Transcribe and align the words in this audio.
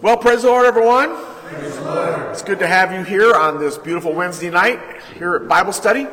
Well, 0.00 0.16
praise 0.16 0.42
the 0.42 0.48
Lord, 0.48 0.64
everyone. 0.64 1.10
It's 2.30 2.42
good 2.42 2.60
to 2.60 2.68
have 2.68 2.92
you 2.92 3.02
here 3.02 3.34
on 3.34 3.58
this 3.58 3.76
beautiful 3.76 4.12
Wednesday 4.12 4.48
night 4.48 4.78
here 5.14 5.34
at 5.34 5.48
Bible 5.48 5.72
study. 5.72 6.06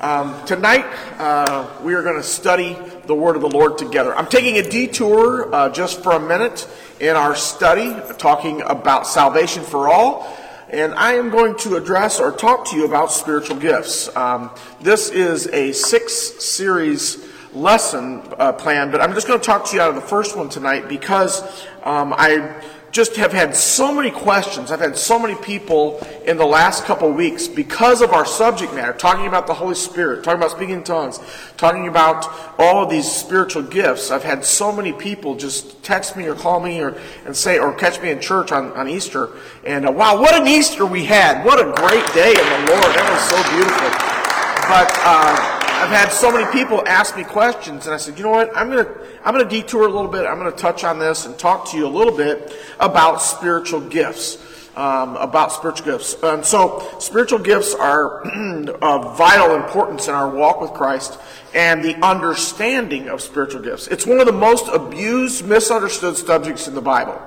Um, 0.00 0.44
tonight, 0.46 0.84
uh, 1.16 1.70
we 1.80 1.94
are 1.94 2.02
going 2.02 2.16
to 2.16 2.24
study 2.24 2.76
the 3.06 3.14
Word 3.14 3.36
of 3.36 3.42
the 3.42 3.48
Lord 3.48 3.78
together. 3.78 4.12
I'm 4.16 4.26
taking 4.26 4.56
a 4.56 4.68
detour 4.68 5.54
uh, 5.54 5.68
just 5.68 6.02
for 6.02 6.10
a 6.14 6.18
minute 6.18 6.66
in 6.98 7.14
our 7.14 7.36
study, 7.36 7.94
talking 8.18 8.62
about 8.62 9.06
salvation 9.06 9.62
for 9.62 9.88
all. 9.88 10.36
And 10.68 10.92
I 10.94 11.12
am 11.12 11.30
going 11.30 11.56
to 11.58 11.76
address 11.76 12.18
or 12.18 12.32
talk 12.32 12.68
to 12.70 12.76
you 12.76 12.84
about 12.84 13.12
spiritual 13.12 13.58
gifts. 13.58 14.14
Um, 14.16 14.50
this 14.80 15.08
is 15.08 15.46
a 15.46 15.70
six 15.70 16.14
series 16.44 17.24
lesson 17.52 18.22
uh, 18.38 18.52
plan, 18.54 18.90
but 18.90 19.00
I'm 19.00 19.14
just 19.14 19.28
going 19.28 19.38
to 19.38 19.46
talk 19.46 19.66
to 19.66 19.76
you 19.76 19.82
out 19.82 19.90
of 19.90 19.94
the 19.94 20.00
first 20.00 20.36
one 20.36 20.48
tonight 20.48 20.88
because 20.88 21.42
um, 21.84 22.12
I 22.16 22.60
just 22.92 23.16
have 23.16 23.32
had 23.32 23.54
so 23.54 23.94
many 23.94 24.10
questions. 24.10 24.72
I've 24.72 24.80
had 24.80 24.96
so 24.96 25.18
many 25.18 25.36
people 25.36 26.04
in 26.26 26.36
the 26.36 26.46
last 26.46 26.84
couple 26.84 27.10
weeks 27.12 27.46
because 27.46 28.02
of 28.02 28.12
our 28.12 28.26
subject 28.26 28.74
matter, 28.74 28.92
talking 28.92 29.26
about 29.26 29.46
the 29.46 29.54
Holy 29.54 29.74
Spirit, 29.74 30.24
talking 30.24 30.40
about 30.40 30.50
speaking 30.50 30.76
in 30.76 30.82
tongues, 30.82 31.20
talking 31.56 31.86
about 31.86 32.26
all 32.58 32.82
of 32.82 32.90
these 32.90 33.10
spiritual 33.10 33.62
gifts. 33.62 34.10
I've 34.10 34.24
had 34.24 34.44
so 34.44 34.72
many 34.72 34.92
people 34.92 35.36
just 35.36 35.82
text 35.84 36.16
me 36.16 36.26
or 36.26 36.34
call 36.34 36.58
me 36.58 36.80
or 36.80 37.00
and 37.26 37.36
say 37.36 37.58
or 37.58 37.72
catch 37.74 38.00
me 38.02 38.10
in 38.10 38.20
church 38.20 38.50
on, 38.50 38.72
on 38.72 38.88
Easter. 38.88 39.30
And 39.64 39.86
uh, 39.86 39.92
wow, 39.92 40.20
what 40.20 40.34
an 40.34 40.48
Easter 40.48 40.84
we 40.84 41.04
had! 41.04 41.44
What 41.44 41.60
a 41.60 41.72
great 41.80 42.06
day 42.12 42.30
in 42.30 42.64
the 42.64 42.72
Lord. 42.72 42.90
That 42.94 43.06
was 43.06 43.22
so 43.30 43.38
beautiful. 43.54 44.20
But 44.68 44.90
uh, 45.04 45.59
I've 45.80 45.88
had 45.88 46.10
so 46.10 46.30
many 46.30 46.44
people 46.52 46.86
ask 46.86 47.16
me 47.16 47.24
questions, 47.24 47.86
and 47.86 47.94
I 47.94 47.96
said, 47.96 48.18
you 48.18 48.24
know 48.24 48.30
what? 48.30 48.54
I'm 48.54 48.70
going 48.70 48.84
to 48.84 49.00
I'm 49.24 49.38
to 49.38 49.46
detour 49.46 49.86
a 49.86 49.90
little 49.90 50.10
bit. 50.10 50.26
I'm 50.26 50.38
going 50.38 50.52
to 50.52 50.56
touch 50.56 50.84
on 50.84 50.98
this 50.98 51.24
and 51.24 51.38
talk 51.38 51.70
to 51.70 51.78
you 51.78 51.86
a 51.86 51.88
little 51.88 52.14
bit 52.14 52.52
about 52.78 53.22
spiritual 53.22 53.80
gifts. 53.80 54.46
Um, 54.76 55.16
about 55.16 55.52
spiritual 55.52 55.86
gifts. 55.86 56.16
And 56.22 56.44
so, 56.44 56.96
spiritual 57.00 57.38
gifts 57.38 57.74
are 57.74 58.22
of 58.82 59.16
vital 59.16 59.56
importance 59.56 60.06
in 60.06 60.14
our 60.14 60.28
walk 60.28 60.60
with 60.60 60.72
Christ 60.74 61.18
and 61.54 61.82
the 61.82 61.96
understanding 62.04 63.08
of 63.08 63.22
spiritual 63.22 63.62
gifts. 63.62 63.88
It's 63.88 64.06
one 64.06 64.20
of 64.20 64.26
the 64.26 64.32
most 64.32 64.68
abused, 64.68 65.46
misunderstood 65.46 66.16
subjects 66.18 66.68
in 66.68 66.74
the 66.74 66.82
Bible. 66.82 67.20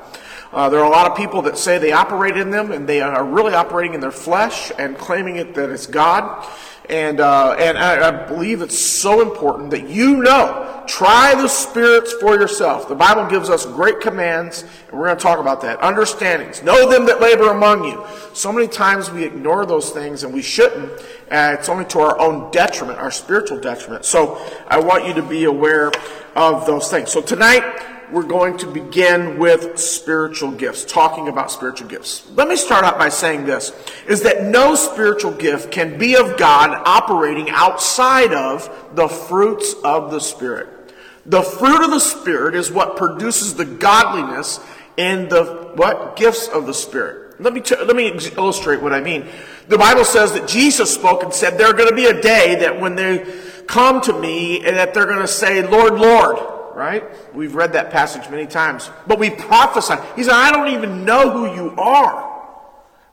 Uh, 0.54 0.70
there 0.70 0.80
are 0.80 0.86
a 0.86 0.90
lot 0.90 1.10
of 1.10 1.18
people 1.18 1.42
that 1.42 1.58
say 1.58 1.80
they 1.80 1.92
operate 1.92 2.38
in 2.38 2.52
them 2.52 2.72
and 2.72 2.88
they 2.88 3.02
are 3.02 3.26
really 3.26 3.56
operating 3.56 3.96
in 3.96 4.00
their 4.00 4.12
flesh 4.12 4.72
and 4.78 4.96
claiming 4.98 5.38
it 5.38 5.56
that 5.56 5.72
it's 5.72 5.88
God. 5.88 6.48
And, 6.90 7.22
uh, 7.22 7.56
and 7.58 7.78
I, 7.78 8.10
I, 8.10 8.28
believe 8.28 8.62
it's 8.62 8.78
so 8.78 9.22
important 9.22 9.72
that 9.72 9.88
you 9.88 10.18
know, 10.18 10.84
try 10.86 11.34
the 11.34 11.48
spirits 11.48 12.12
for 12.14 12.36
yourself. 12.36 12.90
The 12.90 12.96
Bible 12.96 13.26
gives 13.30 13.50
us 13.50 13.66
great 13.66 14.02
commands, 14.02 14.64
and 14.90 15.00
we're 15.00 15.06
going 15.06 15.18
to 15.18 15.24
talk 15.24 15.40
about 15.40 15.62
that. 15.62 15.82
Understandings. 15.82 16.62
Know 16.62 16.90
them 16.90 17.06
that 17.06 17.22
labor 17.22 17.52
among 17.52 17.86
you. 17.86 18.06
So 18.34 18.52
many 18.52 18.68
times 18.68 19.10
we 19.10 19.24
ignore 19.24 19.66
those 19.66 19.92
things, 19.92 20.24
and 20.24 20.34
we 20.34 20.42
shouldn't. 20.42 20.92
It's 21.32 21.70
only 21.70 21.86
to 21.86 22.00
our 22.00 22.20
own 22.20 22.52
detriment, 22.52 23.00
our 23.00 23.12
spiritual 23.12 23.62
detriment. 23.62 24.04
So 24.04 24.46
I 24.68 24.78
want 24.80 25.08
you 25.08 25.14
to 25.14 25.24
be 25.24 25.46
aware 25.46 25.90
of 26.36 26.66
those 26.66 26.90
things. 26.90 27.14
So 27.14 27.22
tonight, 27.22 27.93
we're 28.14 28.24
going 28.24 28.58
to 28.60 28.68
begin 28.68 29.40
with 29.40 29.80
spiritual 29.80 30.52
gifts, 30.52 30.86
talking 30.86 31.28
about 31.28 31.52
spiritual 31.52 31.88
gifts. 31.88 32.30
Let 32.36 32.48
me 32.48 32.56
start 32.56 32.86
out 32.86 33.00
by 33.00 33.10
saying 33.10 33.46
this, 33.46 33.72
is 34.08 34.22
that 34.22 34.44
no 34.44 34.76
spiritual 34.76 35.32
gift 35.32 35.72
can 35.72 35.98
be 35.98 36.16
of 36.16 36.38
God 36.38 36.80
operating 36.86 37.50
outside 37.50 38.32
of 38.32 38.70
the 38.94 39.08
fruits 39.08 39.74
of 39.84 40.12
the 40.12 40.20
Spirit. 40.20 40.94
The 41.26 41.42
fruit 41.42 41.84
of 41.84 41.90
the 41.90 42.00
Spirit 42.00 42.54
is 42.54 42.72
what 42.72 42.98
produces 42.98 43.56
the 43.56 43.66
godliness 43.66 44.60
and 44.96 45.28
the 45.30 45.72
what 45.76 46.16
gifts 46.16 46.48
of 46.48 46.68
the 46.68 46.74
Spirit. 46.74 47.42
Let 47.42 47.54
me 47.54 47.62
t- 47.62 47.76
let 47.76 47.96
me 47.96 48.10
illustrate 48.38 48.80
what 48.80 48.94
I 48.94 49.02
mean. 49.02 49.28
The 49.70 49.78
Bible 49.78 50.06
says 50.06 50.34
that 50.34 50.48
Jesus 50.48 50.94
spoke 50.94 51.24
and 51.24 51.34
said, 51.34 51.58
"There 51.58 51.68
are 51.68 51.74
going 51.74 51.90
to 51.90 51.96
be 51.96 52.06
a 52.06 52.22
day 52.22 52.56
that 52.60 52.80
when 52.80 52.96
they 52.96 53.26
come 53.66 54.02
to 54.02 54.14
me, 54.14 54.64
and 54.64 54.78
that 54.78 54.94
they're 54.94 55.08
going 55.08 55.20
to 55.20 55.28
say, 55.28 55.66
Lord, 55.68 55.96
Lord." 55.96 56.53
Right? 56.76 57.04
We've 57.34 57.56
read 57.56 57.74
that 57.74 57.92
passage 57.92 58.30
many 58.30 58.48
times. 58.48 58.90
But 59.08 59.20
we 59.20 59.30
prophesy. 59.30 59.96
He 60.16 60.24
said, 60.24 60.34
I 60.34 60.52
don't 60.52 60.70
even 60.70 61.06
know 61.06 61.30
who 61.32 61.56
you 61.56 61.76
are 61.78 62.32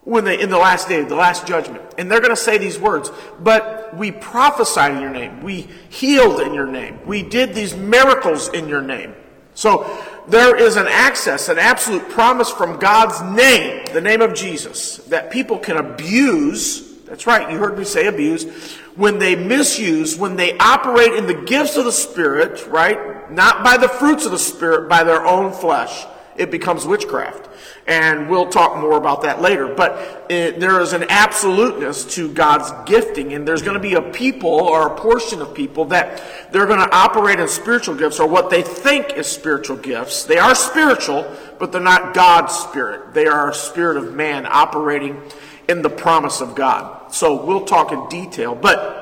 when 0.03 0.25
they 0.25 0.41
in 0.41 0.50
the 0.50 0.59
last 0.59 0.88
day, 0.88 1.03
the 1.03 1.15
last 1.15 1.47
judgment. 1.47 1.82
And 1.99 2.10
they're 2.10 2.20
going 2.20 2.31
to 2.31 2.37
say 2.37 2.59
these 2.59 2.78
words, 2.78 3.10
but 3.38 3.94
we 3.97 4.10
prophesied 4.10 4.93
in 4.93 5.00
your 5.00 5.10
name. 5.10 5.43
We 5.43 5.69
healed 5.88 6.41
in 6.41 6.54
your 6.54 6.66
name. 6.66 7.00
We 7.06 7.22
did 7.22 7.54
these 7.54 7.76
miracles 7.76 8.49
in 8.49 8.69
your 8.69 8.82
name. 8.82 9.15
So 9.54 10.04
there 10.28 10.56
is 10.56 10.76
an 10.76 10.87
access, 10.88 11.49
an 11.49 11.59
absolute 11.59 12.09
promise 12.09 12.50
from 12.50 12.78
God's 12.78 13.20
name, 13.37 13.93
the 13.93 14.00
name 14.00 14.22
of 14.22 14.34
Jesus, 14.34 14.99
that 15.09 15.31
people 15.31 15.59
can 15.59 15.76
abuse. 15.76 16.99
That's 17.04 17.26
right, 17.26 17.50
you 17.50 17.59
heard 17.59 17.76
me 17.76 17.84
say 17.84 18.06
abuse 18.06 18.78
when 18.96 19.18
they 19.18 19.36
misuse, 19.36 20.16
when 20.16 20.36
they 20.36 20.56
operate 20.58 21.14
in 21.14 21.26
the 21.26 21.34
gifts 21.34 21.76
of 21.76 21.84
the 21.84 21.92
Spirit, 21.92 22.66
right? 22.66 23.30
Not 23.30 23.62
by 23.62 23.76
the 23.76 23.88
fruits 23.88 24.26
of 24.26 24.32
the 24.32 24.38
Spirit, 24.38 24.88
by 24.88 25.04
their 25.04 25.24
own 25.24 25.52
flesh, 25.52 26.06
it 26.36 26.50
becomes 26.50 26.86
witchcraft. 26.86 27.48
And 27.86 28.28
we'll 28.28 28.48
talk 28.48 28.80
more 28.80 28.96
about 28.96 29.22
that 29.22 29.40
later. 29.40 29.74
But 29.74 30.26
it, 30.30 30.60
there 30.60 30.80
is 30.80 30.92
an 30.92 31.04
absoluteness 31.08 32.14
to 32.14 32.32
God's 32.32 32.70
gifting, 32.88 33.32
and 33.32 33.46
there's 33.46 33.62
going 33.62 33.74
to 33.74 33.80
be 33.80 33.94
a 33.94 34.02
people 34.02 34.50
or 34.50 34.86
a 34.86 34.96
portion 34.96 35.42
of 35.42 35.54
people 35.54 35.86
that 35.86 36.52
they're 36.52 36.66
going 36.66 36.78
to 36.78 36.94
operate 36.94 37.40
in 37.40 37.48
spiritual 37.48 37.94
gifts 37.94 38.20
or 38.20 38.28
what 38.28 38.50
they 38.50 38.62
think 38.62 39.14
is 39.14 39.26
spiritual 39.26 39.76
gifts. 39.76 40.24
They 40.24 40.38
are 40.38 40.54
spiritual, 40.54 41.30
but 41.58 41.72
they're 41.72 41.80
not 41.80 42.14
God's 42.14 42.54
spirit. 42.54 43.12
They 43.12 43.26
are 43.26 43.50
a 43.50 43.54
spirit 43.54 43.96
of 43.96 44.14
man 44.14 44.46
operating 44.46 45.20
in 45.68 45.82
the 45.82 45.90
promise 45.90 46.40
of 46.40 46.54
God. 46.54 47.00
So 47.10 47.44
we'll 47.44 47.65
talk 47.65 47.93
in 47.93 48.09
detail, 48.09 48.54
but 48.54 49.00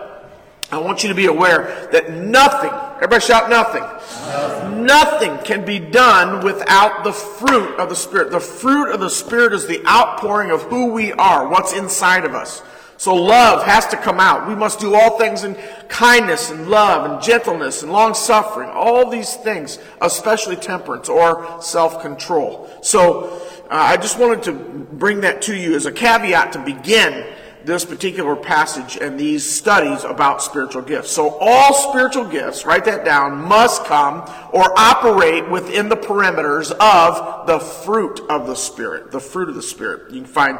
I 0.70 0.78
want 0.78 1.02
you 1.02 1.08
to 1.08 1.14
be 1.14 1.26
aware 1.26 1.88
that 1.92 2.12
nothing, 2.12 2.70
everybody 2.96 3.20
shout 3.22 3.48
nothing, 3.48 3.82
nothing, 3.82 4.84
nothing 4.84 5.38
can 5.38 5.64
be 5.64 5.78
done 5.78 6.44
without 6.44 7.04
the 7.04 7.12
fruit 7.12 7.78
of 7.78 7.88
the 7.88 7.96
Spirit. 7.96 8.30
The 8.30 8.40
fruit 8.40 8.92
of 8.92 9.00
the 9.00 9.08
Spirit 9.08 9.54
is 9.54 9.66
the 9.66 9.84
outpouring 9.86 10.50
of 10.50 10.62
who 10.62 10.92
we 10.92 11.12
are, 11.12 11.48
what's 11.48 11.72
inside 11.72 12.24
of 12.26 12.34
us. 12.34 12.62
So 12.98 13.14
love 13.14 13.64
has 13.64 13.86
to 13.88 13.96
come 13.96 14.18
out. 14.18 14.48
We 14.48 14.56
must 14.56 14.80
do 14.80 14.94
all 14.94 15.18
things 15.18 15.44
in 15.44 15.56
kindness 15.88 16.50
and 16.50 16.68
love 16.68 17.08
and 17.08 17.22
gentleness 17.22 17.84
and 17.84 17.92
long 17.92 18.12
suffering. 18.12 18.68
All 18.70 19.08
these 19.08 19.36
things, 19.36 19.78
especially 20.00 20.56
temperance 20.56 21.08
or 21.08 21.62
self 21.62 22.02
control. 22.02 22.68
So 22.82 23.40
uh, 23.70 23.74
I 23.74 23.96
just 23.96 24.18
wanted 24.18 24.42
to 24.44 24.52
bring 24.52 25.20
that 25.20 25.42
to 25.42 25.56
you 25.56 25.76
as 25.76 25.86
a 25.86 25.92
caveat 25.92 26.52
to 26.54 26.58
begin 26.58 27.24
this 27.64 27.84
particular 27.84 28.36
passage 28.36 28.96
and 28.96 29.18
these 29.18 29.48
studies 29.48 30.04
about 30.04 30.42
spiritual 30.42 30.82
gifts. 30.82 31.10
So 31.10 31.36
all 31.40 31.74
spiritual 31.74 32.24
gifts, 32.24 32.64
write 32.64 32.84
that 32.86 33.04
down, 33.04 33.38
must 33.42 33.84
come 33.84 34.20
or 34.52 34.78
operate 34.78 35.48
within 35.48 35.88
the 35.88 35.96
perimeters 35.96 36.70
of 36.72 37.46
the 37.46 37.58
fruit 37.58 38.20
of 38.30 38.46
the 38.46 38.54
Spirit. 38.54 39.10
The 39.10 39.20
fruit 39.20 39.48
of 39.48 39.54
the 39.54 39.62
Spirit. 39.62 40.12
You 40.12 40.22
can 40.22 40.30
find 40.30 40.58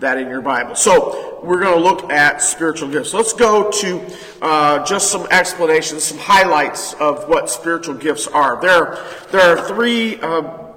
that 0.00 0.16
in 0.18 0.28
your 0.28 0.40
Bible. 0.40 0.74
So 0.74 1.40
we're 1.42 1.60
going 1.60 1.76
to 1.76 1.82
look 1.82 2.10
at 2.10 2.40
spiritual 2.40 2.88
gifts. 2.88 3.12
Let's 3.12 3.32
go 3.32 3.70
to 3.70 4.16
uh, 4.40 4.84
just 4.84 5.10
some 5.10 5.26
explanations, 5.30 6.04
some 6.04 6.18
highlights 6.18 6.94
of 6.94 7.28
what 7.28 7.50
spiritual 7.50 7.94
gifts 7.94 8.26
are. 8.28 8.60
There, 8.60 9.04
there 9.32 9.56
are 9.56 9.68
three. 9.68 10.20
Uh, 10.20 10.67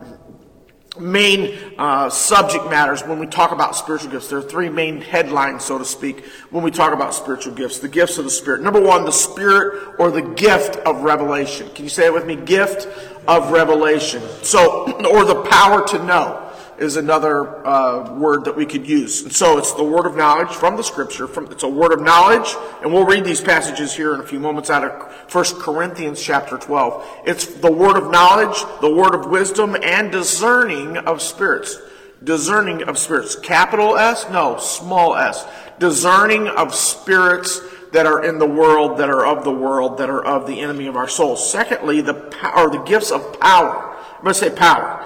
main 1.02 1.58
uh, 1.78 2.10
subject 2.10 2.70
matters 2.70 3.04
when 3.04 3.20
we 3.20 3.28
talk 3.28 3.52
about 3.52 3.76
spiritual 3.76 4.12
gifts. 4.12 4.28
There 4.28 4.40
are 4.40 4.44
three 4.44 4.70
main 4.70 5.02
headlines, 5.02 5.66
so 5.66 5.78
to 5.78 5.86
speak, 5.86 6.26
when 6.50 6.64
we 6.64 6.72
talk 6.72 6.94
about 6.94 7.14
spiritual 7.14 7.54
gifts. 7.54 7.80
The 7.80 7.88
gifts 7.88 8.18
of 8.18 8.24
the 8.24 8.32
Spirit. 8.32 8.62
Number 8.62 8.82
one, 8.82 9.06
the 9.06 9.12
Spirit 9.12 9.96
or 10.00 10.12
the 10.12 10.22
gift 10.22 10.78
of 10.78 11.02
revelation. 11.02 11.70
Can 11.76 11.86
you 11.86 11.90
say 11.90 12.06
it 12.06 12.14
with 12.14 12.26
me? 12.26 12.36
Gift 12.36 12.88
of 13.28 13.52
revelation. 13.52 14.22
So, 14.44 14.92
or 15.12 15.26
the 15.26 15.44
power 15.50 15.86
to 15.88 16.04
know 16.06 16.41
is 16.82 16.98
another 16.98 17.66
uh, 17.66 18.12
word 18.16 18.46
that 18.46 18.58
we 18.58 18.66
could 18.66 18.88
use. 18.88 19.22
And 19.22 19.32
so 19.32 19.60
it's 19.60 19.72
the 19.74 19.84
word 19.84 20.08
of 20.08 20.16
knowledge 20.16 20.50
from 20.50 20.78
the 20.78 20.84
scripture. 20.84 21.28
From, 21.28 21.52
it's 21.52 21.62
a 21.62 21.70
word 21.70 21.94
of 21.94 22.02
knowledge, 22.02 22.56
and 22.82 22.92
we'll 22.92 23.06
read 23.06 23.24
these 23.24 23.40
passages 23.40 23.94
here 23.94 24.16
in 24.16 24.20
a 24.20 24.26
few 24.26 24.40
moments 24.40 24.72
out 24.72 24.84
of 24.84 25.34
1 25.34 25.62
Corinthians 25.62 26.20
chapter 26.20 26.58
12. 26.58 27.06
It's 27.26 27.46
the 27.46 27.72
word 27.72 27.98
of 27.98 28.10
knowledge, 28.12 28.64
the 28.82 28.92
word 28.92 29.14
of 29.14 29.30
wisdom, 29.30 29.78
and 29.84 30.12
discerning 30.12 30.98
of 30.98 31.22
spirits. 31.22 31.78
Discerning 32.24 32.82
of 32.84 32.98
spirits. 32.98 33.36
Capital 33.36 33.96
S? 33.96 34.26
No, 34.32 34.58
small 34.58 35.16
s. 35.16 35.46
Discerning 35.78 36.48
of 36.48 36.74
spirits 36.74 37.62
that 37.92 38.08
are 38.08 38.24
in 38.24 38.40
the 38.40 38.48
world, 38.48 38.98
that 38.98 39.10
are 39.10 39.26
of 39.26 39.44
the 39.44 39.52
world, 39.52 40.00
that 40.00 40.10
are 40.10 40.24
of 40.24 40.48
the 40.48 40.62
enemy 40.62 40.88
of 40.88 40.96
our 40.96 41.08
souls. 41.08 41.52
Secondly, 41.52 42.02
the 42.02 42.16
power, 42.16 42.72
the 42.72 42.82
gifts 42.84 43.12
of 43.12 43.40
power. 43.40 43.91
To 44.24 44.34
say 44.34 44.50
power 44.50 45.06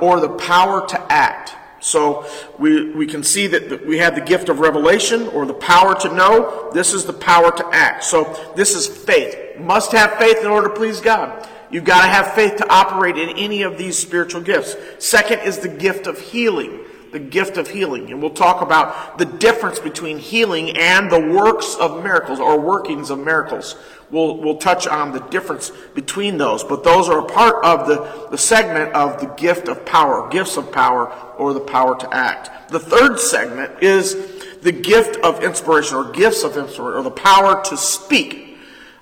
or 0.00 0.20
the 0.20 0.28
power 0.28 0.86
to 0.86 1.12
act. 1.12 1.54
So 1.80 2.26
we, 2.58 2.92
we 2.92 3.06
can 3.06 3.22
see 3.22 3.46
that 3.48 3.86
we 3.86 3.98
have 3.98 4.14
the 4.14 4.20
gift 4.20 4.48
of 4.48 4.60
revelation 4.60 5.28
or 5.28 5.46
the 5.46 5.54
power 5.54 5.98
to 6.00 6.14
know. 6.14 6.70
This 6.72 6.92
is 6.92 7.06
the 7.06 7.12
power 7.12 7.50
to 7.50 7.66
act. 7.72 8.04
So 8.04 8.52
this 8.54 8.74
is 8.74 8.86
faith. 8.86 9.58
Must 9.58 9.92
have 9.92 10.18
faith 10.18 10.38
in 10.40 10.46
order 10.46 10.68
to 10.68 10.74
please 10.74 11.00
God. 11.00 11.48
You've 11.70 11.84
got 11.84 12.02
to 12.02 12.08
have 12.08 12.34
faith 12.34 12.56
to 12.56 12.68
operate 12.68 13.16
in 13.16 13.30
any 13.30 13.62
of 13.62 13.78
these 13.78 13.96
spiritual 13.96 14.42
gifts. 14.42 14.76
Second 14.98 15.40
is 15.40 15.58
the 15.58 15.68
gift 15.68 16.06
of 16.06 16.18
healing. 16.18 16.80
The 17.12 17.18
gift 17.18 17.56
of 17.56 17.68
healing. 17.68 18.10
And 18.10 18.20
we'll 18.20 18.30
talk 18.30 18.62
about 18.62 19.18
the 19.18 19.24
difference 19.24 19.78
between 19.78 20.18
healing 20.18 20.76
and 20.76 21.10
the 21.10 21.20
works 21.20 21.74
of 21.74 22.02
miracles 22.02 22.38
or 22.38 22.60
workings 22.60 23.10
of 23.10 23.18
miracles. 23.18 23.76
We'll, 24.10 24.38
we'll 24.38 24.58
touch 24.58 24.86
on 24.86 25.12
the 25.12 25.20
difference 25.20 25.70
between 25.94 26.36
those. 26.36 26.64
But 26.64 26.82
those 26.82 27.08
are 27.08 27.20
a 27.20 27.24
part 27.24 27.64
of 27.64 27.86
the, 27.86 28.28
the 28.30 28.38
segment 28.38 28.92
of 28.92 29.20
the 29.20 29.26
gift 29.26 29.68
of 29.68 29.84
power, 29.84 30.28
gifts 30.30 30.56
of 30.56 30.72
power, 30.72 31.12
or 31.38 31.52
the 31.52 31.60
power 31.60 31.96
to 31.98 32.14
act. 32.14 32.70
The 32.70 32.80
third 32.80 33.18
segment 33.18 33.82
is 33.82 34.16
the 34.62 34.72
gift 34.72 35.16
of 35.24 35.42
inspiration 35.42 35.96
or 35.96 36.10
gifts 36.12 36.44
of 36.44 36.56
inspiration 36.56 36.98
or 36.98 37.02
the 37.02 37.10
power 37.10 37.62
to 37.64 37.76
speak. 37.76 38.49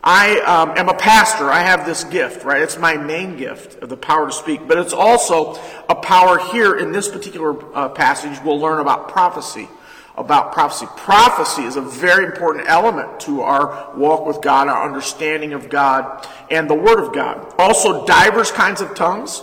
I 0.02 0.38
um, 0.40 0.76
am 0.76 0.88
a 0.88 0.94
pastor. 0.94 1.50
I 1.50 1.60
have 1.60 1.84
this 1.84 2.04
gift, 2.04 2.44
right? 2.44 2.62
It's 2.62 2.78
my 2.78 2.96
main 2.96 3.36
gift, 3.36 3.82
of 3.82 3.88
the 3.88 3.96
power 3.96 4.26
to 4.26 4.32
speak. 4.32 4.68
But 4.68 4.78
it's 4.78 4.92
also 4.92 5.60
a 5.88 5.94
power 5.94 6.38
here 6.38 6.76
in 6.76 6.92
this 6.92 7.08
particular 7.08 7.56
uh, 7.74 7.88
passage. 7.88 8.38
We'll 8.44 8.60
learn 8.60 8.80
about 8.80 9.08
prophecy. 9.08 9.68
About 10.16 10.52
prophecy. 10.52 10.86
Prophecy 10.96 11.62
is 11.62 11.76
a 11.76 11.80
very 11.80 12.26
important 12.26 12.68
element 12.68 13.20
to 13.20 13.42
our 13.42 13.92
walk 13.96 14.26
with 14.26 14.40
God, 14.40 14.68
our 14.68 14.84
understanding 14.84 15.52
of 15.52 15.68
God, 15.68 16.26
and 16.50 16.68
the 16.68 16.74
Word 16.74 16.98
of 16.98 17.12
God. 17.12 17.54
Also, 17.58 18.04
diverse 18.04 18.50
kinds 18.50 18.80
of 18.80 18.94
tongues 18.94 19.42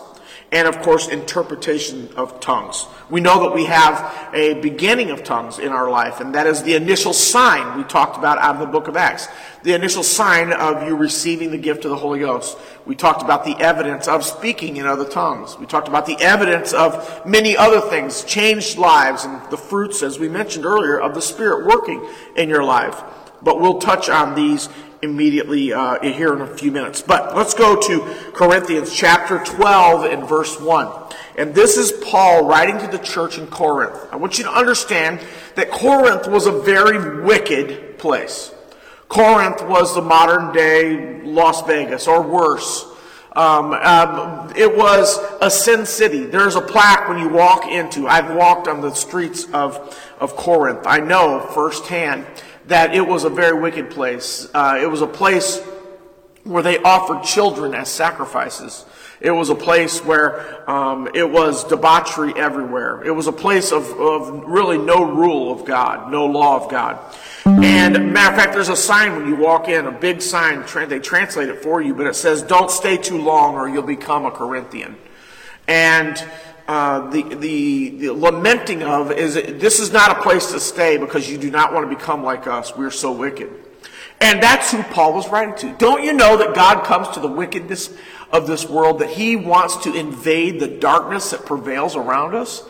and 0.52 0.68
of 0.68 0.82
course, 0.82 1.08
interpretation 1.08 2.10
of 2.16 2.40
tongues. 2.40 2.88
We 3.10 3.22
know 3.22 3.42
that 3.44 3.54
we 3.54 3.66
have 3.66 4.30
a 4.34 4.56
beginning 4.62 5.12
of 5.12 5.24
tongues 5.24 5.60
in 5.60 5.72
our 5.72 5.90
life, 5.90 6.20
and 6.20 6.34
that 6.36 6.48
is 6.48 6.64
the 6.64 6.76
initial 6.76 7.14
sign 7.14 7.78
we 7.78 7.84
talked 7.84 8.18
about 8.18 8.38
out 8.38 8.56
of 8.56 8.62
the 8.62 8.68
book 8.68 8.88
of 8.88 8.96
Acts. 8.96 9.28
The 9.64 9.74
initial 9.74 10.04
sign 10.04 10.54
of 10.54 10.88
you 10.88 10.96
receiving 10.96 11.52
the 11.52 11.58
gift 11.58 11.86
of 11.86 11.92
the 11.92 11.98
Holy 11.98 12.20
Ghost. 12.20 12.58
We 12.86 12.96
talked 12.96 13.22
about 13.22 13.44
the 13.46 13.58
evidence 13.60 14.08
of 14.08 14.24
speaking 14.24 14.78
in 14.78 14.86
other 14.86 15.08
tongues. 15.08 15.58
We 15.58 15.66
talked 15.66 15.88
about 15.88 16.06
the 16.06 16.18
evidence 16.20 16.74
of 16.74 17.26
many 17.26 17.58
other 17.58 17.82
things, 17.82 18.24
changed 18.24 18.78
lives, 18.78 19.26
and 19.26 19.42
the 19.50 19.58
fruits, 19.58 20.04
as 20.04 20.20
we 20.20 20.30
mentioned 20.30 20.66
earlier, 20.66 21.00
of 21.00 21.16
the 21.16 21.22
Spirit 21.22 21.66
working 21.66 22.08
in 22.36 22.50
your 22.50 22.64
life. 22.64 23.02
But 23.42 23.60
we'll 23.60 23.80
touch 23.80 24.10
on 24.10 24.36
these 24.36 24.70
immediately 25.06 25.72
uh, 25.72 26.02
here 26.02 26.34
in 26.34 26.42
a 26.42 26.58
few 26.58 26.72
minutes. 26.72 27.02
But 27.02 27.36
let's 27.36 27.54
go 27.54 27.80
to 27.80 28.32
Corinthians 28.34 28.94
chapter 28.94 29.40
12 29.40 30.12
and 30.12 30.28
verse 30.28 30.60
1. 30.60 31.14
And 31.38 31.56
this 31.56 31.78
is 31.78 31.94
Paul 32.04 32.46
writing 32.46 32.78
to 32.80 32.88
the 32.88 33.02
church 33.02 33.38
in 33.38 33.48
Corinth. 33.48 33.98
I 34.12 34.18
want 34.18 34.38
you 34.38 34.44
to 34.44 34.52
understand 34.52 35.22
that 35.56 35.72
Corinth 35.72 36.28
was 36.28 36.48
a 36.48 36.52
very 36.52 37.22
wicked 37.22 37.98
place. 37.98 38.54
Corinth 39.08 39.62
was 39.62 39.96
the 39.96 40.02
modern 40.02 40.54
day 40.54 41.22
Las 41.22 41.62
Vegas, 41.64 42.08
or 42.08 42.22
worse. 42.22 42.86
Um, 43.36 43.74
um, 43.74 44.54
it 44.56 44.78
was 44.78 45.20
a 45.42 45.52
sin 45.52 45.86
city. 45.86 46.24
There's 46.24 46.56
a 46.56 46.62
plaque 46.62 47.10
when 47.10 47.20
you 47.20 47.28
walk 47.28 47.68
into. 47.68 48.08
I've 48.08 48.34
walked 48.34 48.70
on 48.70 48.80
the 48.80 48.94
streets 48.94 49.46
of, 49.54 49.98
of 50.20 50.38
Corinth. 50.38 50.88
I 50.88 51.00
know 51.00 51.42
firsthand 51.54 52.26
that 52.68 52.96
it 52.96 53.08
was 53.08 53.24
a 53.24 53.30
very 53.30 53.60
wicked 53.60 53.92
place. 53.92 54.48
Uh, 54.54 54.80
it 54.82 54.88
was 54.88 55.02
a 55.02 55.08
place 55.08 55.62
where 56.44 56.64
they 56.64 56.78
offered 56.80 57.24
children 57.24 57.74
as 57.74 57.90
sacrifices. 57.90 58.86
It 59.22 59.32
was 59.32 59.50
a 59.50 59.56
place 59.56 60.04
where 60.04 60.70
um, 60.70 61.10
it 61.14 61.30
was 61.30 61.64
debauchery 61.64 62.34
everywhere. 62.36 63.04
It 63.04 63.12
was 63.12 63.28
a 63.28 63.32
place 63.32 63.72
of, 63.72 63.90
of 64.00 64.44
really 64.46 64.78
no 64.78 65.04
rule 65.04 65.52
of 65.52 65.66
God, 65.66 66.12
no 66.12 66.26
law 66.26 66.64
of 66.64 66.70
God. 66.70 67.00
And 67.46 68.12
matter 68.12 68.36
of 68.36 68.40
fact, 68.40 68.54
there's 68.54 68.70
a 68.70 68.76
sign 68.76 69.16
when 69.16 69.28
you 69.28 69.36
walk 69.36 69.70
in, 69.70 69.86
a 69.86 69.92
big 69.92 70.22
sign. 70.22 70.64
They 70.88 71.00
translate 71.00 71.50
it 71.50 71.64
for 71.64 71.82
you, 71.82 71.94
but 71.94 72.08
it 72.08 72.16
says, 72.16 72.42
"Don't 72.42 72.72
stay 72.72 72.98
too 72.98 73.20
long, 73.20 73.56
or 73.56 73.70
you'll 73.70 73.84
become 73.84 74.26
a 74.26 74.32
Corinthian." 74.32 74.98
And 75.68 76.24
uh, 76.68 77.10
the, 77.12 77.22
the, 77.36 77.90
the 77.90 78.14
lamenting 78.14 78.82
of 78.82 79.12
is 79.12 79.36
this 79.36 79.80
is 79.80 79.92
not 79.92 80.18
a 80.18 80.22
place 80.22 80.52
to 80.52 80.60
stay 80.60 80.98
because 80.98 81.30
you 81.30 81.38
do 81.38 81.52
not 81.52 81.74
want 81.74 81.90
to 81.90 81.96
become 81.96 82.24
like 82.24 82.48
us. 82.48 82.76
We're 82.76 82.92
so 82.92 83.12
wicked. 83.12 83.52
And 84.22 84.42
that's 84.42 84.72
who 84.72 84.82
Paul 84.82 85.14
was 85.14 85.28
writing 85.30 85.56
to. 85.58 85.78
Don't 85.78 86.04
you 86.04 86.14
know 86.14 86.38
that 86.38 86.56
God 86.56 86.84
comes 86.86 87.10
to 87.10 87.20
the 87.20 87.28
wickedness 87.28 87.94
of 88.32 88.48
this 88.48 88.68
world, 88.68 89.00
that 89.00 89.10
he 89.10 89.36
wants 89.36 89.78
to 89.78 89.94
invade 89.94 90.60
the 90.60 90.68
darkness 90.68 91.32
that 91.32 91.46
prevails 91.46 91.96
around 91.96 92.34
us? 92.34 92.64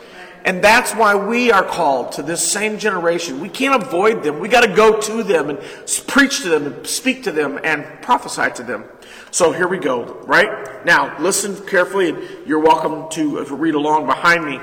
And 0.46 0.62
that's 0.62 0.92
why 0.94 1.16
we 1.16 1.50
are 1.50 1.64
called 1.64 2.12
to 2.12 2.22
this 2.22 2.40
same 2.40 2.78
generation. 2.78 3.40
We 3.40 3.48
can't 3.48 3.82
avoid 3.82 4.22
them. 4.22 4.38
We 4.38 4.48
got 4.48 4.62
to 4.62 4.72
go 4.72 5.00
to 5.00 5.24
them 5.24 5.50
and 5.50 5.58
preach 6.06 6.42
to 6.42 6.48
them 6.48 6.66
and 6.66 6.86
speak 6.86 7.24
to 7.24 7.32
them 7.32 7.58
and 7.64 7.84
prophesy 8.00 8.52
to 8.54 8.62
them. 8.62 8.84
So 9.32 9.50
here 9.50 9.66
we 9.66 9.78
go, 9.78 10.04
right? 10.22 10.86
Now, 10.86 11.18
listen 11.18 11.66
carefully, 11.66 12.10
and 12.10 12.46
you're 12.46 12.60
welcome 12.60 13.10
to, 13.10 13.44
to 13.44 13.54
read 13.56 13.74
along 13.74 14.06
behind 14.06 14.44
me. 14.44 14.60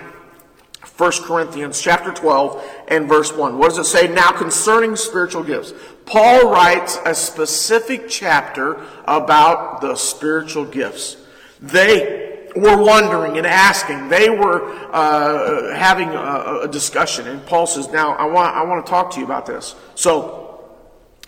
1 0.96 1.12
Corinthians 1.24 1.82
chapter 1.82 2.14
12 2.14 2.64
and 2.88 3.10
verse 3.10 3.34
1. 3.34 3.58
What 3.58 3.70
does 3.70 3.80
it 3.80 3.86
say? 3.86 4.08
Now 4.08 4.32
concerning 4.32 4.96
spiritual 4.96 5.44
gifts. 5.44 5.74
Paul 6.06 6.50
writes 6.50 6.98
a 7.06 7.14
specific 7.14 8.08
chapter 8.08 8.82
about 9.04 9.82
the 9.82 9.96
spiritual 9.96 10.64
gifts. 10.64 11.18
They 11.60 12.33
were 12.56 12.78
wondering 12.78 13.38
and 13.38 13.48
asking. 13.48 14.10
They 14.10 14.30
were 14.30 14.72
uh, 14.92 15.76
having 15.76 16.10
a, 16.10 16.62
a, 16.64 16.68
discussion. 16.68 17.28
And 17.28 17.46
Paul 17.46 17.68
says, 17.68 17.90
now 17.90 18.14
I 18.14 18.26
want, 18.26 18.56
I 18.56 18.64
want 18.64 18.86
to 18.86 18.90
talk 18.90 19.12
to 19.12 19.20
you 19.20 19.26
about 19.26 19.46
this. 19.46 19.76
So 19.96 20.44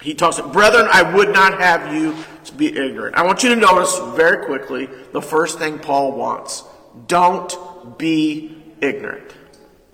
he 0.01 0.13
talks, 0.13 0.39
brethren, 0.39 0.87
I 0.91 1.15
would 1.15 1.29
not 1.29 1.59
have 1.59 1.93
you 1.93 2.15
to 2.45 2.53
be 2.53 2.67
ignorant. 2.67 3.15
I 3.15 3.23
want 3.23 3.43
you 3.43 3.49
to 3.49 3.55
notice 3.55 3.97
very 4.15 4.45
quickly 4.45 4.87
the 5.13 5.21
first 5.21 5.57
thing 5.57 5.79
Paul 5.79 6.13
wants. 6.13 6.63
Don't 7.07 7.97
be 7.97 8.55
ignorant. 8.81 9.33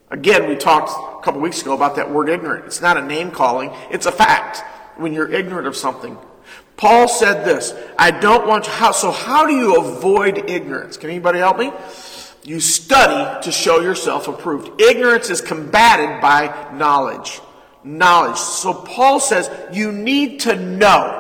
Again, 0.10 0.50
we 0.50 0.56
talked 0.58 0.90
a 0.90 1.24
couple 1.24 1.40
weeks 1.40 1.62
ago 1.62 1.74
about 1.74 1.96
that 1.96 2.12
word 2.12 2.30
ignorant. 2.30 2.66
It's 2.66 2.82
not 2.82 2.98
a 2.98 3.02
name 3.02 3.32
calling, 3.32 3.72
it's 3.90 4.06
a 4.06 4.12
fact 4.12 4.64
when 5.00 5.14
you're 5.14 5.32
ignorant 5.32 5.68
of 5.68 5.76
something. 5.78 6.18
Paul 6.78 7.08
said 7.08 7.46
this, 7.46 7.74
I 7.98 8.12
don't 8.12 8.48
want 8.48 8.64
to, 8.66 8.94
so 8.94 9.12
how 9.12 9.46
do 9.46 9.54
you 9.54 9.80
avoid 9.80 10.50
ignorance? 10.50 10.98
Can 10.98 11.10
anybody 11.10 11.40
help 11.40 11.58
me? 11.58 11.72
You 12.44 12.60
study 12.60 13.44
to 13.44 13.52
show 13.52 13.82
yourself 13.82 14.28
approved. 14.28 14.82
Ignorance 14.82 15.30
is 15.30 15.42
combated 15.42 16.22
by 16.22 16.72
knowledge. 16.74 17.40
Knowledge. 17.84 18.38
So 18.38 18.74
Paul 18.74 19.20
says 19.20 19.50
you 19.72 19.92
need 19.92 20.42
to 20.42 20.56
know. 20.56 21.20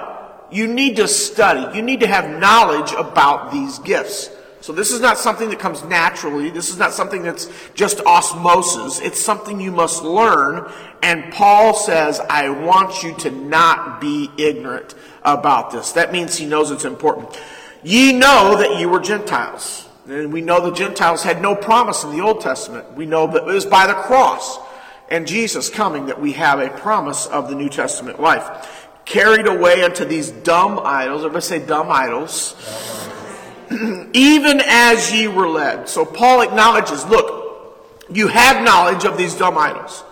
You 0.52 0.68
need 0.68 0.96
to 0.98 1.08
study. 1.08 1.78
You 1.78 1.84
need 1.84 2.00
to 2.00 2.08
have 2.08 2.40
knowledge 2.40 2.92
about 2.94 3.52
these 3.52 3.80
gifts. 3.80 4.32
So 4.62 4.74
this 4.74 4.92
is 4.92 5.00
not 5.00 5.18
something 5.18 5.50
that 5.50 5.60
comes 5.60 5.84
naturally. 5.84 6.50
This 6.52 6.70
is 6.70 6.78
not 6.78 6.94
something 6.94 7.24
that's 7.24 7.50
just 7.74 8.00
osmosis. 8.02 9.00
It's 9.00 9.20
something 9.20 9.60
you 9.60 9.72
must 9.72 10.04
learn. 10.04 10.72
And 11.02 11.34
Paul 11.34 11.74
says, 11.74 12.20
I 12.20 12.50
want 12.50 13.02
you 13.02 13.16
to 13.20 13.32
not 13.32 14.02
be 14.02 14.30
ignorant 14.38 14.94
about 15.24 15.72
this. 15.72 15.94
That 15.94 16.12
means 16.12 16.38
he 16.38 16.46
knows 16.46 16.72
it's 16.72 16.86
important. 16.86 17.40
Ye 17.84 18.14
know 18.14 18.56
that 18.58 18.80
you 18.80 18.90
were 18.90 19.00
Gentiles. 19.00 19.88
And 20.08 20.34
we 20.34 20.42
know 20.42 20.62
the 20.62 20.76
Gentiles 20.76 21.24
had 21.24 21.42
no 21.42 21.56
promise 21.56 22.04
in 22.04 22.12
the 22.12 22.22
Old 22.22 22.42
Testament. 22.42 22.94
We 22.94 23.06
know 23.06 23.28
that 23.28 23.44
it 23.44 23.46
was 23.46 23.66
by 23.66 23.88
the 23.88 23.94
cross 23.94 24.60
and 25.12 25.28
Jesus 25.28 25.70
coming 25.70 26.06
that 26.08 26.20
we 26.20 26.32
have 26.34 26.60
a 26.60 26.70
promise 26.70 27.28
of 27.28 27.50
the 27.50 27.56
New 27.56 27.70
Testament 27.70 28.20
life 28.20 28.90
carried 29.06 29.46
away 29.46 29.84
unto 29.84 30.06
these 30.06 30.32
dumb 30.32 30.80
idols. 30.84 31.22
Everybody 31.22 31.44
say 31.44 31.66
dumb 31.66 31.92
idols. 31.92 32.56
Even 34.14 34.62
as 34.66 35.14
ye 35.14 35.28
were 35.28 35.48
led. 35.48 35.90
So 35.90 36.06
Paul 36.06 36.42
acknowledges, 36.42 37.06
look, 37.06 37.78
you 38.10 38.28
have 38.28 38.64
knowledge 38.64 39.04
of 39.04 39.18
these 39.18 39.36
dumb 39.36 39.58
idols. 39.58 40.04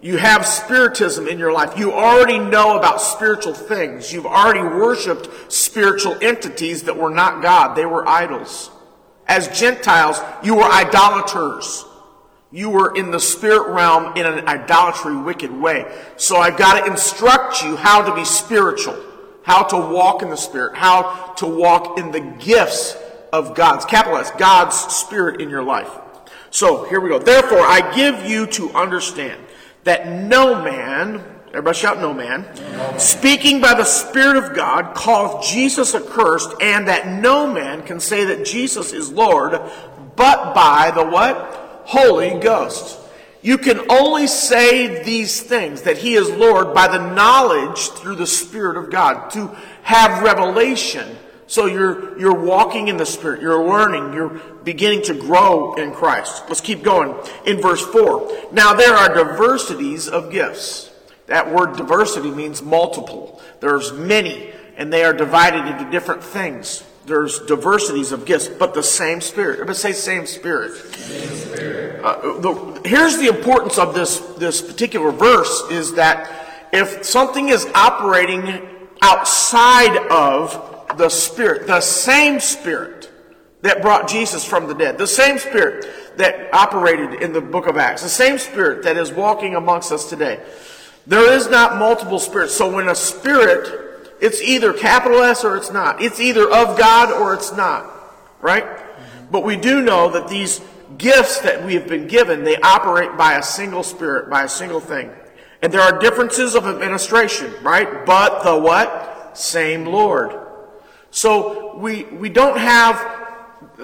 You 0.00 0.16
have 0.16 0.46
spiritism 0.46 1.26
in 1.26 1.38
your 1.38 1.52
life. 1.52 1.76
You 1.76 1.92
already 1.92 2.38
know 2.38 2.78
about 2.78 3.00
spiritual 3.00 3.52
things. 3.52 4.12
You've 4.12 4.26
already 4.26 4.62
worshiped 4.62 5.52
spiritual 5.52 6.16
entities 6.22 6.84
that 6.84 6.96
were 6.96 7.10
not 7.10 7.42
God. 7.42 7.74
They 7.74 7.86
were 7.86 8.06
idols. 8.08 8.70
As 9.26 9.48
Gentiles, 9.48 10.20
you 10.42 10.54
were 10.54 10.62
idolaters. 10.62 11.84
You 12.52 12.70
were 12.70 12.96
in 12.96 13.10
the 13.10 13.18
spirit 13.18 13.68
realm 13.70 14.16
in 14.16 14.24
an 14.24 14.46
idolatry, 14.46 15.16
wicked 15.16 15.50
way. 15.50 15.84
So 16.16 16.36
I've 16.36 16.56
got 16.56 16.80
to 16.80 16.90
instruct 16.90 17.62
you 17.62 17.76
how 17.76 18.02
to 18.02 18.14
be 18.14 18.24
spiritual, 18.24 18.96
how 19.42 19.64
to 19.64 19.76
walk 19.76 20.22
in 20.22 20.30
the 20.30 20.36
spirit, 20.36 20.76
how 20.76 21.34
to 21.38 21.46
walk 21.46 21.98
in 21.98 22.12
the 22.12 22.20
gifts 22.20 22.96
of 23.32 23.54
God's, 23.54 23.84
capitalized, 23.84 24.38
God's 24.38 24.76
spirit 24.76 25.40
in 25.40 25.50
your 25.50 25.64
life. 25.64 25.90
So 26.50 26.84
here 26.84 27.00
we 27.00 27.10
go. 27.10 27.18
Therefore, 27.18 27.60
I 27.60 27.94
give 27.94 28.24
you 28.24 28.46
to 28.46 28.70
understand 28.70 29.42
that 29.88 30.06
no 30.06 30.62
man, 30.62 31.24
everybody 31.48 31.78
shout 31.78 31.98
no 31.98 32.12
man, 32.12 32.46
speaking 32.98 33.60
by 33.60 33.72
the 33.72 33.84
Spirit 33.84 34.36
of 34.36 34.54
God, 34.54 34.94
calleth 34.94 35.46
Jesus 35.46 35.94
accursed, 35.94 36.54
and 36.60 36.88
that 36.88 37.08
no 37.08 37.50
man 37.50 37.82
can 37.82 37.98
say 37.98 38.26
that 38.26 38.44
Jesus 38.44 38.92
is 38.92 39.10
Lord, 39.10 39.52
but 40.14 40.54
by 40.54 40.92
the 40.94 41.06
what? 41.06 41.36
Holy 41.86 42.38
Ghost. 42.38 43.00
You 43.40 43.56
can 43.56 43.90
only 43.90 44.26
say 44.26 45.02
these 45.04 45.40
things, 45.40 45.82
that 45.82 45.96
He 45.96 46.14
is 46.14 46.28
Lord, 46.30 46.74
by 46.74 46.88
the 46.88 47.14
knowledge 47.14 47.88
through 47.90 48.16
the 48.16 48.26
Spirit 48.26 48.76
of 48.76 48.90
God, 48.90 49.30
to 49.30 49.56
have 49.84 50.22
revelation 50.22 51.16
So 51.48 51.64
you're, 51.64 52.18
you're 52.20 52.38
walking 52.38 52.88
in 52.88 52.98
the 52.98 53.06
Spirit, 53.06 53.40
you're 53.40 53.66
learning, 53.66 54.12
you're 54.12 54.38
beginning 54.64 55.02
to 55.04 55.14
grow 55.14 55.74
in 55.74 55.92
Christ. 55.92 56.44
Let's 56.46 56.60
keep 56.60 56.82
going. 56.82 57.14
In 57.46 57.60
verse 57.60 57.84
4. 57.86 58.50
Now 58.52 58.74
there 58.74 58.92
are 58.92 59.12
diversities 59.12 60.08
of 60.08 60.30
gifts. 60.30 60.90
That 61.26 61.50
word 61.50 61.76
diversity 61.76 62.30
means 62.30 62.62
multiple. 62.62 63.40
There's 63.60 63.94
many, 63.94 64.50
and 64.76 64.92
they 64.92 65.04
are 65.04 65.14
divided 65.14 65.66
into 65.66 65.90
different 65.90 66.22
things. 66.22 66.84
There's 67.06 67.38
diversities 67.40 68.12
of 68.12 68.26
gifts, 68.26 68.48
but 68.48 68.74
the 68.74 68.82
same 68.82 69.22
Spirit. 69.22 69.54
Everybody 69.54 69.78
say 69.78 69.92
same 69.92 70.26
Spirit. 70.26 70.76
Same 70.76 71.28
Spirit. 71.28 72.04
Uh, 72.04 72.40
the, 72.40 72.82
here's 72.84 73.16
the 73.16 73.28
importance 73.28 73.78
of 73.78 73.94
this, 73.94 74.18
this 74.36 74.60
particular 74.60 75.12
verse 75.12 75.62
is 75.70 75.94
that 75.94 76.30
if 76.74 77.06
something 77.06 77.48
is 77.48 77.64
operating 77.74 78.68
outside 79.00 79.96
of 80.10 80.67
the 80.98 81.08
Spirit, 81.08 81.66
the 81.66 81.80
same 81.80 82.40
Spirit 82.40 83.10
that 83.62 83.82
brought 83.82 84.08
Jesus 84.08 84.44
from 84.44 84.66
the 84.68 84.74
dead, 84.74 84.98
the 84.98 85.06
same 85.06 85.38
Spirit 85.38 85.86
that 86.18 86.52
operated 86.52 87.22
in 87.22 87.32
the 87.32 87.40
book 87.40 87.66
of 87.66 87.76
Acts, 87.76 88.02
the 88.02 88.08
same 88.08 88.38
Spirit 88.38 88.84
that 88.84 88.96
is 88.96 89.12
walking 89.12 89.54
amongst 89.54 89.92
us 89.92 90.08
today. 90.08 90.40
There 91.06 91.32
is 91.32 91.48
not 91.48 91.78
multiple 91.78 92.18
spirits. 92.18 92.54
So 92.54 92.70
when 92.70 92.88
a 92.88 92.94
spirit, 92.94 94.14
it's 94.20 94.42
either 94.42 94.74
capital 94.74 95.22
S 95.22 95.42
or 95.42 95.56
it's 95.56 95.72
not. 95.72 96.02
It's 96.02 96.20
either 96.20 96.44
of 96.44 96.78
God 96.78 97.10
or 97.10 97.32
it's 97.32 97.52
not. 97.52 97.90
Right? 98.42 98.66
But 99.30 99.42
we 99.42 99.56
do 99.56 99.80
know 99.80 100.10
that 100.10 100.28
these 100.28 100.60
gifts 100.98 101.40
that 101.40 101.64
we 101.64 101.74
have 101.74 101.88
been 101.88 102.06
given, 102.08 102.44
they 102.44 102.56
operate 102.56 103.16
by 103.16 103.38
a 103.38 103.42
single 103.42 103.82
spirit, 103.82 104.28
by 104.28 104.44
a 104.44 104.48
single 104.48 104.80
thing. 104.80 105.10
And 105.62 105.72
there 105.72 105.80
are 105.80 105.98
differences 105.98 106.54
of 106.54 106.66
administration, 106.66 107.52
right? 107.62 108.04
But 108.04 108.42
the 108.42 108.56
what? 108.56 109.36
Same 109.36 109.86
Lord. 109.86 110.47
So 111.18 111.76
we, 111.76 112.04
we 112.04 112.28
don't 112.28 112.58
have 112.58 112.94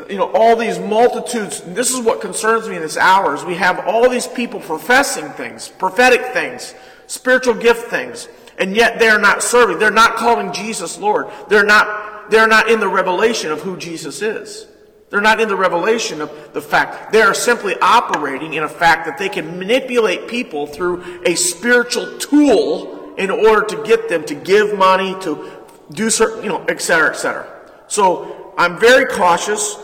you 0.08 0.18
know, 0.18 0.30
all 0.34 0.54
these 0.54 0.78
multitudes. 0.78 1.62
This 1.62 1.90
is 1.90 1.98
what 1.98 2.20
concerns 2.20 2.68
me 2.68 2.76
in 2.76 2.82
this 2.82 2.96
hour 2.96 3.34
is 3.34 3.44
we 3.44 3.56
have 3.56 3.88
all 3.88 4.08
these 4.08 4.28
people 4.28 4.60
professing 4.60 5.28
things, 5.30 5.66
prophetic 5.66 6.26
things, 6.26 6.76
spiritual 7.08 7.54
gift 7.54 7.88
things, 7.88 8.28
and 8.56 8.76
yet 8.76 9.00
they're 9.00 9.18
not 9.18 9.42
serving. 9.42 9.80
They're 9.80 9.90
not 9.90 10.14
calling 10.14 10.52
Jesus 10.52 10.96
Lord. 10.96 11.26
They're 11.48 11.66
not, 11.66 12.30
they're 12.30 12.46
not 12.46 12.70
in 12.70 12.78
the 12.78 12.86
revelation 12.86 13.50
of 13.50 13.62
who 13.62 13.76
Jesus 13.78 14.22
is. 14.22 14.68
They're 15.10 15.20
not 15.20 15.40
in 15.40 15.48
the 15.48 15.56
revelation 15.56 16.20
of 16.20 16.52
the 16.52 16.62
fact. 16.62 17.12
They 17.12 17.22
are 17.22 17.34
simply 17.34 17.74
operating 17.82 18.54
in 18.54 18.62
a 18.62 18.68
fact 18.68 19.06
that 19.06 19.18
they 19.18 19.28
can 19.28 19.58
manipulate 19.58 20.28
people 20.28 20.68
through 20.68 21.22
a 21.26 21.34
spiritual 21.34 22.16
tool 22.18 23.16
in 23.16 23.30
order 23.30 23.66
to 23.66 23.82
get 23.82 24.08
them 24.08 24.24
to 24.26 24.36
give 24.36 24.78
money, 24.78 25.16
to 25.22 25.63
do 25.90 26.10
certain, 26.10 26.42
you 26.42 26.48
know, 26.48 26.64
et 26.68 26.80
cetera, 26.80 27.10
et 27.10 27.16
cetera. 27.16 27.46
So 27.88 28.54
I'm 28.56 28.78
very 28.78 29.06
cautious 29.06 29.76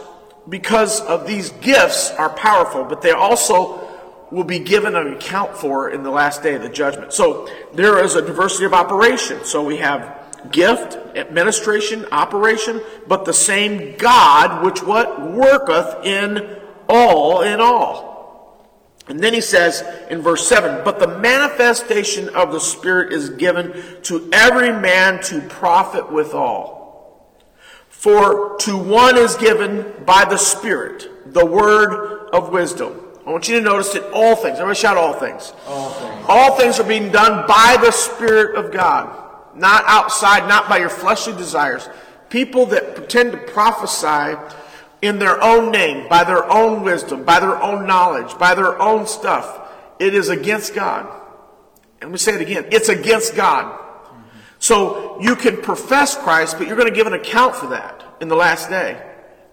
because 0.49 1.01
of 1.03 1.27
these 1.27 1.51
gifts 1.51 2.11
are 2.13 2.31
powerful, 2.31 2.85
but 2.85 3.03
they 3.03 3.11
also 3.13 3.89
will 4.31 4.45
be 4.45 4.59
given 4.59 4.95
an 4.95 5.13
account 5.13 5.57
for 5.57 5.91
in 5.91 6.03
the 6.03 6.11
last 6.11 6.43
day 6.43 6.55
of 6.55 6.63
the 6.63 6.69
judgment. 6.69 7.13
So 7.13 7.49
there 7.75 8.03
is 8.03 8.15
a 8.15 8.23
diversity 8.23 8.65
of 8.65 8.73
operation. 8.73 9.45
So 9.45 9.65
we 9.65 9.79
have 9.79 10.19
gift, 10.51 10.95
administration, 11.17 12.07
operation, 12.13 12.81
but 13.07 13.25
the 13.25 13.33
same 13.33 13.97
God 13.97 14.65
which 14.65 14.83
what 14.83 15.21
worketh 15.33 16.05
in 16.05 16.59
all 16.89 17.43
in 17.43 17.61
all. 17.61 18.10
And 19.11 19.19
then 19.19 19.35
he 19.35 19.41
says 19.41 19.83
in 20.09 20.23
verse 20.23 20.47
7 20.47 20.85
But 20.85 21.01
the 21.01 21.19
manifestation 21.19 22.29
of 22.29 22.53
the 22.53 22.61
Spirit 22.61 23.13
is 23.13 23.31
given 23.31 24.01
to 24.03 24.31
every 24.33 24.71
man 24.71 25.21
to 25.25 25.41
profit 25.41 26.13
withal. 26.13 27.37
For 27.89 28.57
to 28.61 28.79
one 28.79 29.19
is 29.19 29.35
given 29.35 29.93
by 30.07 30.25
the 30.25 30.37
Spirit 30.37 31.35
the 31.35 31.45
word 31.45 32.31
of 32.33 32.51
wisdom. 32.51 33.01
I 33.27 33.31
want 33.33 33.49
you 33.49 33.59
to 33.59 33.65
notice 33.65 33.93
that 33.95 34.09
all 34.13 34.37
things, 34.37 34.59
everybody 34.59 34.79
shout 34.79 34.97
all 34.97 35.15
things. 35.15 35.53
All 35.67 35.91
things. 35.91 36.25
All 36.29 36.57
things 36.57 36.79
are 36.79 36.89
being 36.89 37.11
done 37.11 37.49
by 37.49 37.79
the 37.83 37.91
Spirit 37.91 38.55
of 38.55 38.73
God, 38.73 39.57
not 39.57 39.83
outside, 39.89 40.49
not 40.49 40.69
by 40.69 40.79
your 40.79 40.89
fleshly 40.89 41.37
desires. 41.37 41.89
People 42.29 42.65
that 42.67 42.95
pretend 42.95 43.33
to 43.33 43.39
prophesy 43.39 44.37
in 45.03 45.19
their 45.19 45.43
own 45.43 45.71
name, 45.71 46.09
by 46.09 46.25
their 46.25 46.51
own 46.51 46.83
wisdom, 46.83 47.25
by 47.25 47.41
their 47.41 47.61
own 47.63 47.87
knowledge, 47.87 48.37
by 48.39 48.55
their 48.55 48.81
own 48.81 49.07
stuff. 49.07 49.69
It 49.99 50.15
is 50.15 50.29
against 50.29 50.75
God. 50.75 51.09
And 52.01 52.13
we 52.13 52.19
say 52.19 52.35
it 52.35 52.41
again 52.41 52.67
it's 52.71 52.89
against 52.89 53.35
God. 53.35 53.79
So 54.59 55.19
you 55.21 55.37
can 55.37 55.63
profess 55.63 56.17
Christ, 56.17 56.59
but 56.59 56.67
you're 56.67 56.77
going 56.77 56.89
to 56.89 56.95
give 56.95 57.07
an 57.07 57.15
account 57.15 57.57
for 57.57 57.69
that 57.69 58.05
in 58.21 58.29
the 58.29 58.37
last 58.37 58.69
day. 58.69 59.03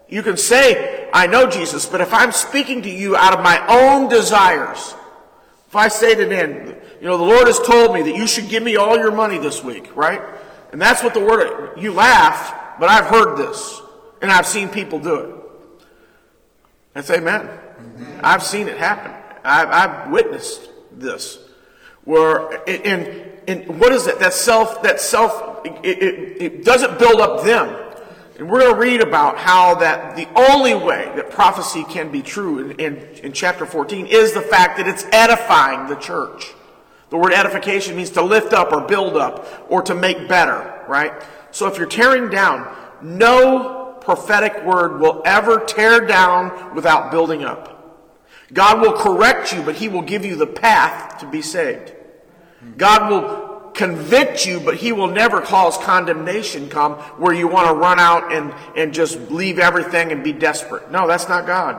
You 0.08 0.22
can 0.22 0.36
say, 0.36 1.08
I 1.12 1.26
know 1.26 1.48
Jesus, 1.48 1.86
but 1.86 2.00
if 2.00 2.12
I'm 2.12 2.32
speaking 2.32 2.82
to 2.82 2.90
you 2.90 3.16
out 3.16 3.34
of 3.34 3.42
my 3.42 3.64
own 3.68 4.08
desires, 4.08 4.94
if 5.66 5.76
I 5.76 5.88
say 5.88 6.14
to 6.14 6.24
them, 6.24 6.74
you 7.00 7.06
know, 7.06 7.16
the 7.16 7.24
Lord 7.24 7.46
has 7.46 7.58
told 7.60 7.94
me 7.94 8.02
that 8.02 8.16
you 8.16 8.26
should 8.26 8.48
give 8.48 8.62
me 8.62 8.76
all 8.76 8.96
your 8.96 9.12
money 9.12 9.38
this 9.38 9.62
week, 9.62 9.94
right? 9.94 10.20
And 10.72 10.80
that's 10.80 11.02
what 11.02 11.14
the 11.14 11.20
word, 11.20 11.78
you 11.78 11.92
laugh, 11.92 12.78
but 12.78 12.88
I've 12.88 13.06
heard 13.06 13.36
this, 13.36 13.80
and 14.20 14.30
I've 14.30 14.46
seen 14.46 14.68
people 14.68 14.98
do 14.98 15.14
it. 15.14 15.37
That's 16.94 17.10
amen. 17.10 17.46
Mm-hmm. 17.46 18.20
I've 18.22 18.42
seen 18.42 18.68
it 18.68 18.78
happen. 18.78 19.12
I've, 19.44 19.68
I've 19.68 20.10
witnessed 20.10 20.68
this. 20.92 21.38
Where 22.04 22.68
and 22.68 23.32
and 23.46 23.80
what 23.80 23.92
is 23.92 24.06
it? 24.06 24.18
That 24.18 24.32
self. 24.32 24.82
That 24.82 25.00
self. 25.00 25.64
It, 25.66 25.84
it, 25.84 26.42
it 26.42 26.64
doesn't 26.64 26.98
build 26.98 27.20
up 27.20 27.44
them. 27.44 27.88
And 28.38 28.48
we're 28.48 28.60
going 28.60 28.74
to 28.74 28.80
read 28.80 29.00
about 29.00 29.36
how 29.36 29.74
that 29.76 30.14
the 30.14 30.28
only 30.36 30.74
way 30.74 31.10
that 31.16 31.30
prophecy 31.30 31.82
can 31.84 32.12
be 32.12 32.22
true 32.22 32.70
in, 32.70 32.78
in, 32.78 32.96
in 33.24 33.32
chapter 33.32 33.66
14 33.66 34.06
is 34.06 34.32
the 34.32 34.40
fact 34.40 34.76
that 34.76 34.86
it's 34.86 35.04
edifying 35.10 35.88
the 35.88 35.96
church. 35.96 36.52
The 37.10 37.16
word 37.16 37.32
edification 37.32 37.96
means 37.96 38.10
to 38.10 38.22
lift 38.22 38.52
up 38.52 38.72
or 38.72 38.82
build 38.82 39.16
up 39.16 39.66
or 39.68 39.82
to 39.82 39.94
make 39.94 40.28
better, 40.28 40.84
right? 40.86 41.12
So 41.50 41.66
if 41.66 41.78
you're 41.78 41.88
tearing 41.88 42.30
down, 42.30 42.72
no 43.02 43.77
prophetic 44.08 44.64
word 44.64 45.02
will 45.02 45.20
ever 45.26 45.62
tear 45.66 46.00
down 46.00 46.74
without 46.74 47.10
building 47.10 47.44
up. 47.44 48.08
God 48.54 48.80
will 48.80 48.94
correct 48.94 49.52
you, 49.52 49.60
but 49.60 49.74
He 49.74 49.86
will 49.90 50.00
give 50.00 50.24
you 50.24 50.34
the 50.34 50.46
path 50.46 51.18
to 51.20 51.26
be 51.26 51.42
saved. 51.42 51.92
God 52.78 53.10
will 53.10 53.70
convict 53.72 54.46
you, 54.46 54.60
but 54.60 54.76
He 54.76 54.92
will 54.92 55.08
never 55.08 55.42
cause 55.42 55.76
condemnation 55.76 56.70
come 56.70 56.94
where 57.20 57.34
you 57.34 57.48
want 57.48 57.68
to 57.68 57.74
run 57.74 58.00
out 58.00 58.32
and, 58.32 58.54
and 58.74 58.94
just 58.94 59.18
leave 59.30 59.58
everything 59.58 60.10
and 60.10 60.24
be 60.24 60.32
desperate. 60.32 60.90
No, 60.90 61.06
that's 61.06 61.28
not 61.28 61.46
God. 61.46 61.78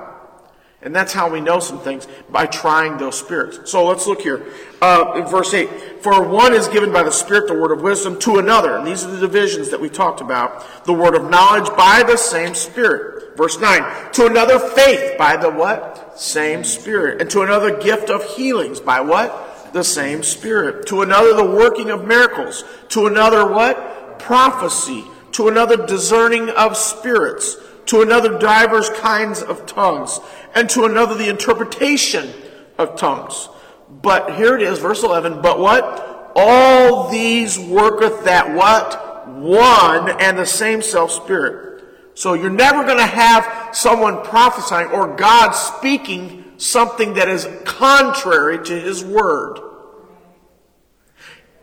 And 0.82 0.96
that's 0.96 1.12
how 1.12 1.30
we 1.30 1.42
know 1.42 1.60
some 1.60 1.80
things 1.80 2.08
by 2.30 2.46
trying 2.46 2.98
those 2.98 3.20
spirits. 3.20 3.70
So 3.70 3.88
let's 3.88 4.08
look 4.08 4.22
here. 4.22 4.46
Uh, 4.82 5.16
in 5.18 5.26
verse 5.26 5.54
8. 5.54 5.70
For 6.02 6.26
one 6.26 6.54
is 6.54 6.70
given 6.70 6.94
by 6.94 7.04
the 7.04 7.12
Spirit 7.12 7.50
the 7.50 7.54
word 7.54 7.74
of 7.74 7.82
wisdom 7.82 8.18
to 8.20 8.38
another. 8.38 8.78
And 8.78 8.88
these 8.88 9.04
are 9.04 9.12
the 9.12 9.20
divisions 9.20 9.72
that 9.72 9.82
we 9.82 9.90
talked 9.90 10.22
about. 10.22 10.86
The 10.86 10.94
word 10.94 11.16
of 11.16 11.30
knowledge 11.30 11.68
by 11.76 12.04
the 12.08 12.16
same 12.16 12.56
Spirit. 12.56 13.36
Verse 13.36 13.60
9. 13.60 14.12
To 14.14 14.28
another 14.28 14.58
faith 14.58 15.18
by 15.18 15.36
the 15.36 15.50
what? 15.50 16.18
Same 16.18 16.64
Spirit. 16.64 17.20
And 17.20 17.30
to 17.32 17.42
another 17.42 17.78
gift 17.78 18.10
of 18.10 18.24
healings 18.24 18.80
by 18.80 19.02
what? 19.02 19.74
The 19.74 19.84
same 19.84 20.24
Spirit. 20.24 20.88
To 20.88 21.02
another 21.02 21.34
the 21.34 21.46
working 21.46 21.90
of 21.90 22.08
miracles. 22.08 22.64
To 22.90 23.08
another 23.08 23.52
what? 23.52 24.18
Prophecy. 24.20 25.04
To 25.34 25.50
another 25.50 25.86
discerning 25.86 26.50
of 26.50 26.78
spirits 26.78 27.58
to 27.90 28.02
another 28.04 28.38
divers 28.38 28.88
kinds 28.90 29.42
of 29.42 29.66
tongues, 29.66 30.20
and 30.54 30.70
to 30.70 30.86
another 30.86 31.16
the 31.16 31.28
interpretation 31.28 32.32
of 32.78 32.96
tongues. 32.96 33.50
But 33.90 34.36
here 34.36 34.56
it 34.56 34.62
is, 34.62 34.78
verse 34.78 35.02
11, 35.02 35.42
but 35.42 35.58
what? 35.58 36.32
All 36.36 37.10
these 37.10 37.58
worketh 37.58 38.26
that 38.26 38.54
what? 38.54 39.28
One 39.28 40.22
and 40.22 40.38
the 40.38 40.46
same 40.46 40.84
self 40.84 41.12
spirit. 41.12 41.84
So 42.14 42.36
you're 42.36 42.52
never 42.52 42.84
going 42.84 43.00
to 43.00 43.06
have 43.08 43.76
someone 43.76 44.24
prophesying 44.24 44.92
or 44.92 45.16
God 45.16 45.54
speaking 45.54 46.44
something 46.58 47.16
that 47.16 47.28
is 47.28 47.48
contrary 47.64 48.64
to 48.66 48.80
his 48.80 49.04
word. 49.04 49.69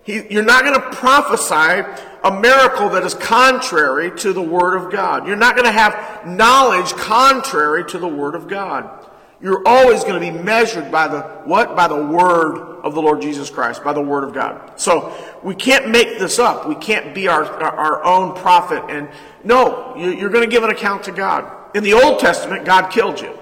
He, 0.06 0.25
you're 0.32 0.44
not 0.44 0.62
going 0.62 0.75
to 0.75 0.96
prophesy 0.96 1.84
a 2.22 2.40
miracle 2.40 2.90
that 2.90 3.02
is 3.02 3.14
contrary 3.14 4.16
to 4.20 4.32
the 4.32 4.40
Word 4.40 4.76
of 4.76 4.92
God. 4.92 5.26
You're 5.26 5.36
not 5.36 5.56
going 5.56 5.66
to 5.66 5.72
have 5.72 6.26
knowledge 6.26 6.92
contrary 6.92 7.84
to 7.86 7.98
the 7.98 8.06
Word 8.06 8.36
of 8.36 8.46
God. 8.46 9.04
You're 9.42 9.66
always 9.66 10.04
going 10.04 10.14
to 10.14 10.20
be 10.20 10.30
measured 10.30 10.92
by 10.92 11.08
the 11.08 11.22
what? 11.44 11.75
By 11.75 11.88
the 11.88 12.06
Word 12.06 12.80
of 12.84 12.94
the 12.94 13.02
Lord 13.02 13.20
Jesus 13.20 13.50
Christ, 13.50 13.82
by 13.82 13.92
the 13.92 14.00
Word 14.00 14.22
of 14.22 14.32
God. 14.32 14.80
So 14.80 15.12
we 15.42 15.56
can't 15.56 15.90
make 15.90 16.20
this 16.20 16.38
up. 16.38 16.68
We 16.68 16.76
can't 16.76 17.12
be 17.12 17.26
our, 17.26 17.44
our 17.44 18.04
own 18.04 18.36
prophet. 18.36 18.84
And 18.88 19.08
no, 19.42 19.96
you're 19.96 20.30
going 20.30 20.48
to 20.48 20.50
give 20.50 20.62
an 20.62 20.70
account 20.70 21.02
to 21.04 21.12
God. 21.12 21.52
In 21.75 21.82
the 21.82 21.94
Old 21.94 22.20
Testament, 22.20 22.64
God 22.64 22.90
killed 22.90 23.20
you. 23.20 23.36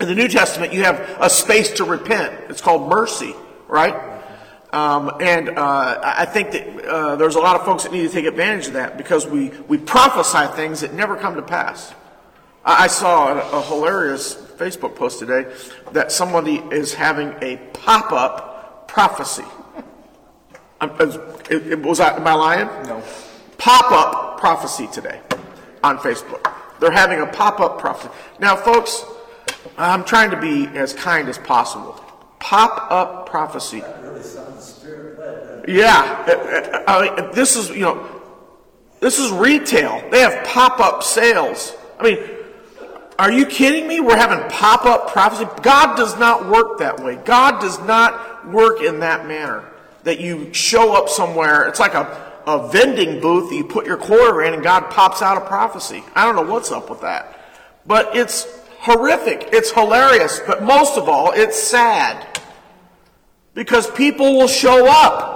In 0.00 0.06
the 0.06 0.14
New 0.14 0.28
Testament, 0.28 0.74
you 0.74 0.84
have 0.84 1.00
a 1.18 1.30
space 1.30 1.72
to 1.72 1.84
repent. 1.84 2.50
It's 2.50 2.60
called 2.60 2.90
mercy, 2.90 3.34
right? 3.68 4.11
Um, 4.72 5.12
and 5.20 5.50
uh, 5.50 6.00
I 6.02 6.24
think 6.24 6.52
that 6.52 6.84
uh, 6.86 7.16
there's 7.16 7.34
a 7.34 7.40
lot 7.40 7.56
of 7.60 7.66
folks 7.66 7.82
that 7.82 7.92
need 7.92 8.02
to 8.02 8.08
take 8.08 8.24
advantage 8.24 8.68
of 8.68 8.72
that 8.72 8.96
because 8.96 9.26
we, 9.26 9.50
we 9.68 9.76
prophesy 9.76 10.46
things 10.56 10.80
that 10.80 10.94
never 10.94 11.14
come 11.16 11.34
to 11.36 11.42
pass. 11.42 11.94
I, 12.64 12.84
I 12.84 12.86
saw 12.86 13.34
a, 13.38 13.58
a 13.58 13.62
hilarious 13.62 14.34
Facebook 14.34 14.94
post 14.96 15.18
today 15.18 15.52
that 15.92 16.10
somebody 16.10 16.56
is 16.56 16.94
having 16.94 17.34
a 17.42 17.58
pop 17.74 18.12
up 18.12 18.88
prophecy. 18.88 19.44
Um, 20.80 20.90
is- 21.00 21.16
it- 21.50 21.66
it- 21.72 21.78
was 21.82 22.00
I, 22.00 22.16
am 22.16 22.26
I 22.26 22.32
lying? 22.32 22.66
No. 22.88 23.02
Pop 23.58 23.92
up 23.92 24.40
prophecy 24.40 24.88
today 24.92 25.20
on 25.84 25.98
Facebook. 25.98 26.50
They're 26.80 26.90
having 26.90 27.20
a 27.20 27.26
pop 27.26 27.60
up 27.60 27.78
prophecy. 27.78 28.10
Now, 28.40 28.56
folks, 28.56 29.04
I'm 29.76 30.02
trying 30.04 30.30
to 30.30 30.40
be 30.40 30.66
as 30.76 30.94
kind 30.94 31.28
as 31.28 31.36
possible. 31.38 31.92
Pop 32.40 32.90
up 32.90 33.28
prophecy. 33.28 33.82
Yeah, 35.66 36.84
I 36.88 37.20
mean, 37.20 37.30
this 37.32 37.56
is, 37.56 37.70
you 37.70 37.82
know, 37.82 38.22
this 39.00 39.18
is 39.18 39.30
retail. 39.30 40.02
They 40.10 40.20
have 40.20 40.44
pop 40.46 40.80
up 40.80 41.02
sales. 41.02 41.74
I 41.98 42.02
mean, 42.04 42.18
are 43.18 43.30
you 43.30 43.46
kidding 43.46 43.86
me? 43.86 44.00
We're 44.00 44.16
having 44.16 44.48
pop 44.50 44.84
up 44.84 45.12
prophecy. 45.12 45.46
God 45.62 45.96
does 45.96 46.18
not 46.18 46.48
work 46.48 46.78
that 46.78 47.00
way. 47.00 47.16
God 47.16 47.60
does 47.60 47.78
not 47.80 48.48
work 48.50 48.80
in 48.80 49.00
that 49.00 49.26
manner. 49.26 49.64
That 50.04 50.18
you 50.18 50.52
show 50.52 50.94
up 50.94 51.08
somewhere. 51.08 51.68
It's 51.68 51.78
like 51.78 51.94
a, 51.94 52.32
a 52.46 52.68
vending 52.68 53.20
booth 53.20 53.50
that 53.50 53.56
you 53.56 53.64
put 53.64 53.86
your 53.86 53.96
quarter 53.96 54.42
in 54.42 54.54
and 54.54 54.62
God 54.62 54.90
pops 54.90 55.22
out 55.22 55.36
a 55.36 55.46
prophecy. 55.46 56.02
I 56.16 56.24
don't 56.24 56.34
know 56.34 56.50
what's 56.50 56.72
up 56.72 56.90
with 56.90 57.02
that. 57.02 57.38
But 57.86 58.16
it's 58.16 58.46
horrific. 58.80 59.50
It's 59.52 59.70
hilarious. 59.70 60.40
But 60.44 60.64
most 60.64 60.98
of 60.98 61.08
all, 61.08 61.30
it's 61.32 61.56
sad. 61.56 62.40
Because 63.54 63.88
people 63.90 64.38
will 64.38 64.48
show 64.48 64.88
up 64.88 65.31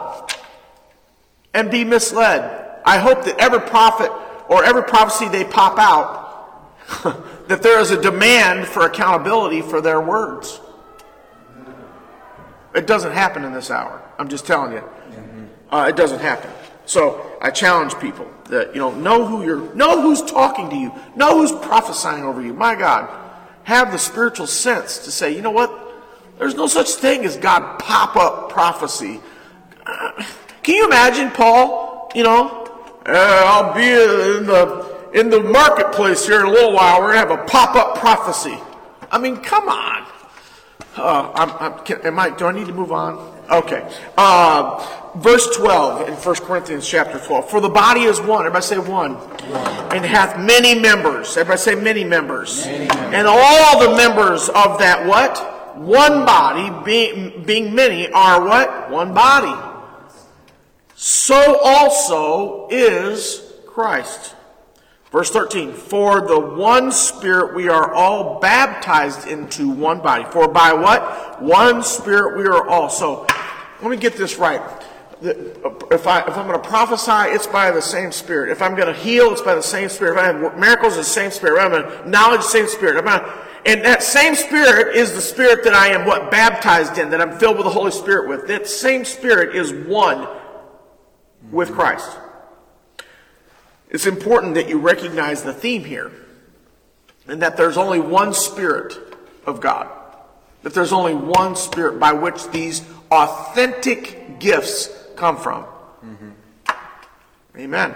and 1.57 1.71
be 1.71 1.85
misled. 1.85 2.81
I 2.85 2.99
hope 2.99 3.25
that 3.25 3.39
every 3.39 3.61
prophet 3.61 4.13
or 4.49 4.63
every 4.63 4.85
prophecy 4.85 5.27
they 5.29 5.43
pop 5.43 5.79
out, 5.79 6.79
that 7.49 7.63
there 7.63 7.81
is 7.81 7.91
a 7.91 8.01
demand 8.01 8.69
for 8.69 8.83
accountability 8.83 9.63
for 9.63 9.81
their 9.81 10.01
words. 10.01 10.61
It 12.75 12.87
doesn't 12.87 13.13
happen 13.13 13.43
in 13.43 13.55
this 13.55 13.71
hour. 13.71 14.03
I'm 14.19 14.29
just 14.29 14.47
telling 14.47 14.73
you. 14.73 14.85
Uh, 15.71 15.87
it 15.89 15.97
doesn't 15.97 16.21
happen. 16.21 16.51
So 16.85 17.39
I 17.41 17.51
challenge 17.51 17.99
people 17.99 18.31
that 18.51 18.75
you 18.75 18.81
know 18.81 18.95
know 18.95 19.27
who 19.27 19.45
you're, 19.45 19.75
know 19.75 20.01
who's 20.03 20.23
talking 20.23 20.71
to 20.71 20.77
you, 20.77 20.93
know 21.17 21.39
who's 21.39 21.53
prophesying 21.67 22.23
over 22.23 22.41
you. 22.41 22.53
My 22.53 22.77
God, 22.77 23.09
have 23.65 23.91
the 23.91 23.99
spiritual 23.99 24.47
sense 24.47 24.99
to 24.99 25.11
say, 25.11 25.35
you 25.35 25.43
know 25.43 25.51
what? 25.51 25.73
There's 26.39 26.55
no 26.55 26.67
such 26.67 26.91
thing 26.91 27.25
as 27.25 27.37
God 27.39 27.79
pop 27.79 28.15
up 28.15 28.51
prophecy. 28.51 29.21
Can 30.67 30.75
you 30.75 30.87
imagine 30.87 31.31
Paul? 31.31 32.11
You 32.13 32.25
know, 32.25 32.67
"Uh, 33.07 33.13
I'll 33.13 33.73
be 33.73 33.87
in 33.87 34.47
the 34.47 34.97
in 35.13 35.31
the 35.31 35.39
marketplace 35.39 36.27
here 36.27 36.41
in 36.41 36.47
a 36.47 36.51
little 36.51 36.73
while. 36.73 37.01
We're 37.01 37.15
gonna 37.15 37.19
have 37.19 37.31
a 37.31 37.45
pop 37.45 37.77
up 37.77 37.99
prophecy. 38.01 38.59
I 39.13 39.19
mean, 39.19 39.37
come 39.37 39.69
on. 39.69 40.05
Uh, 40.97 41.31
I'm, 41.37 41.51
I'm, 41.61 41.85
can, 41.85 42.01
am 42.01 42.19
I, 42.19 42.31
do 42.31 42.47
I 42.47 42.53
need 42.53 42.67
to 42.67 42.73
move 42.73 42.91
on? 42.91 43.15
Okay. 43.49 43.89
Uh, 44.19 45.13
verse 45.19 45.57
12 45.57 46.09
in 46.09 46.15
1 46.15 46.35
Corinthians 46.37 46.89
chapter 46.89 47.21
12. 47.21 47.49
For 47.49 47.61
the 47.61 47.69
body 47.69 48.01
is 48.01 48.21
one. 48.21 48.41
Everybody 48.47 48.65
say 48.65 48.79
one. 48.79 49.15
And 49.95 50.05
hath 50.05 50.37
many 50.45 50.75
members. 50.75 51.37
Everybody 51.37 51.61
say 51.61 51.75
many 51.77 52.03
members. 52.03 52.67
And 52.67 53.29
all 53.29 53.89
the 53.89 53.95
members 53.95 54.49
of 54.49 54.81
that 54.81 55.07
what? 55.07 55.77
One 55.77 56.25
body, 56.25 56.73
being, 56.85 57.45
being 57.45 57.73
many, 57.73 58.11
are 58.11 58.45
what? 58.45 58.91
One 58.91 59.15
body. 59.15 59.76
So 60.97 61.61
also 61.63 62.69
is 62.71 63.53
Christ. 63.67 64.35
Verse 65.13 65.31
13, 65.31 65.73
for 65.75 66.23
the 66.23 66.41
one 66.41 66.91
Spirit 66.91 67.55
we 67.55 67.69
are 67.69 67.93
all 67.93 68.41
baptized 68.41 69.29
into 69.29 69.69
one 69.69 70.01
body. 70.01 70.25
For 70.33 70.49
by 70.49 70.73
what? 70.73 71.41
One 71.41 71.83
Spirit 71.83 72.39
we 72.39 72.45
are 72.47 72.67
all. 72.67 72.89
So, 72.89 73.27
let 73.83 73.91
me 73.91 73.99
get 73.99 74.17
this 74.17 74.37
right. 74.37 74.61
If, 75.23 76.07
I, 76.07 76.21
if 76.21 76.37
I'm 76.37 76.47
going 76.47 76.61
to 76.61 76.69
prophesy, 76.69 77.35
it's 77.35 77.47
by 77.47 77.71
the 77.71 77.81
same 77.81 78.11
Spirit. 78.11 78.51
If 78.51 78.63
I'm 78.63 78.75
going 78.75 78.93
to 78.93 78.99
heal, 78.99 79.33
it's 79.33 79.43
by 79.43 79.55
the 79.55 79.63
same 79.63 79.89
Spirit. 79.91 80.13
If 80.13 80.19
I 80.19 80.27
have 80.27 80.59
miracles, 80.59 80.97
it's 80.97 81.09
the 81.09 81.15
same 81.15 81.31
Spirit. 81.31 81.59
If 81.59 81.65
I'm 81.65 81.71
going 81.71 82.03
to 82.03 82.09
knowledge, 82.09 82.43
same 82.43 82.67
Spirit. 82.67 82.97
And 83.67 83.85
that 83.85 84.03
same 84.03 84.35
Spirit 84.35 84.97
is 84.97 85.13
the 85.13 85.21
Spirit 85.21 85.63
that 85.65 85.75
I 85.75 85.89
am 85.89 86.07
what? 86.07 86.31
Baptized 86.31 86.99
in, 86.99 87.11
that 87.11 87.21
I'm 87.21 87.39
filled 87.39 87.57
with 87.57 87.65
the 87.65 87.71
Holy 87.71 87.91
Spirit 87.91 88.29
with. 88.29 88.47
That 88.49 88.67
same 88.67 89.05
Spirit 89.05 89.55
is 89.55 89.73
one 89.87 90.27
with 91.51 91.73
Christ. 91.73 92.11
It's 93.91 94.07
important 94.07 94.55
that 94.55 94.69
you 94.69 94.79
recognize 94.79 95.43
the 95.43 95.53
theme 95.53 95.85
here 95.85 96.13
and 97.29 97.43
that 97.43 97.57
there's 97.57 97.77
only 97.77 98.01
one 98.01 98.35
Spirit 98.35 98.97
of 99.45 99.61
God. 99.61 99.89
That 100.63 100.75
there's 100.75 100.93
only 100.93 101.15
one 101.15 101.57
Spirit 101.57 102.01
by 102.01 102.13
which 102.13 102.49
these 102.51 102.83
authentic 103.11 104.39
gifts 104.41 104.91
come 105.17 105.37
from. 105.37 105.65
Amen. 107.57 107.95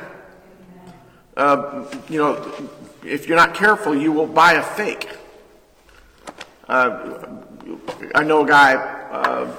Uh, 1.36 1.84
you 2.08 2.18
know, 2.18 2.52
if 3.04 3.28
you're 3.28 3.36
not 3.36 3.54
careful, 3.54 3.94
you 3.94 4.10
will 4.10 4.26
buy 4.26 4.54
a 4.54 4.62
fake. 4.62 5.08
Uh, 6.66 7.42
I 8.14 8.24
know 8.24 8.44
a 8.44 8.48
guy 8.48 8.74
uh, 8.74 9.54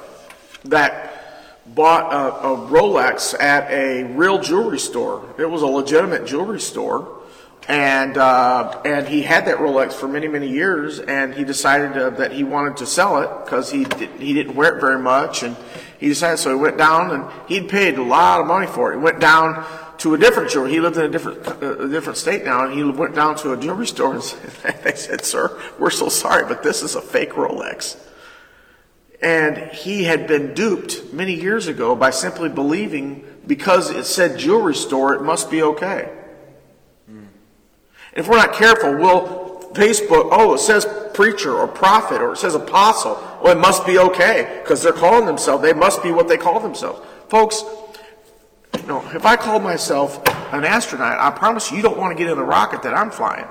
that 0.65 1.10
bought 1.65 2.11
a, 2.11 2.47
a 2.47 2.67
Rolex 2.69 3.39
at 3.39 3.69
a 3.71 4.03
real 4.03 4.39
jewelry 4.39 4.79
store. 4.79 5.33
It 5.37 5.49
was 5.49 5.61
a 5.61 5.67
legitimate 5.67 6.25
jewelry 6.25 6.59
store, 6.59 7.21
and 7.67 8.17
uh, 8.17 8.81
and 8.83 9.07
he 9.07 9.21
had 9.21 9.45
that 9.45 9.57
Rolex 9.57 9.93
for 9.93 10.07
many 10.07 10.27
many 10.27 10.49
years, 10.49 10.99
and 10.99 11.33
he 11.33 11.43
decided 11.43 11.97
uh, 11.97 12.09
that 12.11 12.31
he 12.31 12.43
wanted 12.43 12.77
to 12.77 12.85
sell 12.85 13.21
it 13.21 13.45
because 13.45 13.71
he 13.71 13.83
did, 13.83 14.09
he 14.19 14.33
didn't 14.33 14.55
wear 14.55 14.75
it 14.75 14.81
very 14.81 14.99
much, 14.99 15.43
and 15.43 15.55
he 15.99 16.07
decided 16.07 16.37
so 16.37 16.49
he 16.49 16.61
went 16.61 16.77
down 16.77 17.11
and 17.11 17.25
he'd 17.47 17.69
paid 17.69 17.97
a 17.97 18.03
lot 18.03 18.41
of 18.41 18.47
money 18.47 18.67
for 18.67 18.91
it. 18.91 18.97
He 18.97 19.01
went 19.01 19.19
down 19.19 19.63
to 19.99 20.15
a 20.15 20.17
different 20.17 20.49
jewelry. 20.49 20.71
He 20.71 20.79
lived 20.79 20.97
in 20.97 21.03
a 21.03 21.09
different 21.09 21.47
uh, 21.47 21.77
a 21.77 21.87
different 21.87 22.17
state 22.17 22.43
now, 22.43 22.65
and 22.65 22.73
he 22.73 22.83
went 22.83 23.13
down 23.13 23.35
to 23.37 23.53
a 23.53 23.57
jewelry 23.57 23.85
store 23.85 24.15
and 24.15 24.23
they 24.83 24.95
said, 24.95 25.23
"Sir, 25.23 25.57
we're 25.77 25.91
so 25.91 26.09
sorry, 26.09 26.45
but 26.45 26.63
this 26.63 26.81
is 26.81 26.95
a 26.95 27.01
fake 27.01 27.31
Rolex." 27.33 27.97
And 29.21 29.71
he 29.71 30.03
had 30.05 30.25
been 30.25 30.53
duped 30.53 31.13
many 31.13 31.33
years 31.33 31.67
ago 31.67 31.95
by 31.95 32.09
simply 32.09 32.49
believing 32.49 33.23
because 33.45 33.89
it 33.91 34.05
said 34.05 34.39
jewelry 34.39 34.75
store, 34.75 35.13
it 35.13 35.21
must 35.21 35.51
be 35.51 35.61
okay. 35.61 36.11
If 38.13 38.27
we're 38.27 38.37
not 38.37 38.53
careful, 38.53 38.95
we'll 38.97 39.51
Facebook, 39.73 40.29
oh, 40.31 40.55
it 40.55 40.59
says 40.59 40.85
preacher 41.13 41.53
or 41.53 41.67
prophet 41.67 42.21
or 42.21 42.33
it 42.33 42.37
says 42.37 42.55
apostle. 42.55 43.15
Well, 43.41 43.55
it 43.55 43.59
must 43.59 43.85
be 43.85 43.97
okay 43.97 44.59
because 44.61 44.83
they're 44.83 44.91
calling 44.91 45.25
themselves, 45.25 45.63
they 45.63 45.73
must 45.73 46.03
be 46.03 46.11
what 46.11 46.27
they 46.27 46.37
call 46.37 46.59
themselves. 46.59 47.01
Folks, 47.29 47.63
you 48.79 48.87
know, 48.87 49.01
if 49.13 49.25
I 49.25 49.35
call 49.35 49.59
myself 49.59 50.17
an 50.53 50.65
astronaut, 50.65 51.19
I 51.19 51.31
promise 51.31 51.71
you, 51.71 51.77
you 51.77 51.83
don't 51.83 51.97
want 51.97 52.15
to 52.17 52.21
get 52.21 52.29
in 52.29 52.37
the 52.37 52.43
rocket 52.43 52.83
that 52.83 52.93
I'm 52.93 53.11
flying. 53.11 53.45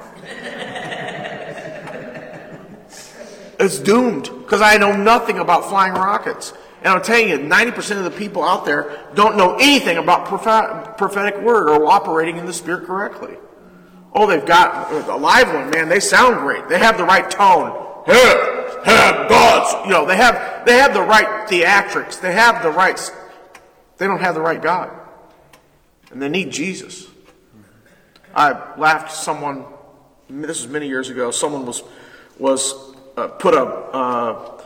It's 3.61 3.79
doomed 3.79 4.31
because 4.39 4.63
I 4.63 4.79
know 4.79 4.97
nothing 4.97 5.39
about 5.39 5.69
flying 5.69 5.93
rockets. 5.93 6.55
And 6.83 6.89
I'm 6.89 7.03
telling 7.03 7.29
you, 7.29 7.39
90% 7.39 7.99
of 7.99 8.05
the 8.05 8.11
people 8.11 8.43
out 8.43 8.65
there 8.65 9.07
don't 9.15 9.37
know 9.37 9.57
anything 9.57 9.99
about 9.99 10.27
prophetic 10.27 11.43
word 11.43 11.69
or 11.69 11.87
operating 11.87 12.39
in 12.39 12.47
the 12.47 12.55
Spirit 12.55 12.87
correctly. 12.87 13.37
Oh, 14.15 14.27
they've 14.27 14.45
got 14.45 14.91
a 15.09 15.17
live 15.17 15.49
one, 15.49 15.71
man. 15.71 15.91
They 15.91 16.01
sound 16.01 16.39
great. 16.39 16.69
They 16.71 16.79
have 16.79 16.97
the 16.97 17.05
right 17.05 17.31
tone. 17.31 18.03
Hey, 18.07 18.71
hey, 18.83 19.27
God's, 19.29 19.87
you 19.87 19.93
know, 19.93 20.07
they 20.07 20.17
have, 20.17 20.65
they 20.65 20.79
have 20.79 20.95
the 20.95 21.03
right 21.03 21.47
theatrics. 21.47 22.19
They 22.19 22.33
have 22.33 22.63
the 22.63 22.71
right, 22.71 22.99
they 23.99 24.07
don't 24.07 24.21
have 24.21 24.35
the 24.35 24.41
right 24.41 24.61
God. 24.61 24.91
And 26.11 26.21
they 26.21 26.31
need 26.31 26.51
Jesus. 26.51 27.07
I 28.35 28.75
laughed 28.77 29.13
someone, 29.13 29.67
this 30.29 30.63
was 30.63 30.73
many 30.73 30.89
years 30.89 31.11
ago, 31.11 31.31
someone 31.31 31.67
was, 31.67 31.83
was, 32.39 32.90
uh, 33.17 33.29
put 33.29 33.55
a, 33.55 33.63
uh, 33.63 34.63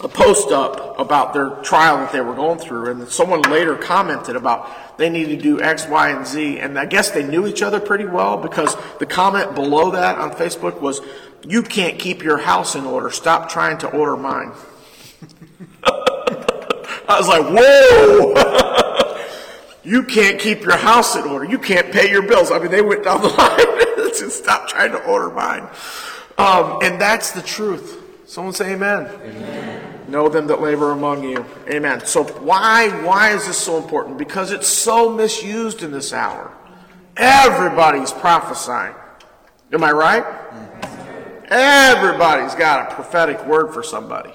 a 0.00 0.08
post 0.08 0.50
up 0.50 0.98
about 0.98 1.32
their 1.32 1.50
trial 1.62 1.98
that 1.98 2.12
they 2.12 2.20
were 2.20 2.34
going 2.34 2.58
through, 2.58 2.90
and 2.90 3.08
someone 3.08 3.42
later 3.42 3.76
commented 3.76 4.36
about 4.36 4.98
they 4.98 5.08
need 5.08 5.26
to 5.26 5.36
do 5.36 5.60
X, 5.60 5.86
Y, 5.88 6.10
and 6.10 6.26
Z, 6.26 6.58
and 6.58 6.78
I 6.78 6.86
guess 6.86 7.10
they 7.10 7.26
knew 7.26 7.46
each 7.46 7.62
other 7.62 7.80
pretty 7.80 8.04
well 8.04 8.36
because 8.36 8.76
the 8.98 9.06
comment 9.06 9.54
below 9.54 9.92
that 9.92 10.18
on 10.18 10.32
Facebook 10.32 10.80
was, 10.80 11.00
"You 11.46 11.62
can't 11.62 11.98
keep 11.98 12.22
your 12.22 12.38
house 12.38 12.74
in 12.74 12.84
order. 12.84 13.10
Stop 13.10 13.48
trying 13.48 13.78
to 13.78 13.88
order 13.88 14.16
mine." 14.16 14.52
I 15.84 17.18
was 17.18 17.28
like, 17.28 17.44
"Whoa!" 17.46 18.34
you 19.84 20.04
can't 20.04 20.38
keep 20.38 20.62
your 20.62 20.76
house 20.76 21.16
in 21.16 21.24
order. 21.24 21.44
You 21.44 21.58
can't 21.58 21.92
pay 21.92 22.10
your 22.10 22.22
bills. 22.22 22.50
I 22.50 22.58
mean, 22.58 22.70
they 22.70 22.82
went 22.82 23.04
down 23.04 23.22
the 23.22 23.28
line 23.38 23.72
"Stop 24.30 24.68
trying 24.68 24.92
to 24.92 25.02
order 25.04 25.30
mine," 25.30 25.68
um, 26.38 26.78
and 26.82 27.00
that's 27.00 27.32
the 27.32 27.42
truth. 27.42 27.98
Someone 28.26 28.54
say 28.54 28.72
Amen. 28.72 29.08
Know 30.08 30.28
them 30.28 30.46
that 30.48 30.60
labor 30.60 30.90
among 30.90 31.24
you. 31.24 31.44
Amen. 31.68 32.04
So 32.04 32.24
why 32.24 32.88
why 33.04 33.32
is 33.34 33.46
this 33.46 33.58
so 33.58 33.78
important? 33.78 34.18
Because 34.18 34.50
it's 34.50 34.66
so 34.68 35.10
misused 35.10 35.82
in 35.82 35.90
this 35.90 36.12
hour. 36.12 36.52
Everybody's 37.16 38.12
prophesying. 38.12 38.94
Am 39.72 39.84
I 39.84 39.92
right? 39.92 40.24
Everybody's 41.48 42.54
got 42.54 42.90
a 42.90 42.94
prophetic 42.94 43.44
word 43.46 43.72
for 43.72 43.82
somebody. 43.82 44.32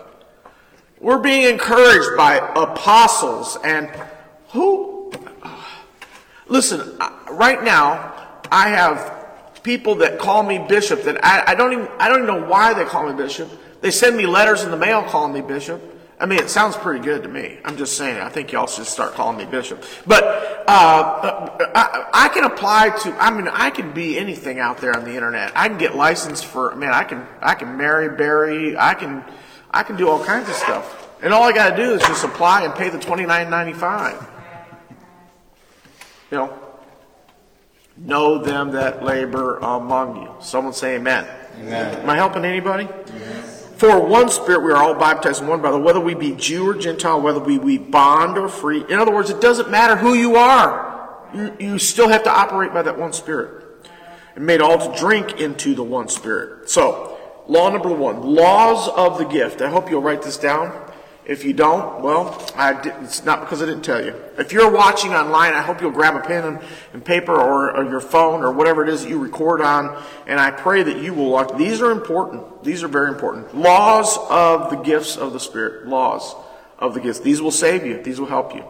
We're 0.99 1.19
being 1.19 1.43
encouraged 1.43 2.15
by 2.17 2.37
apostles 2.55 3.57
and 3.63 3.89
who? 4.49 5.11
Listen, 6.47 6.97
right 7.29 7.63
now, 7.63 8.41
I 8.51 8.69
have 8.69 9.16
people 9.63 9.95
that 9.95 10.19
call 10.19 10.43
me 10.43 10.59
bishop 10.59 11.03
that 11.03 11.23
I, 11.23 11.51
I 11.51 11.55
don't 11.55 11.73
even 11.73 11.87
I 11.99 12.09
don't 12.09 12.23
even 12.23 12.41
know 12.41 12.47
why 12.47 12.73
they 12.73 12.85
call 12.85 13.09
me 13.09 13.15
bishop. 13.15 13.49
They 13.81 13.91
send 13.91 14.17
me 14.17 14.25
letters 14.25 14.63
in 14.63 14.71
the 14.71 14.77
mail 14.77 15.03
calling 15.03 15.33
me 15.33 15.41
bishop. 15.41 15.81
I 16.19 16.25
mean, 16.25 16.39
it 16.39 16.49
sounds 16.49 16.75
pretty 16.75 17.03
good 17.03 17.21
to 17.23 17.29
me. 17.29 17.59
I'm 17.63 17.77
just 17.77 17.95
saying. 17.95 18.17
I 18.17 18.29
think 18.29 18.51
y'all 18.51 18.65
should 18.65 18.87
start 18.87 19.13
calling 19.13 19.37
me 19.37 19.45
bishop. 19.45 19.83
But 20.07 20.23
uh, 20.67 21.55
I, 21.75 22.09
I, 22.11 22.27
can 22.29 22.43
apply 22.43 22.89
to. 22.89 23.15
I 23.21 23.29
mean, 23.29 23.47
I 23.47 23.69
can 23.69 23.93
be 23.93 24.17
anything 24.17 24.59
out 24.59 24.79
there 24.79 24.95
on 24.95 25.03
the 25.03 25.13
internet. 25.13 25.51
I 25.55 25.67
can 25.67 25.77
get 25.77 25.95
licensed 25.95 26.45
for. 26.45 26.75
Man, 26.75 26.91
I 26.91 27.03
can. 27.03 27.27
I 27.39 27.53
can 27.53 27.77
marry, 27.77 28.17
bury. 28.17 28.75
I 28.75 28.95
can. 28.95 29.23
I 29.69 29.83
can 29.83 29.95
do 29.95 30.09
all 30.09 30.23
kinds 30.23 30.49
of 30.49 30.55
stuff. 30.55 31.07
And 31.21 31.33
all 31.33 31.43
I 31.43 31.51
got 31.51 31.71
to 31.71 31.75
do 31.75 31.93
is 31.93 32.01
just 32.01 32.23
apply 32.23 32.63
and 32.63 32.73
pay 32.73 32.89
the 32.89 32.99
twenty 32.99 33.27
nine 33.27 33.51
ninety 33.51 33.73
five. 33.73 34.27
You 36.31 36.37
know. 36.37 36.66
Know 37.97 38.37
them 38.37 38.71
that 38.71 39.03
labor 39.03 39.57
among 39.57 40.21
you. 40.21 40.31
Someone 40.39 40.73
say 40.73 40.95
Amen. 40.95 41.27
Amen. 41.59 41.99
Am 41.99 42.09
I 42.09 42.15
helping 42.15 42.45
anybody? 42.45 42.87
For 43.77 43.99
one 43.99 44.29
spirit 44.29 44.63
we 44.63 44.71
are 44.71 44.77
all 44.77 44.95
baptized 44.95 45.41
in 45.41 45.47
one 45.47 45.61
brother, 45.61 45.77
whether 45.77 45.99
we 45.99 46.15
be 46.15 46.33
Jew 46.33 46.67
or 46.67 46.73
Gentile, 46.73 47.21
whether 47.21 47.39
we 47.39 47.59
be 47.59 47.77
bond 47.77 48.37
or 48.37 48.49
free. 48.49 48.83
In 48.89 48.93
other 48.93 49.11
words, 49.11 49.29
it 49.29 49.39
doesn't 49.39 49.69
matter 49.69 49.95
who 49.95 50.15
you 50.15 50.35
are. 50.35 51.15
You, 51.33 51.55
you 51.59 51.79
still 51.79 52.09
have 52.09 52.23
to 52.23 52.31
operate 52.31 52.73
by 52.73 52.81
that 52.81 52.97
one 52.97 53.13
spirit. 53.13 53.65
And 54.35 54.45
made 54.45 54.61
all 54.61 54.79
to 54.79 54.99
drink 54.99 55.39
into 55.39 55.75
the 55.75 55.83
one 55.83 56.07
spirit. 56.07 56.69
So, 56.69 57.19
law 57.47 57.69
number 57.69 57.89
one, 57.89 58.21
laws 58.23 58.87
of 58.89 59.19
the 59.19 59.25
gift. 59.25 59.61
I 59.61 59.69
hope 59.69 59.91
you'll 59.91 60.01
write 60.01 60.23
this 60.23 60.37
down. 60.37 60.86
If 61.27 61.43
you 61.43 61.51
don't, 61.51 62.01
well, 62.01 62.41
it's 62.55 63.25
not 63.25 63.41
because 63.41 63.61
I 63.61 63.65
didn't 63.65 63.83
tell 63.83 64.03
you. 64.03 64.15
If 64.37 64.53
you're 64.53 64.71
watching 64.71 65.13
online, 65.13 65.53
I 65.53 65.61
hope 65.61 65.81
you'll 65.81 65.91
grab 65.91 66.15
a 66.15 66.21
pen 66.21 66.45
and, 66.45 66.59
and 66.93 67.03
paper 67.03 67.33
or, 67.33 67.75
or, 67.75 67.83
your 67.83 67.99
phone 67.99 68.43
or 68.43 68.53
whatever 68.53 68.81
it 68.81 68.87
is 68.87 69.03
that 69.03 69.09
you 69.09 69.19
record 69.19 69.59
on, 69.59 70.01
and 70.25 70.39
I 70.39 70.51
pray 70.51 70.83
that 70.83 71.01
you 71.01 71.13
will 71.13 71.29
watch. 71.29 71.51
These 71.57 71.81
are 71.81 71.91
important. 71.91 72.63
These 72.63 72.81
are 72.81 72.87
very 72.87 73.09
important. 73.09 73.53
Laws 73.53 74.17
of 74.29 74.69
the 74.69 74.77
gifts 74.77 75.17
of 75.17 75.33
the 75.33 75.39
Spirit. 75.41 75.85
Laws 75.85 76.33
of 76.79 76.93
the 76.93 77.01
gifts. 77.01 77.19
These 77.19 77.41
will 77.41 77.51
save 77.51 77.85
you. 77.85 78.01
These 78.01 78.21
will 78.21 78.27
help 78.27 78.55
you. 78.55 78.63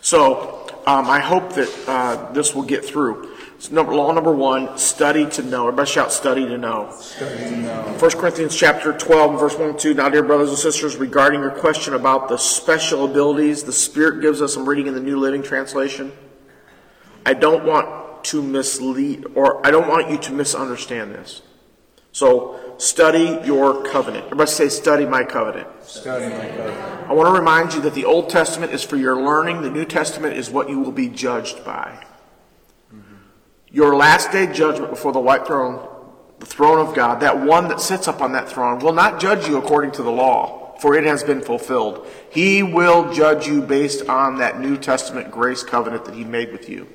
So 0.00 0.66
um, 0.86 1.10
I 1.10 1.20
hope 1.20 1.52
that 1.52 1.68
uh, 1.86 2.32
this 2.32 2.54
will 2.54 2.62
get 2.62 2.82
through. 2.82 3.29
Number, 3.68 3.94
law 3.94 4.10
number 4.12 4.32
one, 4.32 4.78
study 4.78 5.28
to 5.30 5.42
know. 5.42 5.68
Everybody 5.68 5.90
shout, 5.90 6.12
study 6.12 6.46
to 6.46 6.56
know. 6.56 6.90
Study 6.98 7.36
to 7.44 7.56
know. 7.58 7.96
1 7.98 8.10
Corinthians 8.12 8.56
chapter 8.56 8.96
12, 8.96 9.38
verse 9.38 9.56
1 9.56 9.70
and 9.70 9.78
2. 9.78 9.92
Now, 9.94 10.08
dear 10.08 10.22
brothers 10.22 10.48
and 10.48 10.58
sisters, 10.58 10.96
regarding 10.96 11.40
your 11.40 11.50
question 11.50 11.92
about 11.92 12.28
the 12.28 12.38
special 12.38 13.04
abilities 13.04 13.64
the 13.64 13.72
Spirit 13.72 14.22
gives 14.22 14.40
us, 14.40 14.56
I'm 14.56 14.66
reading 14.66 14.86
in 14.86 14.94
the 14.94 15.00
New 15.00 15.18
Living 15.18 15.42
Translation. 15.42 16.12
I 17.26 17.34
don't 17.34 17.64
want 17.64 18.24
to 18.24 18.42
mislead, 18.42 19.26
or 19.34 19.64
I 19.66 19.70
don't 19.70 19.88
want 19.88 20.10
you 20.10 20.16
to 20.16 20.32
misunderstand 20.32 21.14
this. 21.14 21.42
So, 22.12 22.76
study 22.78 23.40
your 23.44 23.84
covenant. 23.84 24.24
Everybody 24.24 24.50
say, 24.50 24.68
study 24.68 25.04
my 25.04 25.22
covenant. 25.22 25.68
Study 25.84 26.32
my 26.34 26.48
covenant. 26.48 27.10
I 27.10 27.12
want 27.12 27.28
to 27.28 27.38
remind 27.38 27.74
you 27.74 27.82
that 27.82 27.94
the 27.94 28.06
Old 28.06 28.30
Testament 28.30 28.72
is 28.72 28.82
for 28.82 28.96
your 28.96 29.20
learning, 29.20 29.60
the 29.60 29.70
New 29.70 29.84
Testament 29.84 30.36
is 30.36 30.50
what 30.50 30.70
you 30.70 30.80
will 30.80 30.92
be 30.92 31.08
judged 31.08 31.62
by. 31.64 32.06
Your 33.72 33.94
last 33.94 34.32
day 34.32 34.52
judgment 34.52 34.90
before 34.90 35.12
the 35.12 35.20
white 35.20 35.46
throne, 35.46 35.86
the 36.40 36.46
throne 36.46 36.84
of 36.84 36.94
God, 36.94 37.20
that 37.20 37.40
one 37.40 37.68
that 37.68 37.80
sits 37.80 38.08
up 38.08 38.20
on 38.20 38.32
that 38.32 38.48
throne, 38.48 38.80
will 38.80 38.92
not 38.92 39.20
judge 39.20 39.46
you 39.46 39.58
according 39.58 39.92
to 39.92 40.02
the 40.02 40.10
law, 40.10 40.74
for 40.80 40.96
it 40.96 41.04
has 41.04 41.22
been 41.22 41.40
fulfilled. 41.40 42.06
He 42.30 42.62
will 42.62 43.12
judge 43.12 43.46
you 43.46 43.62
based 43.62 44.08
on 44.08 44.38
that 44.38 44.58
New 44.58 44.76
Testament 44.76 45.30
grace 45.30 45.62
covenant 45.62 46.04
that 46.06 46.14
he 46.14 46.24
made 46.24 46.50
with 46.50 46.68
you 46.68 46.88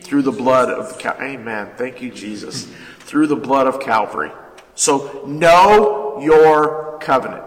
through 0.00 0.22
the 0.22 0.32
blood 0.32 0.70
of 0.70 0.88
the 0.88 0.94
Cal- 0.98 1.20
Amen. 1.20 1.70
Thank 1.76 2.02
you, 2.02 2.10
Jesus. 2.10 2.66
Through 3.00 3.28
the 3.28 3.36
blood 3.36 3.66
of 3.66 3.80
Calvary. 3.80 4.32
So 4.74 5.24
know 5.26 6.18
your 6.20 6.98
covenant. 7.00 7.44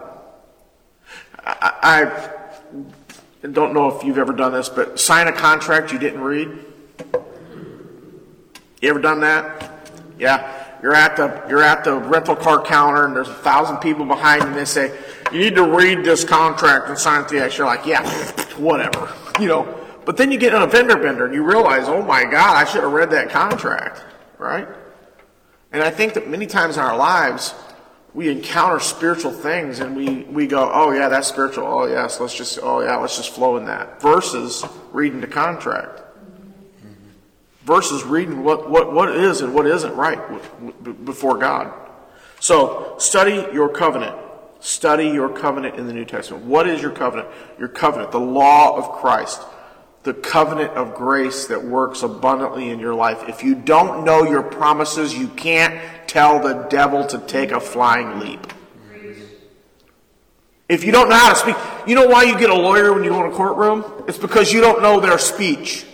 I, 1.44 2.30
I 3.42 3.48
don't 3.48 3.72
know 3.72 3.96
if 3.96 4.04
you've 4.04 4.18
ever 4.18 4.32
done 4.32 4.52
this, 4.52 4.68
but 4.68 5.00
sign 5.00 5.28
a 5.28 5.32
contract 5.32 5.92
you 5.92 5.98
didn't 5.98 6.20
read. 6.20 6.58
You 8.80 8.88
ever 8.88 9.00
done 9.00 9.20
that? 9.20 9.88
Yeah. 10.18 10.56
You're 10.82 10.94
at 10.94 11.16
the 11.16 11.44
you're 11.48 11.62
at 11.62 11.84
the 11.84 11.96
rental 11.96 12.34
car 12.34 12.62
counter 12.62 13.04
and 13.04 13.14
there's 13.14 13.28
a 13.28 13.34
thousand 13.34 13.78
people 13.78 14.06
behind 14.06 14.42
you 14.42 14.48
and 14.48 14.56
they 14.56 14.64
say, 14.64 14.96
You 15.30 15.40
need 15.40 15.54
to 15.56 15.64
read 15.64 16.04
this 16.04 16.24
contract 16.24 16.88
and 16.88 16.98
sign 16.98 17.26
the 17.28 17.44
X. 17.44 17.58
You're 17.58 17.66
like, 17.66 17.86
Yeah, 17.86 18.08
whatever. 18.56 19.12
You 19.40 19.48
know. 19.48 19.76
But 20.04 20.16
then 20.18 20.30
you 20.32 20.38
get 20.38 20.54
on 20.54 20.62
a 20.62 20.66
vendor 20.66 20.96
bender 20.96 21.24
and 21.24 21.34
you 21.34 21.42
realize, 21.42 21.88
oh 21.88 22.02
my 22.02 22.24
God, 22.24 22.56
I 22.56 22.64
should 22.64 22.82
have 22.82 22.92
read 22.92 23.10
that 23.10 23.30
contract. 23.30 24.02
Right? 24.38 24.68
And 25.72 25.82
I 25.82 25.90
think 25.90 26.14
that 26.14 26.28
many 26.28 26.46
times 26.46 26.76
in 26.76 26.82
our 26.82 26.96
lives 26.96 27.54
we 28.12 28.28
encounter 28.28 28.80
spiritual 28.80 29.30
things 29.30 29.78
and 29.78 29.96
we, 29.96 30.24
we 30.24 30.46
go, 30.46 30.70
oh 30.72 30.90
yeah, 30.90 31.08
that's 31.08 31.28
spiritual. 31.28 31.64
Oh 31.66 31.86
yes, 31.86 32.20
let's 32.20 32.34
just 32.34 32.58
oh 32.62 32.80
yeah, 32.80 32.96
let's 32.96 33.16
just 33.16 33.30
flow 33.30 33.56
in 33.56 33.66
that. 33.66 34.02
Versus 34.02 34.64
reading 34.92 35.20
the 35.20 35.26
contract 35.26 35.99
versus 37.70 38.02
reading 38.02 38.42
what, 38.42 38.68
what, 38.68 38.92
what 38.92 39.08
is 39.14 39.42
and 39.42 39.54
what 39.54 39.64
isn't 39.64 39.94
right 39.94 40.18
before 41.04 41.38
God. 41.38 41.72
So, 42.40 42.96
study 42.98 43.46
your 43.54 43.68
covenant. 43.68 44.16
Study 44.58 45.06
your 45.10 45.28
covenant 45.28 45.76
in 45.76 45.86
the 45.86 45.92
New 45.92 46.04
Testament. 46.04 46.44
What 46.44 46.68
is 46.68 46.82
your 46.82 46.90
covenant? 46.90 47.28
Your 47.60 47.68
covenant, 47.68 48.10
the 48.10 48.18
law 48.18 48.76
of 48.76 48.98
Christ, 48.98 49.40
the 50.02 50.12
covenant 50.12 50.72
of 50.72 50.96
grace 50.96 51.46
that 51.46 51.62
works 51.62 52.02
abundantly 52.02 52.70
in 52.70 52.80
your 52.80 52.92
life. 52.92 53.28
If 53.28 53.44
you 53.44 53.54
don't 53.54 54.04
know 54.04 54.24
your 54.24 54.42
promises, 54.42 55.16
you 55.16 55.28
can't 55.28 55.80
tell 56.08 56.40
the 56.40 56.66
devil 56.70 57.06
to 57.06 57.18
take 57.18 57.52
a 57.52 57.60
flying 57.60 58.18
leap. 58.18 58.52
If 60.68 60.82
you 60.82 60.90
don't 60.90 61.08
know 61.08 61.14
how 61.14 61.34
to 61.34 61.36
speak, 61.36 61.56
you 61.86 61.94
know 61.94 62.08
why 62.08 62.24
you 62.24 62.36
get 62.36 62.50
a 62.50 62.54
lawyer 62.54 62.92
when 62.92 63.04
you 63.04 63.10
go 63.10 63.24
in 63.24 63.30
a 63.30 63.34
courtroom? 63.34 63.84
It's 64.08 64.18
because 64.18 64.52
you 64.52 64.60
don't 64.60 64.82
know 64.82 64.98
their 64.98 65.18
speech. 65.18 65.86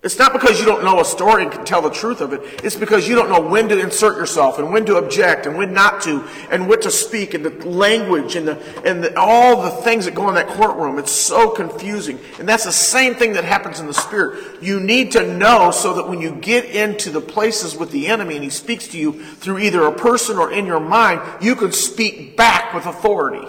It's 0.00 0.16
not 0.16 0.32
because 0.32 0.60
you 0.60 0.64
don't 0.64 0.84
know 0.84 1.00
a 1.00 1.04
story 1.04 1.42
and 1.42 1.50
can 1.50 1.64
tell 1.64 1.82
the 1.82 1.90
truth 1.90 2.20
of 2.20 2.32
it. 2.32 2.40
It's 2.62 2.76
because 2.76 3.08
you 3.08 3.16
don't 3.16 3.28
know 3.28 3.40
when 3.40 3.68
to 3.68 3.80
insert 3.80 4.16
yourself 4.16 4.60
and 4.60 4.72
when 4.72 4.86
to 4.86 4.96
object 4.96 5.44
and 5.46 5.58
when 5.58 5.74
not 5.74 6.02
to 6.02 6.24
and 6.52 6.68
what 6.68 6.82
to 6.82 6.90
speak 6.92 7.34
and 7.34 7.44
the 7.44 7.68
language 7.68 8.36
and, 8.36 8.46
the, 8.46 8.88
and 8.88 9.02
the, 9.02 9.18
all 9.18 9.60
the 9.60 9.82
things 9.82 10.04
that 10.04 10.14
go 10.14 10.28
in 10.28 10.36
that 10.36 10.46
courtroom. 10.46 11.00
It's 11.00 11.10
so 11.10 11.50
confusing. 11.50 12.20
And 12.38 12.48
that's 12.48 12.62
the 12.62 12.70
same 12.70 13.16
thing 13.16 13.32
that 13.32 13.42
happens 13.42 13.80
in 13.80 13.88
the 13.88 13.94
spirit. 13.94 14.62
You 14.62 14.78
need 14.78 15.10
to 15.12 15.34
know 15.36 15.72
so 15.72 15.94
that 15.94 16.08
when 16.08 16.20
you 16.20 16.30
get 16.36 16.66
into 16.66 17.10
the 17.10 17.20
places 17.20 17.76
with 17.76 17.90
the 17.90 18.06
enemy 18.06 18.36
and 18.36 18.44
he 18.44 18.50
speaks 18.50 18.86
to 18.88 18.98
you 18.98 19.20
through 19.20 19.58
either 19.58 19.82
a 19.82 19.92
person 19.92 20.36
or 20.38 20.52
in 20.52 20.64
your 20.64 20.80
mind, 20.80 21.20
you 21.42 21.56
can 21.56 21.72
speak 21.72 22.36
back 22.36 22.72
with 22.72 22.86
authority. 22.86 23.48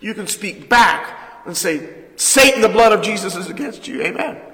You 0.00 0.12
can 0.14 0.26
speak 0.26 0.68
back 0.68 1.46
and 1.46 1.56
say, 1.56 1.88
Satan, 2.16 2.62
the 2.62 2.68
blood 2.68 2.90
of 2.90 3.00
Jesus 3.00 3.36
is 3.36 3.48
against 3.48 3.86
you. 3.86 4.02
Amen. 4.02 4.47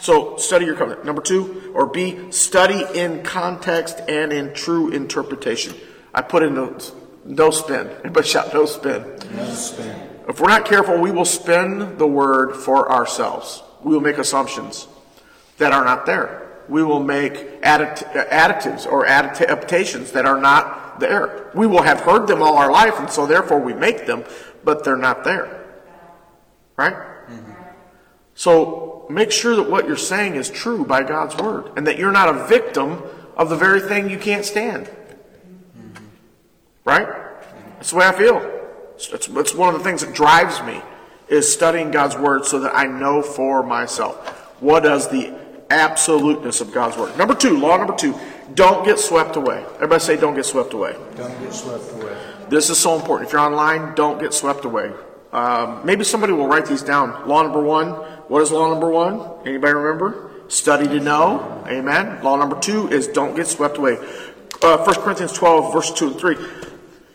So 0.00 0.36
study 0.36 0.64
your 0.64 0.76
covenant. 0.76 1.04
Number 1.04 1.22
two, 1.22 1.72
or 1.74 1.86
B, 1.86 2.32
study 2.32 2.84
in 2.98 3.22
context 3.22 4.00
and 4.08 4.32
in 4.32 4.54
true 4.54 4.90
interpretation. 4.90 5.74
I 6.14 6.22
put 6.22 6.42
in 6.42 6.54
the 6.54 6.92
no 7.24 7.50
spin. 7.50 7.88
Everybody 7.88 8.26
shout 8.26 8.52
no 8.54 8.64
spin. 8.66 9.04
No 9.34 9.50
spin. 9.50 10.08
If 10.28 10.40
we're 10.40 10.48
not 10.48 10.64
careful, 10.64 10.98
we 10.98 11.10
will 11.10 11.24
spin 11.24 11.98
the 11.98 12.06
word 12.06 12.56
for 12.56 12.90
ourselves. 12.90 13.62
We 13.82 13.92
will 13.92 14.00
make 14.00 14.18
assumptions 14.18 14.88
that 15.58 15.72
are 15.72 15.84
not 15.84 16.06
there. 16.06 16.48
We 16.68 16.82
will 16.82 17.02
make 17.02 17.60
additives 17.62 18.86
or 18.86 19.04
adaptations 19.04 20.12
that 20.12 20.24
are 20.24 20.40
not 20.40 21.00
there. 21.00 21.50
We 21.54 21.66
will 21.66 21.82
have 21.82 22.00
heard 22.00 22.26
them 22.26 22.42
all 22.42 22.56
our 22.56 22.70
life, 22.70 22.98
and 22.98 23.10
so 23.10 23.26
therefore 23.26 23.60
we 23.60 23.74
make 23.74 24.06
them, 24.06 24.24
but 24.62 24.84
they're 24.84 24.96
not 24.96 25.24
there. 25.24 25.64
Right? 26.76 26.94
Mm-hmm. 26.94 27.52
So 28.34 28.99
make 29.10 29.30
sure 29.30 29.56
that 29.56 29.70
what 29.70 29.86
you're 29.86 29.96
saying 29.96 30.34
is 30.34 30.50
true 30.50 30.84
by 30.84 31.02
God's 31.02 31.36
word 31.36 31.72
and 31.76 31.86
that 31.86 31.98
you're 31.98 32.12
not 32.12 32.28
a 32.28 32.46
victim 32.46 33.02
of 33.36 33.48
the 33.48 33.56
very 33.56 33.80
thing 33.80 34.10
you 34.10 34.18
can't 34.18 34.44
stand. 34.44 34.90
Right? 36.84 37.06
That's 37.74 37.90
the 37.90 37.96
way 37.96 38.06
I 38.06 38.12
feel. 38.12 38.38
It's, 38.94 39.28
it's 39.28 39.54
one 39.54 39.74
of 39.74 39.78
the 39.80 39.84
things 39.84 40.02
that 40.02 40.14
drives 40.14 40.62
me 40.62 40.80
is 41.28 41.50
studying 41.50 41.90
God's 41.90 42.16
word 42.16 42.44
so 42.44 42.60
that 42.60 42.76
I 42.76 42.84
know 42.84 43.22
for 43.22 43.62
myself 43.62 44.16
what 44.60 44.82
does 44.82 45.08
the 45.08 45.34
absoluteness 45.70 46.60
of 46.60 46.72
God's 46.72 46.96
word. 46.96 47.16
Number 47.16 47.34
two, 47.34 47.58
law 47.58 47.76
number 47.76 47.94
two, 47.94 48.14
don't 48.54 48.84
get 48.84 48.98
swept 48.98 49.36
away. 49.36 49.64
Everybody 49.76 50.00
say 50.00 50.16
don't 50.16 50.34
get 50.34 50.44
swept 50.44 50.72
away. 50.72 50.96
Don't 51.16 51.40
get 51.40 51.54
swept 51.54 51.90
away. 51.92 52.16
This 52.48 52.68
is 52.68 52.78
so 52.78 52.96
important. 52.96 53.28
If 53.28 53.32
you're 53.32 53.40
online, 53.40 53.94
don't 53.94 54.20
get 54.20 54.34
swept 54.34 54.64
away. 54.64 54.92
Um, 55.32 55.80
maybe 55.86 56.02
somebody 56.02 56.32
will 56.32 56.48
write 56.48 56.66
these 56.66 56.82
down. 56.82 57.28
Law 57.28 57.42
number 57.42 57.62
one. 57.62 57.94
What 58.30 58.42
is 58.42 58.52
law 58.52 58.70
number 58.70 58.88
one? 58.88 59.28
Anybody 59.44 59.74
remember? 59.74 60.30
Study 60.46 60.86
to 60.86 61.00
know. 61.00 61.64
Amen. 61.66 62.22
Law 62.22 62.36
number 62.36 62.60
two 62.60 62.88
is 62.88 63.08
don't 63.08 63.34
get 63.34 63.48
swept 63.48 63.76
away. 63.76 63.96
Uh, 64.62 64.84
1 64.84 64.94
Corinthians 65.00 65.32
12, 65.32 65.72
verse 65.72 65.90
2 65.90 66.06
and 66.06 66.16
3. 66.16 66.36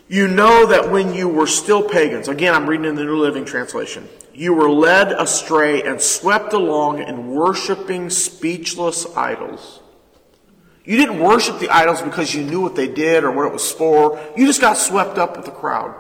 You 0.10 0.28
know 0.28 0.66
that 0.66 0.92
when 0.92 1.14
you 1.14 1.30
were 1.30 1.48
still 1.48 1.88
pagans, 1.88 2.28
again, 2.28 2.54
I'm 2.54 2.68
reading 2.68 2.86
in 2.86 2.96
the 2.96 3.06
New 3.06 3.16
Living 3.16 3.46
Translation, 3.46 4.10
you 4.34 4.54
were 4.54 4.70
led 4.70 5.14
astray 5.14 5.84
and 5.84 6.02
swept 6.02 6.52
along 6.52 7.02
in 7.02 7.28
worshiping 7.28 8.10
speechless 8.10 9.08
idols. 9.16 9.80
You 10.84 10.98
didn't 10.98 11.22
worship 11.22 11.60
the 11.60 11.70
idols 11.70 12.02
because 12.02 12.36
you 12.36 12.44
knew 12.44 12.60
what 12.60 12.76
they 12.76 12.90
did 12.90 13.24
or 13.24 13.32
what 13.32 13.46
it 13.46 13.54
was 13.54 13.72
for. 13.72 14.20
You 14.36 14.48
just 14.48 14.60
got 14.60 14.74
swept 14.74 15.18
up 15.18 15.38
with 15.38 15.46
the 15.46 15.52
crowd. 15.52 15.96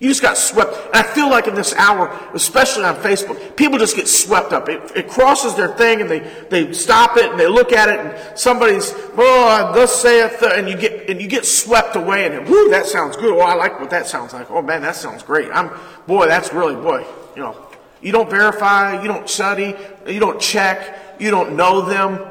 You 0.00 0.08
just 0.08 0.22
got 0.22 0.38
swept. 0.38 0.74
And 0.86 0.94
I 0.94 1.02
feel 1.02 1.28
like 1.28 1.48
in 1.48 1.56
this 1.56 1.74
hour, 1.74 2.08
especially 2.32 2.84
on 2.84 2.94
Facebook, 2.96 3.56
people 3.56 3.78
just 3.78 3.96
get 3.96 4.06
swept 4.06 4.52
up. 4.52 4.68
It, 4.68 4.92
it 4.94 5.08
crosses 5.08 5.56
their 5.56 5.74
thing 5.76 6.00
and 6.00 6.08
they, 6.08 6.20
they 6.50 6.72
stop 6.72 7.16
it 7.16 7.32
and 7.32 7.38
they 7.38 7.48
look 7.48 7.72
at 7.72 7.88
it 7.88 7.98
and 7.98 8.38
somebody's, 8.38 8.92
oh, 8.94 9.72
thus 9.74 10.00
saith, 10.00 10.40
and 10.40 10.68
you 10.68 10.76
get, 10.76 11.10
and 11.10 11.20
you 11.20 11.26
get 11.26 11.44
swept 11.44 11.96
away 11.96 12.26
and 12.26 12.48
whoo, 12.48 12.70
that 12.70 12.86
sounds 12.86 13.16
good. 13.16 13.36
Oh, 13.36 13.40
I 13.40 13.54
like 13.54 13.80
what 13.80 13.90
that 13.90 14.06
sounds 14.06 14.32
like. 14.32 14.48
Oh 14.52 14.62
man, 14.62 14.82
that 14.82 14.94
sounds 14.94 15.24
great. 15.24 15.50
I'm, 15.52 15.70
boy, 16.06 16.28
that's 16.28 16.52
really, 16.52 16.76
boy, 16.76 17.04
you 17.34 17.42
know, 17.42 17.56
you 18.00 18.12
don't 18.12 18.30
verify, 18.30 19.02
you 19.02 19.08
don't 19.08 19.28
study, 19.28 19.74
you 20.06 20.20
don't 20.20 20.40
check, 20.40 21.20
you 21.20 21.32
don't 21.32 21.56
know 21.56 21.82
them, 21.82 22.24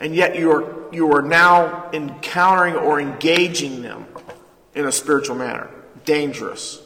and 0.00 0.12
yet 0.12 0.36
you 0.36 0.50
are, 0.50 0.92
you 0.92 1.12
are 1.12 1.22
now 1.22 1.88
encountering 1.92 2.74
or 2.74 3.00
engaging 3.00 3.82
them 3.82 4.06
in 4.74 4.86
a 4.86 4.92
spiritual 4.92 5.36
manner. 5.36 5.70
Dangerous. 6.04 6.81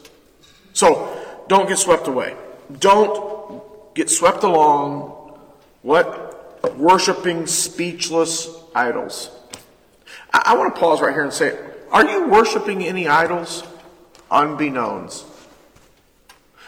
So 0.77 1.09
don't 1.47 1.67
get 1.67 1.79
swept 1.79 2.07
away. 2.07 2.35
Don't 2.79 3.63
get 3.95 4.11
swept 4.11 4.43
along 4.43 5.35
what? 5.81 6.77
Worshiping 6.77 7.47
speechless 7.47 8.47
idols. 8.75 9.31
I, 10.31 10.43
I 10.45 10.55
want 10.55 10.75
to 10.75 10.79
pause 10.79 11.01
right 11.01 11.13
here 11.13 11.23
and 11.23 11.33
say, 11.33 11.57
are 11.89 12.07
you 12.07 12.27
worshiping 12.27 12.83
any 12.83 13.07
idols? 13.07 13.63
Unbeknownst. 14.29 15.25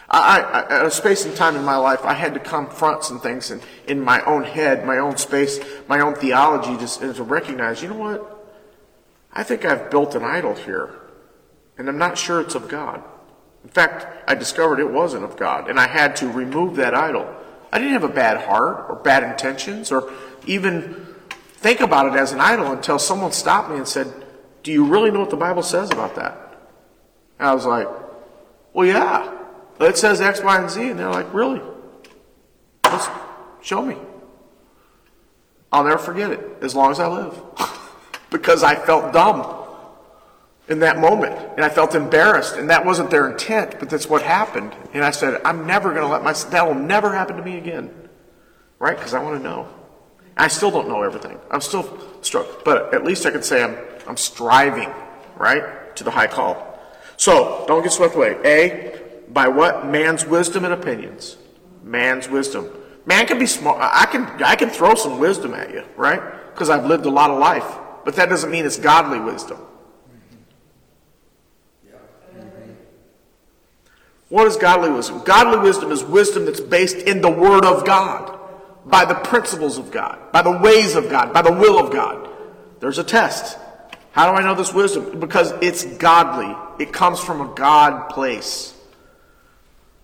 I, 0.09 0.39
I, 0.41 0.79
at 0.79 0.85
a 0.87 0.89
space 0.89 1.25
and 1.25 1.35
time 1.35 1.55
in 1.55 1.63
my 1.63 1.77
life, 1.77 2.03
I 2.03 2.13
had 2.15 2.33
to 2.33 2.39
confront 2.39 3.03
some 3.03 3.19
things 3.19 3.51
in, 3.51 3.61
in 3.85 4.01
my 4.01 4.23
own 4.23 4.43
head, 4.43 4.87
my 4.87 4.97
own 4.97 5.17
space, 5.17 5.59
my 5.87 5.99
own 5.99 6.15
theology, 6.15 6.75
just 6.77 7.01
to 7.01 7.21
recognize, 7.21 7.83
you 7.83 7.89
know 7.89 7.95
what? 7.95 8.49
I 9.31 9.43
think 9.43 9.65
I've 9.65 9.91
built 9.91 10.15
an 10.15 10.23
idol 10.23 10.55
here, 10.55 10.95
and 11.77 11.87
I'm 11.87 11.99
not 11.99 12.17
sure 12.17 12.41
it's 12.41 12.55
of 12.55 12.67
God. 12.67 13.03
In 13.63 13.69
fact, 13.69 14.23
I 14.27 14.35
discovered 14.35 14.79
it 14.79 14.89
wasn't 14.89 15.23
of 15.23 15.37
God, 15.37 15.69
and 15.69 15.79
I 15.79 15.87
had 15.87 16.15
to 16.17 16.27
remove 16.27 16.77
that 16.77 16.93
idol. 16.93 17.33
I 17.71 17.77
didn't 17.77 17.93
have 17.93 18.03
a 18.03 18.07
bad 18.07 18.41
heart 18.41 18.85
or 18.89 18.95
bad 18.95 19.23
intentions 19.23 19.91
or 19.91 20.11
even 20.45 21.05
think 21.57 21.81
about 21.81 22.13
it 22.13 22.17
as 22.17 22.31
an 22.31 22.39
idol 22.39 22.71
until 22.71 22.97
someone 22.97 23.31
stopped 23.31 23.69
me 23.69 23.77
and 23.77 23.87
said, 23.87 24.11
Do 24.63 24.71
you 24.71 24.85
really 24.85 25.11
know 25.11 25.19
what 25.19 25.29
the 25.29 25.37
Bible 25.37 25.61
says 25.61 25.91
about 25.91 26.15
that? 26.15 26.57
And 27.37 27.47
I 27.47 27.53
was 27.53 27.65
like, 27.65 27.87
Well, 28.73 28.87
yeah. 28.87 29.35
It 29.79 29.97
says 29.97 30.19
X, 30.19 30.41
Y, 30.41 30.59
and 30.59 30.69
Z. 30.69 30.89
And 30.89 30.99
they're 30.99 31.11
like, 31.11 31.31
Really? 31.33 31.61
Let's 32.85 33.07
show 33.61 33.83
me. 33.83 33.97
I'll 35.71 35.83
never 35.83 35.99
forget 35.99 36.31
it 36.31 36.57
as 36.61 36.73
long 36.73 36.91
as 36.91 36.99
I 36.99 37.07
live 37.07 37.39
because 38.31 38.63
I 38.63 38.75
felt 38.75 39.13
dumb 39.13 39.59
in 40.69 40.79
that 40.79 40.99
moment. 40.99 41.35
And 41.55 41.65
I 41.65 41.69
felt 41.69 41.95
embarrassed. 41.95 42.55
And 42.55 42.69
that 42.69 42.85
wasn't 42.85 43.09
their 43.09 43.29
intent, 43.29 43.79
but 43.79 43.89
that's 43.89 44.07
what 44.07 44.21
happened. 44.21 44.73
And 44.93 45.03
I 45.03 45.11
said, 45.11 45.41
I'm 45.43 45.67
never 45.67 45.89
going 45.93 46.05
to 46.05 46.07
let 46.07 46.23
my, 46.23 46.33
that 46.33 46.67
will 46.67 46.75
never 46.75 47.13
happen 47.13 47.35
to 47.35 47.43
me 47.43 47.57
again. 47.57 47.91
Right? 48.77 48.95
Because 48.95 49.13
I 49.13 49.21
want 49.21 49.37
to 49.37 49.43
know. 49.43 49.67
I 50.37 50.47
still 50.47 50.71
don't 50.71 50.87
know 50.87 51.01
everything. 51.01 51.37
I'm 51.51 51.59
still 51.59 51.99
struck. 52.21 52.63
But 52.63 52.93
at 52.93 53.03
least 53.03 53.25
I 53.25 53.31
can 53.31 53.43
say 53.43 53.61
I'm, 53.61 53.77
I'm 54.07 54.15
striving, 54.15 54.89
right? 55.35 55.95
To 55.97 56.03
the 56.03 56.11
high 56.11 56.27
call. 56.27 56.65
So, 57.17 57.65
don't 57.67 57.83
get 57.83 57.91
swept 57.91 58.15
away. 58.15 58.37
A, 58.45 59.01
by 59.29 59.49
what? 59.49 59.85
Man's 59.85 60.25
wisdom 60.25 60.63
and 60.63 60.73
opinions. 60.73 61.35
Man's 61.83 62.29
wisdom. 62.29 62.69
Man 63.05 63.25
can 63.25 63.39
be 63.39 63.45
smart. 63.47 63.79
I 63.81 64.05
can, 64.05 64.25
I 64.43 64.55
can 64.55 64.69
throw 64.69 64.95
some 64.95 65.19
wisdom 65.19 65.53
at 65.53 65.73
you, 65.73 65.83
right? 65.97 66.21
Because 66.53 66.69
I've 66.69 66.85
lived 66.85 67.05
a 67.05 67.09
lot 67.09 67.29
of 67.29 67.39
life. 67.39 67.65
But 68.05 68.15
that 68.15 68.29
doesn't 68.29 68.49
mean 68.49 68.65
it's 68.65 68.79
godly 68.79 69.19
wisdom. 69.19 69.59
What 74.29 74.47
is 74.47 74.55
godly 74.57 74.91
wisdom? 74.91 75.23
Godly 75.23 75.59
wisdom 75.59 75.91
is 75.91 76.03
wisdom 76.03 76.45
that's 76.45 76.61
based 76.61 76.97
in 76.97 77.21
the 77.21 77.31
Word 77.31 77.65
of 77.65 77.85
God, 77.85 78.39
by 78.85 79.05
the 79.05 79.15
principles 79.15 79.77
of 79.77 79.91
God, 79.91 80.31
by 80.31 80.41
the 80.41 80.57
ways 80.57 80.95
of 80.95 81.09
God, 81.09 81.33
by 81.33 81.41
the 81.41 81.51
will 81.51 81.83
of 81.83 81.91
God. 81.91 82.29
There's 82.79 82.99
a 82.99 83.03
test. 83.03 83.57
How 84.11 84.31
do 84.31 84.37
I 84.37 84.43
know 84.43 84.55
this 84.55 84.73
wisdom? 84.73 85.19
Because 85.19 85.51
it's 85.61 85.83
godly. 85.97 86.55
It 86.83 86.93
comes 86.93 87.19
from 87.19 87.41
a 87.41 87.53
God 87.53 88.09
place. 88.09 88.75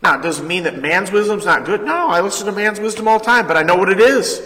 Now, 0.02 0.20
it 0.20 0.22
doesn't 0.22 0.48
mean 0.48 0.64
that 0.64 0.80
man's 0.80 1.12
wisdom's 1.12 1.46
not 1.46 1.66
good. 1.66 1.84
No, 1.84 2.10
I 2.10 2.22
listen 2.22 2.46
to 2.46 2.52
man's 2.52 2.80
wisdom 2.80 3.08
all 3.08 3.20
the 3.20 3.26
time, 3.26 3.48
but 3.48 3.58
I 3.58 3.64
know 3.64 3.76
what 3.76 3.90
it 3.90 4.00
is. 4.00 4.42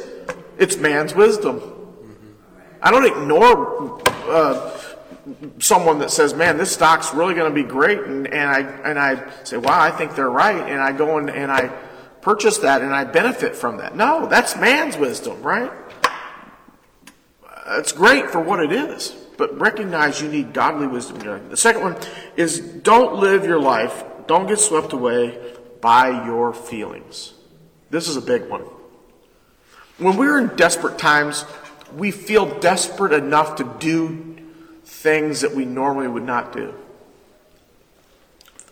It's 0.58 0.78
man's 0.78 1.14
wisdom. 1.16 1.62
I 2.82 2.92
don't 2.92 3.06
ignore 3.06 4.02
uh, 4.30 4.79
someone 5.60 6.00
that 6.00 6.12
says, 6.12 6.34
"Man, 6.34 6.58
this 6.58 6.72
stock's 6.72 7.14
really 7.14 7.34
going 7.34 7.54
to 7.54 7.56
be 7.56 7.68
great," 7.68 8.00
and, 8.00 8.28
and 8.28 8.50
I 8.50 8.60
and 8.60 9.00
I 9.00 9.32
say, 9.44 9.58
"Wow, 9.58 9.80
I 9.80 9.92
think 9.92 10.16
they're 10.16 10.30
right," 10.30 10.70
and 10.70 10.82
I 10.82 10.92
go 10.92 11.18
and, 11.18 11.30
and 11.30 11.52
I 11.52 11.72
purchase 12.22 12.60
that 12.60 12.82
and 12.82 12.94
I 12.94 13.04
benefit 13.04 13.56
from 13.56 13.78
that. 13.78 13.96
No, 13.96 14.28
that's 14.28 14.56
man's 14.56 14.98
wisdom, 14.98 15.42
right? 15.42 15.72
It's 17.72 17.92
great 17.92 18.30
for 18.32 18.40
what 18.40 18.60
it 18.60 18.72
is, 18.72 19.12
but 19.38 19.58
recognize 19.60 20.22
you 20.22 20.28
need 20.28 20.54
godly 20.54 20.88
wisdom. 20.88 21.20
The 21.50 21.58
second 21.58 21.82
one 21.82 21.98
is 22.36 22.60
don't 22.60 23.16
live 23.16 23.46
your 23.46 23.60
life, 23.60 24.04
don't 24.28 24.48
get 24.48 24.60
swept 24.60 24.94
away 24.94 25.40
by 25.82 26.26
your 26.26 26.54
feelings. 26.54 27.34
This 27.90 28.08
is 28.08 28.16
a 28.16 28.22
big 28.22 28.50
one. 28.50 28.64
When 29.98 30.18
we're 30.18 30.40
in 30.40 30.56
desperate 30.56 30.98
times, 30.98 31.46
we 31.96 32.12
feel 32.12 32.60
desperate 32.60 33.14
enough 33.14 33.58
to 33.58 33.76
do 33.80 34.29
things 35.00 35.42
that 35.42 35.56
we 35.56 35.64
normally 35.64 36.10
would 36.10 36.26
not 36.26 36.52
do. 36.52 36.74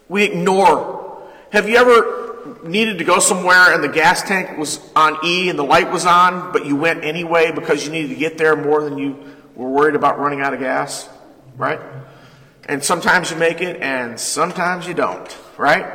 We 0.10 0.26
ignore. 0.26 1.26
Have 1.52 1.70
you 1.70 1.78
ever 1.78 2.60
needed 2.66 2.98
to 2.98 3.06
go 3.06 3.20
somewhere 3.20 3.74
and 3.74 3.82
the 3.82 3.88
gas 3.88 4.24
tank 4.24 4.58
was 4.58 4.82
on 4.94 5.18
E 5.24 5.50
and 5.50 5.58
the 5.58 5.64
light 5.64 5.90
was 5.90 6.06
on, 6.06 6.52
but 6.52 6.66
you 6.66 6.76
went 6.76 7.06
anyway 7.06 7.52
because 7.52 7.86
you 7.86 7.92
needed 7.94 8.10
to 8.10 8.16
get 8.16 8.38
there 8.38 8.58
more 8.58 8.84
than 8.84 8.98
you 8.98 9.18
were 9.56 9.70
worried 9.70 9.96
about 9.96 10.20
running 10.20 10.42
out 10.42 10.54
of 10.54 10.60
gas? 10.60 11.08
Right? 11.56 11.80
And 12.68 12.84
sometimes 12.84 13.32
you 13.32 13.38
make 13.38 13.62
it 13.62 13.82
and 13.82 14.20
sometimes 14.20 14.86
you 14.86 14.94
don't, 14.94 15.38
right? 15.58 15.86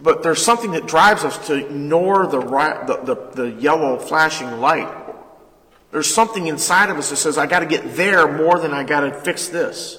But 0.00 0.22
there's 0.22 0.42
something 0.42 0.70
that 0.72 0.86
drives 0.86 1.24
us 1.24 1.48
to 1.48 1.54
ignore 1.54 2.28
the, 2.28 2.40
the, 2.40 3.00
the, 3.04 3.42
the 3.42 3.50
yellow 3.60 3.98
flashing 3.98 4.60
light 4.60 4.99
there's 5.90 6.12
something 6.12 6.46
inside 6.46 6.90
of 6.90 6.96
us 6.96 7.10
that 7.10 7.16
says, 7.16 7.36
I 7.36 7.46
got 7.46 7.60
to 7.60 7.66
get 7.66 7.96
there 7.96 8.30
more 8.32 8.58
than 8.58 8.72
I 8.72 8.84
got 8.84 9.00
to 9.00 9.12
fix 9.12 9.48
this. 9.48 9.98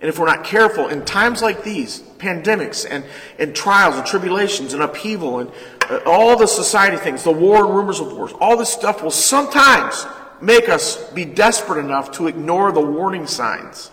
And 0.00 0.08
if 0.08 0.18
we're 0.18 0.26
not 0.26 0.44
careful, 0.44 0.88
in 0.88 1.04
times 1.04 1.42
like 1.42 1.64
these, 1.64 2.00
pandemics 2.18 2.86
and, 2.88 3.04
and 3.38 3.54
trials 3.54 3.96
and 3.96 4.06
tribulations 4.06 4.72
and 4.72 4.82
upheaval 4.82 5.40
and 5.40 5.52
uh, 5.90 6.00
all 6.06 6.36
the 6.36 6.46
society 6.46 6.96
things, 6.96 7.24
the 7.24 7.32
war 7.32 7.64
and 7.64 7.74
rumors 7.74 8.00
of 8.00 8.12
wars, 8.12 8.32
all 8.40 8.56
this 8.56 8.72
stuff 8.72 9.02
will 9.02 9.10
sometimes 9.10 10.06
make 10.40 10.68
us 10.68 11.10
be 11.12 11.24
desperate 11.24 11.80
enough 11.80 12.12
to 12.12 12.26
ignore 12.26 12.70
the 12.72 12.80
warning 12.80 13.26
signs 13.26 13.90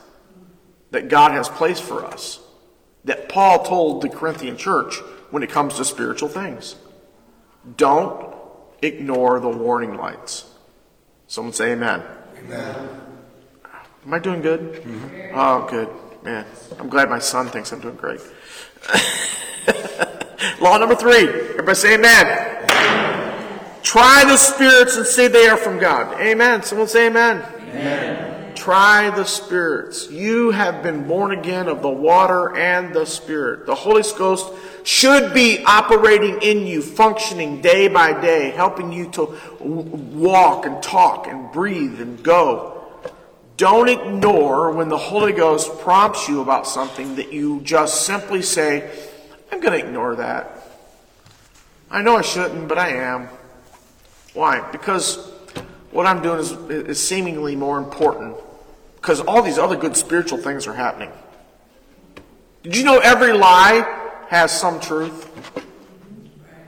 that 0.91 1.09
God 1.09 1.31
has 1.31 1.49
placed 1.49 1.83
for 1.83 2.05
us, 2.05 2.39
that 3.03 3.27
Paul 3.27 3.63
told 3.63 4.01
the 4.01 4.09
Corinthian 4.09 4.57
church 4.57 4.99
when 5.31 5.43
it 5.43 5.49
comes 5.49 5.75
to 5.77 5.85
spiritual 5.85 6.29
things. 6.29 6.75
Don't 7.77 8.35
ignore 8.81 9.39
the 9.39 9.49
warning 9.49 9.97
lights. 9.97 10.45
Someone 11.27 11.53
say 11.53 11.71
amen. 11.71 12.03
Amen. 12.37 12.89
Am 14.05 14.13
I 14.13 14.19
doing 14.19 14.41
good? 14.41 14.83
Mm-hmm. 14.83 15.37
Oh, 15.37 15.67
good. 15.69 15.89
Man, 16.23 16.45
I'm 16.79 16.89
glad 16.89 17.09
my 17.09 17.19
son 17.19 17.47
thinks 17.47 17.71
I'm 17.71 17.79
doing 17.79 17.95
great. 17.95 18.21
Law 20.61 20.77
number 20.77 20.95
three. 20.95 21.27
Everybody 21.27 21.75
say 21.75 21.95
amen. 21.95 22.65
amen. 22.69 23.59
Try 23.81 24.23
the 24.25 24.37
spirits 24.37 24.97
and 24.97 25.05
see 25.05 25.27
they 25.27 25.47
are 25.47 25.57
from 25.57 25.79
God. 25.79 26.19
Amen. 26.19 26.61
Someone 26.63 26.87
say 26.87 27.07
amen. 27.07 27.43
Amen. 27.69 28.55
Try 28.55 29.09
the 29.09 29.25
spirits. 29.25 30.09
You 30.09 30.51
have 30.51 30.81
been 30.81 31.07
born 31.07 31.31
again 31.31 31.67
of 31.67 31.81
the 31.81 31.89
water 31.89 32.55
and 32.55 32.93
the 32.93 33.05
spirit. 33.05 33.65
The 33.65 33.75
Holy 33.75 34.03
Ghost 34.17 34.51
should 34.85 35.33
be 35.33 35.63
operating 35.65 36.41
in 36.43 36.67
you, 36.67 36.81
functioning 36.81 37.59
day 37.59 37.87
by 37.87 38.19
day, 38.21 38.51
helping 38.51 38.93
you 38.93 39.09
to 39.09 39.35
walk 39.59 40.67
and 40.67 40.81
talk 40.81 41.27
and 41.27 41.51
breathe 41.51 41.99
and 41.99 42.23
go. 42.23 42.83
Don't 43.57 43.89
ignore 43.89 44.71
when 44.71 44.89
the 44.89 44.97
Holy 44.97 45.33
Ghost 45.33 45.79
prompts 45.79 46.27
you 46.27 46.41
about 46.41 46.67
something 46.67 47.15
that 47.15 47.33
you 47.33 47.61
just 47.61 48.05
simply 48.05 48.43
say, 48.43 48.91
I'm 49.51 49.59
going 49.59 49.79
to 49.79 49.83
ignore 49.83 50.17
that. 50.17 50.69
I 51.89 52.03
know 52.03 52.17
I 52.17 52.21
shouldn't, 52.21 52.67
but 52.67 52.77
I 52.77 52.89
am. 52.89 53.27
Why? 54.33 54.69
Because 54.71 55.31
what 55.89 56.05
I'm 56.05 56.21
doing 56.21 56.39
is, 56.39 56.51
is 56.69 57.01
seemingly 57.01 57.55
more 57.55 57.79
important. 57.79 58.35
Because 58.97 59.19
all 59.21 59.41
these 59.41 59.57
other 59.57 59.77
good 59.77 59.97
spiritual 59.97 60.37
things 60.37 60.67
are 60.67 60.73
happening. 60.73 61.11
Did 62.61 62.77
you 62.77 62.83
know 62.83 62.99
every 62.99 63.33
lie 63.33 64.04
has 64.29 64.51
some 64.51 64.79
truth? 64.79 65.29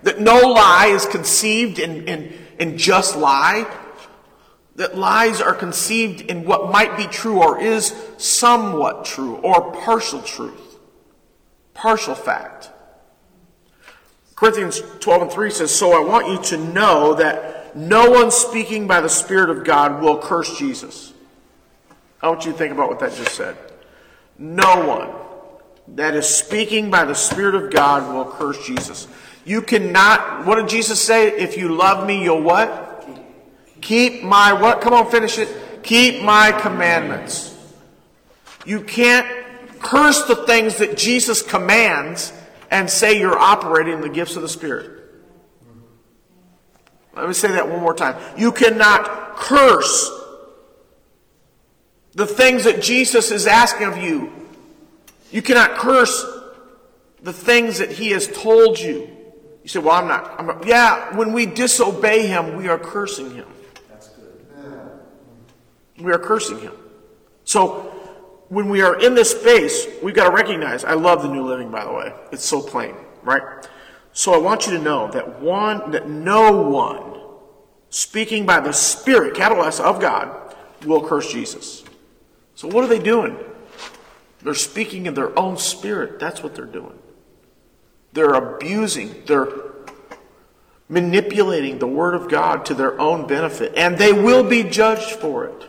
That 0.04 0.22
no 0.22 0.40
lie 0.40 0.88
is 0.88 1.06
conceived 1.06 1.80
in, 1.80 2.08
in, 2.08 2.34
in 2.60 2.78
just 2.78 3.18
lie? 3.18 3.68
that 4.78 4.96
lies 4.96 5.42
are 5.42 5.56
conceived 5.56 6.22
in 6.22 6.46
what 6.46 6.72
might 6.72 6.96
be 6.96 7.06
true 7.06 7.42
or 7.42 7.60
is 7.60 7.94
somewhat 8.18 9.06
true 9.06 9.36
or 9.38 9.72
partial 9.72 10.22
truth, 10.22 10.78
partial 11.74 12.16
fact. 12.16 12.70
Corinthians 14.36 14.82
12 15.00 15.24
and 15.24 15.32
3 15.32 15.50
says, 15.50 15.74
So 15.74 15.94
I 16.00 16.08
want 16.08 16.28
you 16.28 16.58
to 16.58 16.64
know 16.64 17.16
that 17.16 17.76
no 17.76 18.12
one 18.12 18.30
speaking 18.30 18.86
by 18.86 19.02
the 19.02 19.10
Spirit 19.10 19.50
of 19.50 19.64
God 19.64 20.00
will 20.00 20.20
curse 20.20 20.58
Jesus. 20.60 21.12
I 22.22 22.30
want 22.30 22.46
you 22.46 22.52
to 22.52 22.58
think 22.58 22.72
about 22.72 22.88
what 22.88 23.00
that 23.00 23.16
just 23.16 23.36
said. 23.36 23.58
No 24.38 24.86
one 24.86 25.10
that 25.96 26.16
is 26.16 26.28
speaking 26.28 26.92
by 26.92 27.06
the 27.06 27.16
Spirit 27.16 27.56
of 27.56 27.72
God 27.72 28.14
will 28.14 28.32
curse 28.32 28.66
Jesus. 28.66 29.08
You 29.46 29.62
cannot, 29.62 30.46
what 30.46 30.56
did 30.56 30.70
Jesus 30.70 31.02
say? 31.02 31.30
If 31.30 31.58
you 31.58 31.74
love 31.76 32.06
me, 32.06 32.24
you'll 32.24 32.42
what? 32.42 33.08
Keep 33.82 34.24
my 34.24 34.54
what? 34.54 34.82
Come 34.82 34.94
on, 34.94 35.10
finish 35.10 35.38
it. 35.38 35.84
Keep 35.84 36.24
my 36.24 36.52
commandments. 36.52 37.56
You 38.66 38.82
can't 38.82 39.26
curse 39.80 40.24
the 40.24 40.36
things 40.36 40.78
that 40.78 40.98
Jesus 40.98 41.42
commands 41.42 42.34
and 42.70 42.90
say 42.90 43.20
you're 43.20 43.38
operating 43.38 44.02
the 44.02 44.10
gifts 44.10 44.36
of 44.36 44.42
the 44.42 44.50
Spirit. 44.50 44.98
Let 47.16 47.28
me 47.28 47.34
say 47.34 47.48
that 47.54 47.70
one 47.70 47.80
more 47.80 47.94
time. 47.94 48.16
You 48.38 48.52
cannot 48.52 49.38
curse 49.38 50.12
the 52.14 52.28
things 52.28 52.66
that 52.66 52.82
Jesus 52.82 53.32
is 53.32 53.48
asking 53.48 53.88
of 53.88 53.98
you. 53.98 54.32
You 55.32 55.42
cannot 55.42 55.78
curse 55.78 56.26
the 57.22 57.34
things 57.34 57.80
that 57.80 57.92
he 57.92 58.12
has 58.12 58.28
told 58.28 58.80
you. 58.80 59.10
You 59.64 59.70
say, 59.70 59.80
Well, 59.80 59.96
I'm 59.96 60.08
not. 60.08 60.40
I'm 60.40 60.48
not. 60.48 60.66
Yeah, 60.66 61.16
when 61.16 61.34
we 61.34 61.46
disobey 61.46 62.28
him, 62.28 62.56
we 62.56 62.68
are 62.68 62.80
cursing 62.80 63.32
him. 63.32 63.48
That's 63.90 64.10
good. 64.10 64.46
We 66.00 66.12
are 66.12 66.20
cursing 66.20 66.60
him. 66.60 66.74
So 67.44 67.94
when 68.50 68.70
we 68.70 68.82
are 68.82 69.00
in 69.00 69.14
this 69.14 69.32
space, 69.32 69.88
we've 70.02 70.16
got 70.16 70.30
to 70.30 70.36
recognize 70.36 70.84
I 70.84 70.94
love 70.94 71.22
the 71.22 71.30
New 71.30 71.46
Living, 71.46 71.70
by 71.70 71.84
the 71.84 71.92
way. 71.92 72.14
It's 72.32 72.46
so 72.46 72.62
plain, 72.62 72.96
right? 73.24 73.42
So 74.14 74.34
I 74.34 74.38
want 74.38 74.66
you 74.66 74.74
to 74.74 74.80
know 74.80 75.12
that 75.12 75.42
one 75.42 75.92
that 75.92 76.08
no 76.08 76.52
one 76.52 77.22
speaking 77.90 78.46
by 78.46 78.60
the 78.60 78.72
Spirit, 78.72 79.36
capital 79.36 79.64
S 79.66 79.80
of 79.80 80.00
God, 80.00 80.56
will 80.86 81.06
curse 81.06 81.32
Jesus. 81.32 81.84
So 82.56 82.68
what 82.68 82.84
are 82.84 82.88
they 82.88 83.00
doing? 83.00 83.38
They're 84.48 84.54
speaking 84.54 85.08
in 85.08 85.14
their 85.14 85.38
own 85.38 85.58
spirit. 85.58 86.20
That's 86.20 86.42
what 86.42 86.56
they're 86.56 86.64
doing. 86.64 86.98
They're 88.14 88.34
abusing, 88.34 89.24
they're 89.26 89.50
manipulating 90.88 91.80
the 91.80 91.88
Word 91.88 92.16
of 92.16 92.30
God 92.30 92.64
to 92.68 92.74
their 92.74 92.98
own 92.98 93.28
benefit, 93.28 93.74
and 93.76 93.98
they 93.98 94.14
will 94.14 94.46
be 94.46 94.64
judged 94.64 95.20
for 95.20 95.44
it. 95.48 95.66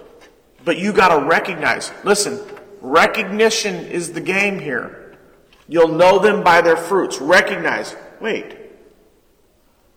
But 0.64 0.78
you 0.78 0.92
got 0.92 1.08
to 1.08 1.26
recognize, 1.26 1.90
listen, 2.04 2.40
recognition 2.80 3.74
is 3.74 4.12
the 4.12 4.20
game 4.20 4.60
here. 4.60 5.18
You'll 5.66 5.88
know 5.88 6.20
them 6.20 6.44
by 6.44 6.60
their 6.60 6.76
fruits. 6.76 7.20
Recognize, 7.20 7.96
wait, 8.20 8.56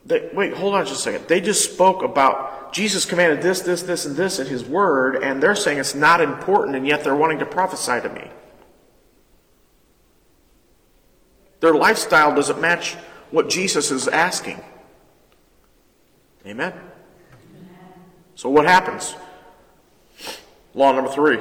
they, 0.08 0.28
wait, 0.34 0.56
hold 0.56 0.74
on 0.74 0.88
just 0.88 1.02
a 1.02 1.04
second. 1.04 1.28
They 1.28 1.40
just 1.40 1.72
spoke 1.72 2.02
about 2.02 2.74
Jesus 2.74 3.06
commanded 3.06 3.44
this, 3.44 3.62
this, 3.62 3.84
this, 3.84 4.08
and 4.08 4.16
this 4.16 4.40
in 4.40 4.48
His 4.48 4.66
Word, 4.66 5.18
and 5.18 5.42
they're 5.42 5.54
saying 5.54 5.78
it's 5.78 5.94
not 5.94 6.20
important, 6.20 6.76
and 6.76 6.88
yet 6.88 7.04
they're 7.04 7.16
wanting 7.16 7.38
to 7.38 7.46
prophesy 7.46 8.02
to 8.02 8.10
me. 8.10 8.28
Their 11.62 11.76
lifestyle 11.76 12.36
doesn't 12.36 12.60
match 12.60 12.96
what 13.30 13.50
Jesus 13.50 13.92
is 13.92 14.08
asking. 14.08 14.62
Amen? 16.46 16.74
So 18.36 18.50
what 18.50 18.66
happens? 18.66 19.16
Law 20.74 20.92
number 20.92 21.12
three. 21.12 21.40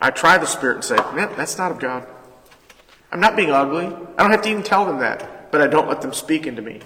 I 0.00 0.10
try 0.10 0.38
the 0.38 0.46
Spirit 0.46 0.76
and 0.76 0.84
say, 0.84 0.96
man, 1.14 1.32
that's 1.36 1.58
not 1.58 1.72
of 1.72 1.80
God. 1.80 2.06
I'm 3.10 3.20
not 3.20 3.36
being 3.36 3.50
ugly. 3.50 3.86
I 3.86 4.22
don't 4.22 4.30
have 4.30 4.42
to 4.42 4.48
even 4.48 4.62
tell 4.62 4.86
them 4.86 4.98
that, 5.00 5.50
but 5.50 5.60
I 5.60 5.66
don't 5.66 5.88
let 5.88 6.00
them 6.00 6.12
speak 6.12 6.46
into 6.46 6.62
me. 6.62 6.80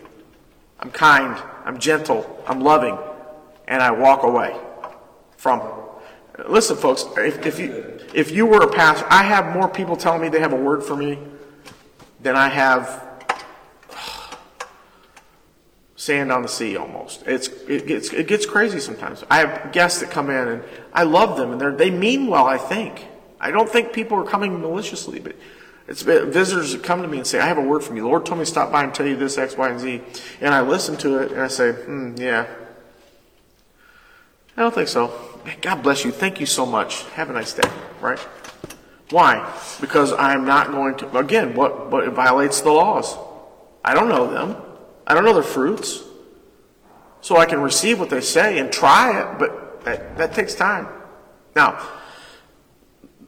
I'm 0.81 0.91
kind, 0.91 1.41
I'm 1.65 1.79
gentle, 1.79 2.43
I'm 2.47 2.61
loving, 2.61 2.97
and 3.67 3.83
I 3.83 3.91
walk 3.91 4.23
away 4.23 4.57
from 5.37 5.59
them. 5.59 6.49
Listen, 6.49 6.77
folks, 6.77 7.05
if, 7.17 7.45
if, 7.45 7.59
you, 7.59 7.99
if 8.15 8.31
you 8.31 8.47
were 8.47 8.63
a 8.63 8.73
pastor, 8.73 9.07
I 9.11 9.25
have 9.25 9.53
more 9.53 9.69
people 9.69 9.97
telling 9.97 10.23
me 10.23 10.29
they 10.29 10.41
have 10.41 10.53
a 10.53 10.57
word 10.57 10.85
for 10.85 10.97
me 10.97 11.19
than 12.21 12.37
I 12.37 12.49
have 12.49 13.09
sand 15.97 16.31
on 16.31 16.43
the 16.43 16.49
sea 16.49 16.77
almost. 16.77 17.23
It's, 17.27 17.49
it, 17.69 17.87
gets, 17.87 18.13
it 18.13 18.29
gets 18.29 18.47
crazy 18.47 18.81
sometimes. 18.81 19.25
I 19.29 19.39
have 19.39 19.73
guests 19.73 20.01
that 20.01 20.11
come 20.11 20.31
in 20.31 20.49
and 20.49 20.65
I 20.93 21.03
love 21.03 21.37
them 21.37 21.53
and 21.53 21.79
they 21.79 21.91
mean 21.91 22.29
well, 22.29 22.47
I 22.47 22.57
think. 22.57 23.07
I 23.41 23.51
don't 23.51 23.69
think 23.69 23.93
people 23.93 24.19
are 24.19 24.25
coming 24.25 24.61
maliciously, 24.61 25.21
but 25.21 25.37
it's 25.89 26.03
visitors 26.03 26.73
that 26.73 26.83
come 26.83 27.03
to 27.03 27.09
me 27.09 27.19
and 27.19 27.27
say, 27.27 27.41
I 27.41 27.47
have 27.47 27.59
a 27.59 27.63
word 27.63 27.83
from 27.83 27.97
you. 27.97 28.03
The 28.03 28.09
Lord 28.09 28.27
told 28.27 28.39
me 28.39 28.45
to 28.45 28.51
stop 28.51 28.71
by 28.71 28.85
and 28.85 28.95
tell 28.95 29.07
you 29.07 29.17
this, 29.17 29.39
X, 29.39 29.57
Y, 29.57 29.69
and 29.69 29.81
Z. 29.81 30.03
And 30.41 30.55
I 30.55 30.61
listen 30.61 30.97
to 30.99 31.19
it 31.19 31.33
and 31.33 31.41
I 31.41 31.49
say, 31.49 31.73
hmm, 31.73 32.15
yeah. 32.17 32.47
I 34.57 34.63
don't 34.63 34.75
think 34.75 34.89
so. 34.89 35.13
God 35.61 35.83
bless 35.83 36.05
you. 36.05 36.11
Thank 36.11 36.41
you 36.41 36.47
so 36.47 36.67
much. 36.67 37.05
Have 37.11 37.31
a 37.31 37.33
nice 37.33 37.55
day, 37.55 37.69
right? 38.01 38.19
Why? 39.11 39.51
Because 39.81 40.13
I'm 40.13 40.45
not 40.45 40.71
going 40.71 40.97
to, 40.99 41.19
again, 41.19 41.55
what, 41.55 41.91
what 41.91 42.07
violates 42.13 42.61
the 42.61 42.71
laws. 42.71 43.17
I 43.85 43.95
don't 43.95 44.09
know 44.09 44.31
them. 44.31 44.57
I 45.07 45.15
don't 45.15 45.25
know 45.25 45.33
their 45.33 45.43
fruits. 45.43 46.03
So 47.21 47.37
I 47.37 47.47
can 47.47 47.61
receive 47.61 47.99
what 47.99 48.11
they 48.11 48.21
say 48.21 48.59
and 48.59 48.71
try 48.71 49.21
it, 49.21 49.39
but 49.39 49.85
that, 49.85 50.19
that 50.19 50.35
takes 50.35 50.55
time. 50.55 50.89
Now, 51.57 51.83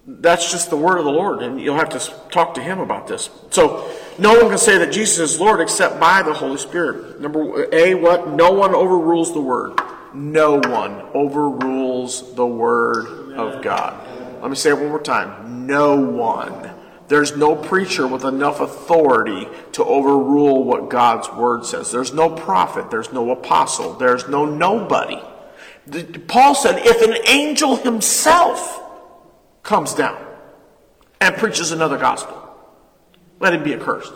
that's 0.06 0.50
just 0.50 0.70
the 0.70 0.76
word 0.76 0.98
of 0.98 1.04
the 1.04 1.10
Lord, 1.10 1.42
and 1.42 1.60
you'll 1.60 1.76
have 1.76 1.90
to 1.90 2.14
talk 2.30 2.54
to 2.54 2.62
Him 2.62 2.80
about 2.80 3.06
this. 3.06 3.30
So, 3.50 3.90
no 4.18 4.34
one 4.34 4.48
can 4.48 4.58
say 4.58 4.78
that 4.78 4.92
Jesus 4.92 5.18
is 5.18 5.40
Lord 5.40 5.60
except 5.60 5.98
by 5.98 6.22
the 6.22 6.32
Holy 6.32 6.58
Spirit. 6.58 7.20
Number 7.20 7.72
A, 7.72 7.94
what? 7.94 8.28
No 8.28 8.52
one 8.52 8.74
overrules 8.74 9.32
the 9.32 9.40
Word. 9.40 9.80
No 10.12 10.54
one 10.54 11.00
overrules 11.14 12.34
the 12.34 12.46
Word 12.46 13.32
of 13.34 13.62
God. 13.62 14.09
Let 14.40 14.50
me 14.50 14.56
say 14.56 14.70
it 14.70 14.78
one 14.78 14.88
more 14.88 15.02
time. 15.02 15.66
No 15.66 15.96
one. 15.96 16.70
There's 17.08 17.36
no 17.36 17.56
preacher 17.56 18.06
with 18.06 18.24
enough 18.24 18.60
authority 18.60 19.48
to 19.72 19.84
overrule 19.84 20.62
what 20.62 20.88
God's 20.88 21.28
word 21.30 21.66
says. 21.66 21.90
There's 21.90 22.14
no 22.14 22.30
prophet. 22.30 22.90
There's 22.90 23.12
no 23.12 23.30
apostle. 23.30 23.94
There's 23.94 24.28
no 24.28 24.44
nobody. 24.44 25.20
Paul 26.28 26.54
said, 26.54 26.86
if 26.86 27.02
an 27.02 27.16
angel 27.26 27.76
himself 27.76 28.80
comes 29.62 29.92
down 29.92 30.24
and 31.20 31.34
preaches 31.36 31.72
another 31.72 31.98
gospel, 31.98 32.36
let 33.40 33.54
him 33.54 33.64
be 33.64 33.74
accursed. 33.74 34.12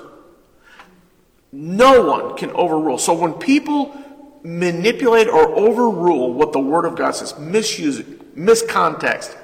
No 1.50 2.04
one 2.04 2.36
can 2.36 2.50
overrule. 2.50 2.98
So 2.98 3.12
when 3.12 3.34
people 3.34 3.96
manipulate 4.44 5.28
or 5.28 5.48
overrule 5.56 6.32
what 6.32 6.52
the 6.52 6.60
Word 6.60 6.84
of 6.84 6.96
God 6.96 7.12
says, 7.12 7.36
misuse 7.38 7.98
it, 7.98 8.36
miscontext, 8.36 9.36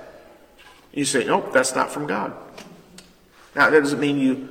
you 0.92 1.05
say, 1.05 1.24
nope, 1.24 1.53
that's 1.53 1.74
not 1.74 1.90
from 1.90 2.07
God. 2.07 2.33
Now, 3.55 3.70
that 3.70 3.81
doesn't 3.81 4.00
mean 4.00 4.18
you 4.18 4.48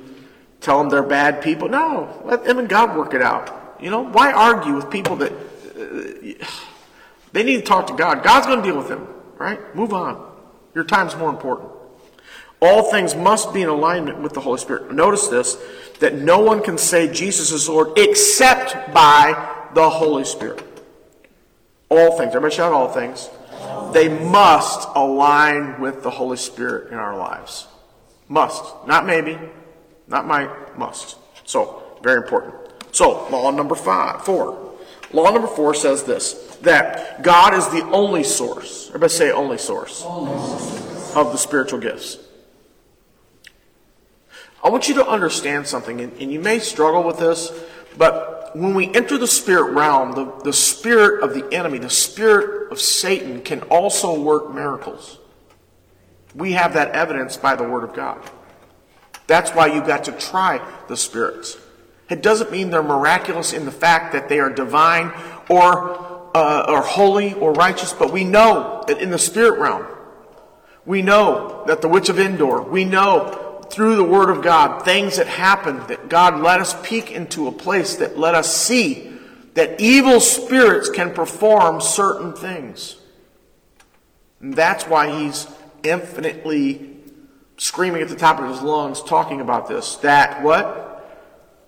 tell 0.60 0.78
them 0.78 0.90
they're 0.90 1.02
bad 1.02 1.42
people. 1.42 1.68
No, 1.68 2.22
let 2.24 2.44
them 2.44 2.58
and 2.58 2.68
God 2.68 2.96
work 2.96 3.14
it 3.14 3.22
out. 3.22 3.76
You 3.80 3.90
know, 3.90 4.04
why 4.04 4.32
argue 4.32 4.74
with 4.74 4.90
people 4.90 5.16
that 5.16 5.32
uh, 5.32 6.46
they 7.32 7.42
need 7.42 7.56
to 7.56 7.62
talk 7.62 7.86
to 7.88 7.94
God? 7.94 8.22
God's 8.22 8.46
going 8.46 8.62
to 8.62 8.64
deal 8.64 8.76
with 8.76 8.88
them, 8.88 9.06
right? 9.38 9.74
Move 9.74 9.92
on. 9.92 10.30
Your 10.74 10.84
time's 10.84 11.16
more 11.16 11.30
important. 11.30 11.70
All 12.62 12.90
things 12.90 13.14
must 13.14 13.54
be 13.54 13.62
in 13.62 13.68
alignment 13.68 14.20
with 14.20 14.34
the 14.34 14.40
Holy 14.40 14.58
Spirit. 14.58 14.92
Notice 14.92 15.28
this 15.28 15.56
that 16.00 16.14
no 16.14 16.40
one 16.40 16.62
can 16.62 16.78
say 16.78 17.12
Jesus 17.12 17.52
is 17.52 17.68
Lord 17.68 17.98
except 17.98 18.92
by 18.92 19.68
the 19.74 19.88
Holy 19.88 20.24
Spirit. 20.24 20.62
All 21.88 22.16
things. 22.16 22.28
Everybody 22.28 22.54
shout 22.54 22.72
all 22.72 22.88
things. 22.88 23.28
They 23.92 24.08
must 24.08 24.88
align 24.94 25.80
with 25.80 26.02
the 26.02 26.10
Holy 26.10 26.36
Spirit 26.36 26.92
in 26.92 26.98
our 26.98 27.16
lives. 27.16 27.66
Must. 28.28 28.62
Not 28.86 29.06
maybe. 29.06 29.38
Not 30.06 30.26
might. 30.26 30.78
Must. 30.78 31.16
So, 31.44 31.82
very 32.02 32.18
important. 32.18 32.54
So, 32.92 33.28
law 33.30 33.50
number 33.50 33.74
five, 33.74 34.24
four. 34.24 34.76
Law 35.12 35.30
number 35.30 35.48
four 35.48 35.74
says 35.74 36.04
this 36.04 36.32
that 36.62 37.22
God 37.22 37.54
is 37.54 37.68
the 37.68 37.82
only 37.90 38.22
source. 38.22 38.88
Everybody 38.88 39.12
say 39.12 39.32
only 39.32 39.58
source, 39.58 40.04
of 40.04 41.32
the 41.32 41.36
spiritual 41.36 41.80
gifts. 41.80 42.18
I 44.62 44.68
want 44.68 44.88
you 44.88 44.94
to 44.96 45.06
understand 45.06 45.66
something, 45.66 46.00
and, 46.00 46.12
and 46.20 46.30
you 46.30 46.38
may 46.38 46.58
struggle 46.58 47.02
with 47.02 47.18
this, 47.18 47.50
but 47.96 48.39
when 48.54 48.74
we 48.74 48.92
enter 48.94 49.18
the 49.18 49.26
spirit 49.26 49.72
realm, 49.72 50.12
the, 50.12 50.32
the 50.44 50.52
spirit 50.52 51.22
of 51.22 51.34
the 51.34 51.52
enemy, 51.54 51.78
the 51.78 51.90
spirit 51.90 52.70
of 52.72 52.80
Satan, 52.80 53.42
can 53.42 53.62
also 53.62 54.20
work 54.20 54.52
miracles. 54.52 55.18
We 56.34 56.52
have 56.52 56.74
that 56.74 56.92
evidence 56.92 57.36
by 57.36 57.56
the 57.56 57.64
Word 57.64 57.84
of 57.84 57.94
God. 57.94 58.18
That's 59.26 59.50
why 59.50 59.66
you've 59.66 59.86
got 59.86 60.04
to 60.04 60.12
try 60.12 60.60
the 60.88 60.96
spirits. 60.96 61.56
It 62.08 62.22
doesn't 62.22 62.50
mean 62.50 62.70
they're 62.70 62.82
miraculous 62.82 63.52
in 63.52 63.64
the 63.64 63.72
fact 63.72 64.12
that 64.12 64.28
they 64.28 64.40
are 64.40 64.50
divine 64.50 65.12
or, 65.48 66.30
uh, 66.36 66.64
or 66.68 66.82
holy 66.82 67.34
or 67.34 67.52
righteous, 67.52 67.92
but 67.92 68.12
we 68.12 68.24
know 68.24 68.82
that 68.88 69.00
in 69.00 69.10
the 69.10 69.18
spirit 69.18 69.60
realm, 69.60 69.86
we 70.84 71.02
know 71.02 71.62
that 71.66 71.82
the 71.82 71.88
witch 71.88 72.08
of 72.08 72.18
Endor, 72.18 72.62
we 72.62 72.84
know 72.84 73.49
through 73.70 73.96
the 73.96 74.04
Word 74.04 74.30
of 74.30 74.42
God 74.42 74.84
things 74.84 75.16
that 75.16 75.26
happened 75.26 75.82
that 75.88 76.08
God 76.08 76.40
let 76.40 76.60
us 76.60 76.74
peek 76.82 77.10
into 77.10 77.46
a 77.46 77.52
place 77.52 77.96
that 77.96 78.18
let 78.18 78.34
us 78.34 78.54
see 78.54 79.12
that 79.54 79.80
evil 79.80 80.20
spirits 80.20 80.88
can 80.88 81.12
perform 81.12 81.80
certain 81.80 82.32
things. 82.32 82.96
And 84.40 84.54
that's 84.54 84.84
why 84.84 85.20
He's 85.20 85.46
infinitely 85.82 86.90
screaming 87.56 88.00
at 88.00 88.08
the 88.08 88.16
top 88.16 88.40
of 88.40 88.48
his 88.48 88.62
lungs 88.62 89.02
talking 89.02 89.40
about 89.40 89.68
this. 89.68 89.96
That 89.96 90.42
what? 90.42 90.86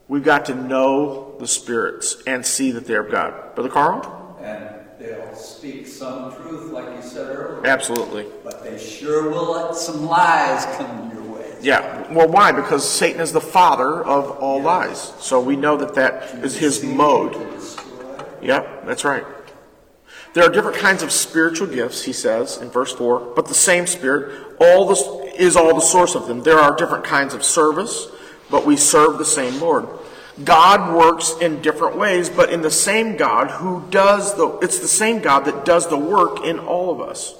We've 0.08 0.24
got 0.24 0.46
to 0.46 0.54
know 0.54 1.36
the 1.38 1.46
spirits 1.46 2.22
and 2.26 2.44
see 2.44 2.70
that 2.72 2.86
they're 2.86 3.04
of 3.04 3.12
God. 3.12 3.54
Brother 3.54 3.70
Carl? 3.70 4.38
And 4.42 4.68
they'll 4.98 5.34
speak 5.34 5.86
some 5.86 6.34
truth, 6.34 6.72
like 6.72 6.96
you 6.96 7.02
said 7.02 7.28
earlier. 7.28 7.66
Absolutely. 7.66 8.26
But 8.42 8.64
they 8.64 8.78
sure 8.78 9.30
will 9.30 9.52
let 9.52 9.74
some 9.76 10.06
lies 10.06 10.64
come 10.76 11.10
your. 11.12 11.21
Yeah. 11.62 12.12
Well, 12.12 12.28
why? 12.28 12.52
Because 12.52 12.88
Satan 12.88 13.20
is 13.20 13.32
the 13.32 13.40
father 13.40 14.04
of 14.04 14.30
all 14.38 14.60
lies. 14.60 15.12
So 15.20 15.40
we 15.40 15.56
know 15.56 15.76
that 15.76 15.94
that 15.94 16.44
is 16.44 16.56
his 16.56 16.82
mode. 16.82 17.36
Yep, 18.42 18.84
that's 18.84 19.04
right. 19.04 19.24
There 20.34 20.44
are 20.44 20.50
different 20.50 20.78
kinds 20.78 21.02
of 21.02 21.12
spiritual 21.12 21.68
gifts, 21.68 22.04
he 22.04 22.12
says 22.12 22.56
in 22.56 22.70
verse 22.70 22.92
4, 22.92 23.34
but 23.36 23.46
the 23.46 23.54
same 23.54 23.86
Spirit 23.86 24.56
all 24.58 24.86
this 24.86 25.02
is 25.38 25.56
all 25.56 25.74
the 25.74 25.80
source 25.80 26.14
of 26.14 26.26
them. 26.26 26.42
There 26.42 26.58
are 26.58 26.74
different 26.74 27.04
kinds 27.04 27.34
of 27.34 27.44
service, 27.44 28.08
but 28.50 28.64
we 28.64 28.76
serve 28.76 29.18
the 29.18 29.24
same 29.24 29.60
Lord. 29.60 29.86
God 30.42 30.94
works 30.96 31.34
in 31.40 31.60
different 31.60 31.96
ways, 31.96 32.30
but 32.30 32.50
in 32.50 32.62
the 32.62 32.70
same 32.70 33.16
God 33.16 33.50
who 33.50 33.84
does 33.90 34.34
the, 34.34 34.58
it's 34.58 34.78
the 34.78 34.88
same 34.88 35.20
God 35.20 35.40
that 35.44 35.64
does 35.64 35.88
the 35.88 35.98
work 35.98 36.44
in 36.44 36.58
all 36.58 36.90
of 36.90 37.00
us. 37.06 37.34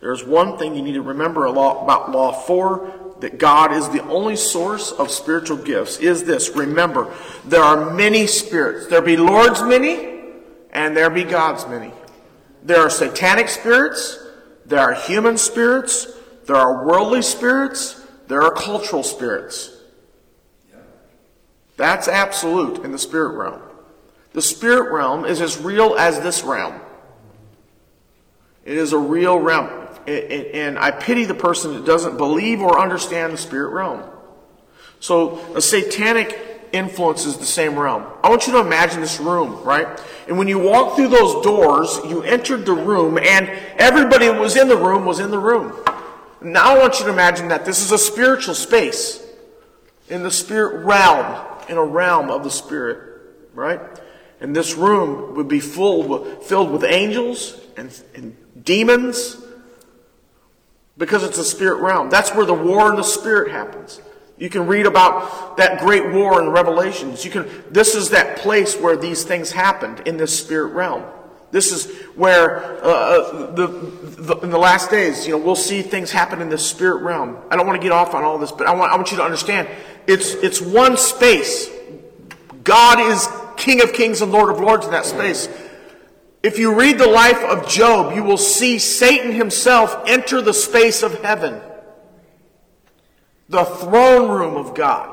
There's 0.00 0.22
one 0.22 0.58
thing 0.58 0.74
you 0.74 0.82
need 0.82 0.94
to 0.94 1.02
remember 1.02 1.46
a 1.46 1.50
lot 1.50 1.82
about 1.84 2.10
Law 2.10 2.32
4 2.32 3.03
that 3.24 3.38
God 3.38 3.72
is 3.72 3.88
the 3.88 4.02
only 4.08 4.36
source 4.36 4.92
of 4.92 5.10
spiritual 5.10 5.56
gifts 5.56 5.96
is 5.96 6.24
this. 6.24 6.50
Remember, 6.50 7.10
there 7.46 7.62
are 7.62 7.94
many 7.94 8.26
spirits. 8.26 8.88
There 8.88 9.00
be 9.00 9.16
Lord's 9.16 9.62
many, 9.62 10.20
and 10.70 10.94
there 10.94 11.08
be 11.08 11.24
God's 11.24 11.66
many. 11.66 11.90
There 12.64 12.80
are 12.80 12.90
satanic 12.90 13.48
spirits, 13.48 14.18
there 14.66 14.80
are 14.80 14.92
human 14.92 15.38
spirits, 15.38 16.06
there 16.44 16.56
are 16.56 16.84
worldly 16.84 17.22
spirits, 17.22 17.98
there 18.28 18.42
are 18.42 18.50
cultural 18.50 19.02
spirits. 19.02 19.74
That's 21.78 22.08
absolute 22.08 22.84
in 22.84 22.92
the 22.92 22.98
spirit 22.98 23.38
realm. 23.38 23.62
The 24.34 24.42
spirit 24.42 24.92
realm 24.92 25.24
is 25.24 25.40
as 25.40 25.56
real 25.56 25.94
as 25.96 26.20
this 26.20 26.42
realm. 26.42 26.78
It 28.66 28.76
is 28.76 28.92
a 28.92 28.98
real 28.98 29.38
realm. 29.38 29.83
And 30.06 30.78
I 30.78 30.90
pity 30.90 31.24
the 31.24 31.34
person 31.34 31.74
that 31.74 31.84
doesn't 31.84 32.16
believe 32.16 32.60
or 32.60 32.78
understand 32.78 33.32
the 33.32 33.38
spirit 33.38 33.72
realm. 33.72 34.02
So 35.00 35.38
a 35.54 35.60
satanic 35.60 36.68
influences 36.72 37.38
the 37.38 37.46
same 37.46 37.78
realm. 37.78 38.04
I 38.22 38.28
want 38.28 38.46
you 38.46 38.52
to 38.54 38.58
imagine 38.58 39.00
this 39.00 39.20
room, 39.20 39.62
right? 39.62 39.86
And 40.26 40.36
when 40.36 40.48
you 40.48 40.58
walk 40.58 40.96
through 40.96 41.08
those 41.08 41.44
doors, 41.44 42.00
you 42.08 42.22
entered 42.22 42.66
the 42.66 42.72
room, 42.72 43.16
and 43.16 43.48
everybody 43.78 44.26
that 44.26 44.40
was 44.40 44.56
in 44.56 44.68
the 44.68 44.76
room 44.76 45.04
was 45.04 45.20
in 45.20 45.30
the 45.30 45.38
room. 45.38 45.72
Now 46.42 46.74
I 46.74 46.78
want 46.78 46.98
you 46.98 47.06
to 47.06 47.12
imagine 47.12 47.48
that 47.48 47.64
this 47.64 47.80
is 47.80 47.92
a 47.92 47.98
spiritual 47.98 48.54
space 48.54 49.24
in 50.08 50.22
the 50.22 50.30
spirit 50.30 50.84
realm, 50.84 51.46
in 51.68 51.76
a 51.76 51.84
realm 51.84 52.30
of 52.30 52.42
the 52.42 52.50
spirit, 52.50 53.20
right? 53.54 53.80
And 54.40 54.54
this 54.54 54.74
room 54.74 55.36
would 55.36 55.48
be 55.48 55.60
full, 55.60 56.24
filled 56.40 56.70
with 56.70 56.84
angels 56.84 57.58
and, 57.76 58.02
and 58.14 58.36
demons 58.64 59.43
because 60.96 61.22
it's 61.24 61.38
a 61.38 61.44
spirit 61.44 61.80
realm. 61.80 62.10
That's 62.10 62.34
where 62.34 62.46
the 62.46 62.54
war 62.54 62.90
in 62.90 62.96
the 62.96 63.02
spirit 63.02 63.50
happens. 63.50 64.00
You 64.36 64.50
can 64.50 64.66
read 64.66 64.86
about 64.86 65.56
that 65.58 65.80
great 65.80 66.12
war 66.12 66.42
in 66.42 66.50
Revelations. 66.50 67.24
You 67.24 67.30
can, 67.30 67.48
this 67.70 67.94
is 67.94 68.10
that 68.10 68.38
place 68.38 68.76
where 68.76 68.96
these 68.96 69.24
things 69.24 69.52
happened 69.52 70.02
in 70.06 70.16
this 70.16 70.36
spirit 70.36 70.72
realm. 70.72 71.04
This 71.52 71.70
is 71.70 71.86
where, 72.16 72.84
uh, 72.84 72.88
uh, 72.88 73.54
the, 73.54 73.66
the, 73.68 74.36
in 74.38 74.50
the 74.50 74.58
last 74.58 74.90
days, 74.90 75.24
you 75.24 75.32
know, 75.32 75.38
we'll 75.38 75.54
see 75.54 75.82
things 75.82 76.10
happen 76.10 76.42
in 76.42 76.48
the 76.48 76.58
spirit 76.58 77.02
realm. 77.02 77.36
I 77.48 77.54
don't 77.54 77.64
want 77.64 77.80
to 77.80 77.82
get 77.82 77.92
off 77.92 78.12
on 78.12 78.24
all 78.24 78.38
this, 78.38 78.50
but 78.50 78.66
I 78.66 78.74
want, 78.74 78.92
I 78.92 78.96
want 78.96 79.12
you 79.12 79.18
to 79.18 79.22
understand 79.22 79.68
it's, 80.08 80.34
it's 80.34 80.60
one 80.60 80.96
space. 80.96 81.70
God 82.64 82.98
is 82.98 83.28
King 83.56 83.82
of 83.82 83.92
kings 83.92 84.20
and 84.20 84.32
Lord 84.32 84.50
of 84.50 84.60
lords 84.60 84.84
in 84.84 84.90
that 84.92 85.04
space. 85.06 85.48
If 86.44 86.58
you 86.58 86.78
read 86.78 86.98
the 86.98 87.08
life 87.08 87.42
of 87.42 87.66
Job, 87.66 88.14
you 88.14 88.22
will 88.22 88.36
see 88.36 88.78
Satan 88.78 89.32
himself 89.32 89.96
enter 90.06 90.42
the 90.42 90.52
space 90.52 91.02
of 91.02 91.22
heaven 91.24 91.58
the 93.48 93.64
throne 93.64 94.30
room 94.30 94.56
of 94.56 94.74
God. 94.74 95.10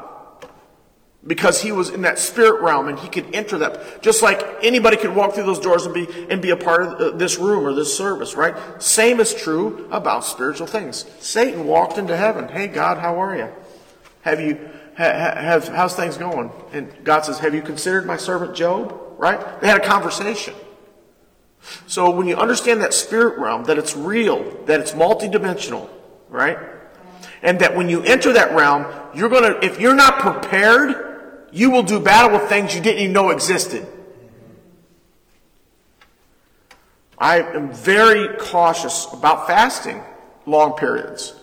Because 1.25 1.61
he 1.61 1.71
was 1.71 1.89
in 1.89 2.01
that 2.01 2.17
spirit 2.17 2.61
realm 2.61 2.87
and 2.89 2.99
he 2.99 3.07
could 3.07 3.33
enter 3.33 3.59
that. 3.59 4.01
Just 4.01 4.21
like 4.21 4.43
anybody 4.61 4.97
could 4.97 5.15
walk 5.15 5.33
through 5.33 5.43
those 5.43 5.59
doors 5.59 5.85
and 5.85 5.93
be, 5.93 6.07
and 6.29 6.41
be 6.41 6.49
a 6.49 6.57
part 6.57 6.81
of 6.81 6.93
uh, 6.93 7.17
this 7.17 7.37
room 7.37 7.65
or 7.65 7.73
this 7.73 7.95
service, 7.95 8.35
right? 8.35 8.81
Same 8.81 9.19
is 9.19 9.33
true 9.33 9.87
about 9.91 10.25
spiritual 10.25 10.67
things. 10.67 11.05
Satan 11.19 11.65
walked 11.65 11.97
into 11.97 12.17
heaven. 12.17 12.49
Hey, 12.49 12.67
God, 12.67 12.97
how 12.97 13.21
are 13.21 13.37
you? 13.37 13.49
Have 14.23 14.41
you, 14.41 14.69
ha, 14.97 15.03
have, 15.03 15.67
how's 15.67 15.95
things 15.95 16.17
going? 16.17 16.51
And 16.73 16.91
God 17.03 17.23
says, 17.23 17.39
have 17.39 17.53
you 17.53 17.61
considered 17.61 18.05
my 18.05 18.17
servant 18.17 18.55
Job? 18.55 18.99
Right? 19.17 19.61
They 19.61 19.67
had 19.67 19.79
a 19.79 19.85
conversation. 19.85 20.55
So 21.87 22.09
when 22.09 22.27
you 22.27 22.35
understand 22.35 22.81
that 22.81 22.93
spirit 22.93 23.37
realm, 23.37 23.65
that 23.65 23.77
it's 23.77 23.95
real, 23.95 24.65
that 24.65 24.79
it's 24.79 24.91
multidimensional, 24.93 25.89
right? 26.29 26.57
And 27.41 27.59
that 27.59 27.75
when 27.75 27.89
you 27.89 28.01
enter 28.03 28.33
that 28.33 28.53
realm, 28.55 28.85
you're 29.13 29.29
to, 29.29 29.63
if 29.63 29.79
you're 29.79 29.95
not 29.95 30.19
prepared, 30.19 31.47
you 31.51 31.69
will 31.69 31.83
do 31.83 31.99
battle 31.99 32.37
with 32.37 32.49
things 32.49 32.73
you 32.75 32.81
didn't 32.81 32.99
even 33.01 33.13
know 33.13 33.29
existed. 33.29 33.87
I 37.17 37.39
am 37.39 37.71
very 37.71 38.35
cautious 38.37 39.07
about 39.13 39.45
fasting 39.45 40.01
long 40.47 40.73
periods 40.73 41.35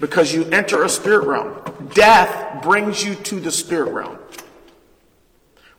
because 0.00 0.32
you 0.32 0.44
enter 0.46 0.84
a 0.84 0.88
spirit 0.88 1.26
realm. 1.26 1.60
Death 1.92 2.62
brings 2.62 3.04
you 3.04 3.14
to 3.14 3.40
the 3.40 3.50
spirit 3.50 3.92
realm. 3.92 4.18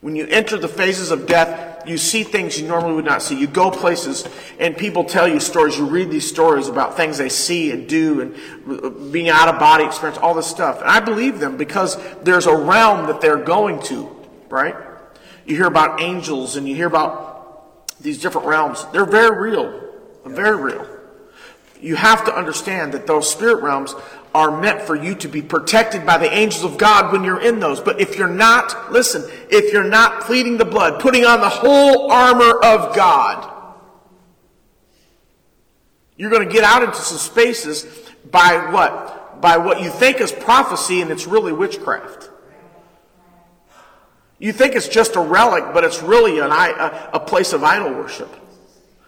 When 0.02 0.16
you 0.16 0.28
enter 0.28 0.58
the 0.58 0.68
phases 0.68 1.12
of 1.12 1.26
death, 1.26 1.79
you 1.90 1.98
see 1.98 2.24
things 2.24 2.60
you 2.60 2.68
normally 2.68 2.94
would 2.94 3.06
not 3.06 3.22
see. 3.22 3.40
You 3.40 3.48
go 3.48 3.72
places 3.72 4.28
and 4.60 4.78
people 4.78 5.04
tell 5.04 5.28
you 5.28 5.40
stories. 5.40 5.78
You 5.78 5.86
read 5.86 6.10
these 6.10 6.28
stories 6.28 6.68
about 6.68 6.96
things 6.96 7.18
they 7.18 7.30
see 7.30 7.72
and 7.72 7.88
do 7.88 8.22
and 8.22 9.12
being 9.12 9.30
out 9.30 9.48
of 9.48 9.60
body 9.60 9.86
experience, 9.86 10.18
all 10.20 10.34
this 10.34 10.48
stuff. 10.48 10.82
And 10.82 10.90
I 10.90 11.00
believe 11.00 11.40
them 11.40 11.58
because 11.58 11.98
there's 12.22 12.46
a 12.46 12.56
realm 12.56 13.08
that 13.08 13.22
they're 13.22 13.44
going 13.44 13.82
to, 13.84 14.16
right? 14.50 14.76
You 15.46 15.56
hear 15.56 15.68
about 15.68 16.02
angels 16.02 16.56
and 16.56 16.68
you 16.68 16.76
hear 16.76 16.88
about 16.88 17.98
these 18.00 18.20
different 18.22 18.48
realms. 18.48 18.86
They're 18.92 19.06
very 19.06 19.50
real. 19.50 19.82
Very 20.26 20.56
real. 20.56 20.88
You 21.82 21.96
have 21.96 22.26
to 22.26 22.36
understand 22.36 22.94
that 22.94 23.08
those 23.08 23.30
spirit 23.30 23.64
realms 23.64 23.96
are 24.40 24.62
meant 24.62 24.82
for 24.82 24.96
you 24.96 25.14
to 25.16 25.28
be 25.28 25.42
protected 25.42 26.06
by 26.06 26.18
the 26.18 26.32
angels 26.34 26.64
of 26.64 26.78
God 26.78 27.12
when 27.12 27.26
you're 27.26 27.42
in 27.42 27.60
those. 27.60 27.82
But 27.82 28.00
if 28.00 28.18
you're 28.18 28.30
not, 28.30 28.90
listen, 28.90 29.30
if 29.50 29.74
you're 29.74 29.84
not 29.84 30.22
pleading 30.22 30.58
the 30.58 30.64
blood, 30.64 31.02
putting 31.02 31.26
on 31.26 31.42
the 31.42 31.50
whole 31.50 32.10
armor 32.10 32.58
of 32.64 32.96
God, 32.96 33.54
you're 36.16 36.30
going 36.30 36.48
to 36.48 36.54
get 36.54 36.64
out 36.64 36.84
into 36.84 36.96
some 36.96 37.18
spaces 37.18 37.86
by 38.32 38.72
what? 38.72 39.42
By 39.42 39.58
what 39.58 39.82
you 39.82 39.90
think 39.90 40.22
is 40.22 40.32
prophecy 40.32 41.02
and 41.02 41.12
it's 41.12 41.28
really 41.28 41.52
witchcraft. 41.52 42.30
You 44.38 44.54
think 44.54 44.76
it's 44.76 44.88
just 44.88 45.18
a 45.18 45.22
relic, 45.22 45.66
but 45.74 45.84
it's 45.84 46.02
really 46.02 46.40
an, 46.40 46.50
a, 46.50 47.10
a 47.12 47.20
place 47.20 47.52
of 47.52 47.62
idol 47.66 47.92
worship. 47.94 48.34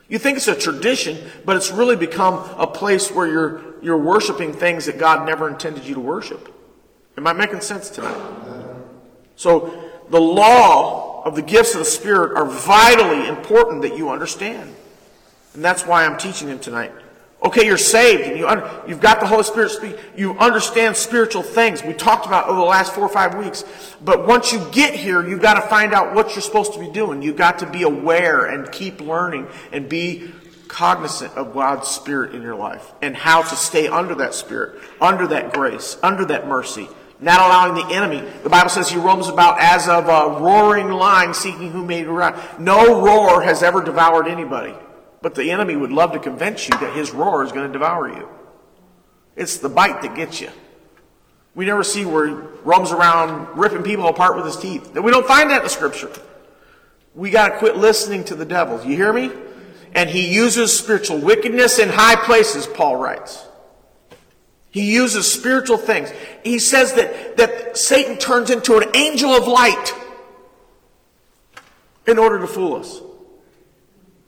You 0.10 0.20
think 0.20 0.36
it's 0.36 0.50
a 0.50 0.56
tradition, 0.56 1.18
but 1.46 1.56
it's 1.56 1.72
really 1.72 1.96
become 1.96 2.34
a 2.58 2.68
place 2.68 3.10
where 3.10 3.28
you're, 3.28 3.71
you're 3.82 3.98
worshiping 3.98 4.54
things 4.54 4.86
that 4.86 4.98
God 4.98 5.26
never 5.26 5.48
intended 5.48 5.86
you 5.86 5.96
to 5.96 6.00
worship. 6.00 6.54
Am 7.18 7.28
I 7.28 7.34
making 7.34 7.62
sense 7.62 7.90
tonight? 7.90 8.18
So, 9.36 9.90
the 10.10 10.20
law 10.20 11.24
of 11.24 11.36
the 11.36 11.42
gifts 11.42 11.74
of 11.74 11.80
the 11.80 11.86
Spirit 11.86 12.36
are 12.36 12.46
vitally 12.46 13.28
important 13.28 13.82
that 13.84 13.98
you 13.98 14.10
understand. 14.10 14.76
And 15.54 15.64
that's 15.64 15.86
why 15.86 16.06
I'm 16.06 16.18
teaching 16.18 16.48
them 16.48 16.60
tonight. 16.60 16.92
Okay, 17.44 17.66
you're 17.66 17.78
saved 17.78 18.22
and 18.22 18.38
you 18.38 18.48
you've 18.88 19.02
got 19.02 19.20
the 19.20 19.26
Holy 19.26 19.44
Spirit 19.44 19.72
speak. 19.72 19.98
You 20.16 20.38
understand 20.38 20.96
spiritual 20.96 21.42
things. 21.42 21.84
We 21.84 21.94
talked 21.94 22.28
about 22.28 22.48
over 22.48 22.60
the 22.60 22.66
last 22.66 22.94
four 22.94 23.04
or 23.04 23.10
five 23.10 23.36
weeks. 23.36 23.64
But 24.04 24.28
once 24.28 24.54
you 24.54 24.64
get 24.72 24.94
here, 24.94 25.28
you've 25.28 25.42
got 25.42 25.56
to 25.56 25.62
find 25.62 25.92
out 25.94 26.14
what 26.14 26.36
you're 26.36 26.44
supposed 26.44 26.74
to 26.74 26.80
be 26.80 26.90
doing. 26.90 27.24
You've 27.24 27.38
got 27.38 27.58
to 27.60 27.66
be 27.66 27.82
aware 27.82 28.46
and 28.46 28.72
keep 28.72 29.02
learning 29.02 29.48
and 29.72 29.90
be 29.90 30.32
cognizant 30.72 31.34
of 31.36 31.54
God's 31.54 31.88
Spirit 31.88 32.34
in 32.34 32.42
your 32.42 32.56
life 32.56 32.94
and 33.02 33.16
how 33.16 33.42
to 33.42 33.56
stay 33.56 33.88
under 33.88 34.16
that 34.16 34.34
Spirit, 34.34 34.82
under 35.02 35.28
that 35.28 35.54
grace, 35.54 35.98
under 36.02 36.24
that 36.26 36.48
mercy, 36.48 36.88
not 37.20 37.40
allowing 37.40 37.76
the 37.76 37.94
enemy. 37.94 38.24
The 38.44 38.50
Bible 38.50 38.70
says 38.70 38.90
he 38.90 38.98
roams 38.98 39.28
about 39.28 39.60
as 39.60 39.88
of 39.88 40.08
a 40.08 40.40
roaring 40.40 40.90
lion 40.90 41.34
seeking 41.34 41.72
whom 41.72 41.88
may 41.88 42.04
devour. 42.04 42.42
No 42.58 43.02
roar 43.02 43.42
has 43.44 43.62
ever 43.62 43.84
devoured 43.84 44.28
anybody. 44.28 44.74
But 45.22 45.36
the 45.36 45.52
enemy 45.52 45.76
would 45.76 45.92
love 45.92 46.14
to 46.14 46.20
convince 46.20 46.68
you 46.68 46.76
that 46.80 46.96
his 46.96 47.12
roar 47.12 47.44
is 47.44 47.52
going 47.52 47.68
to 47.68 47.74
devour 47.74 48.08
you. 48.08 48.28
It's 49.36 49.58
the 49.58 49.70
bite 49.70 50.02
that 50.02 50.16
gets 50.16 50.42
you. 50.42 50.50
We 51.54 51.66
never 51.66 51.84
see 51.84 52.06
where 52.06 52.28
he 52.28 52.34
roams 52.64 52.92
around 52.92 53.58
ripping 53.58 53.84
people 53.84 54.08
apart 54.08 54.38
with 54.38 54.46
his 54.46 54.58
teeth. 54.58 54.98
We 54.98 55.12
don't 55.12 55.28
find 55.28 55.52
that 55.52 55.58
in 55.58 55.64
the 55.64 55.70
scripture. 55.70 56.12
We 57.14 57.30
got 57.30 57.50
to 57.50 57.58
quit 57.58 57.76
listening 57.76 58.24
to 58.26 58.36
the 58.36 58.46
devil. 58.46 58.82
You 58.84 58.96
hear 58.96 59.12
me? 59.12 59.30
And 59.94 60.10
he 60.10 60.34
uses 60.34 60.78
spiritual 60.78 61.20
wickedness 61.20 61.80
in 61.80 61.90
high 61.90 62.16
places, 62.16 62.66
Paul 62.68 62.96
writes. 62.96 63.46
He 64.70 64.94
uses 64.94 65.32
spiritual 65.32 65.78
things. 65.78 66.12
He 66.44 66.60
says 66.60 66.94
that, 66.94 67.38
that 67.38 67.78
Satan 67.78 68.18
turns 68.18 68.50
into 68.50 68.78
an 68.78 68.96
angel 68.96 69.32
of 69.32 69.48
light 69.48 69.94
in 72.08 72.18
order 72.18 72.40
to 72.40 72.48
fool 72.48 72.76
us. 72.76 73.02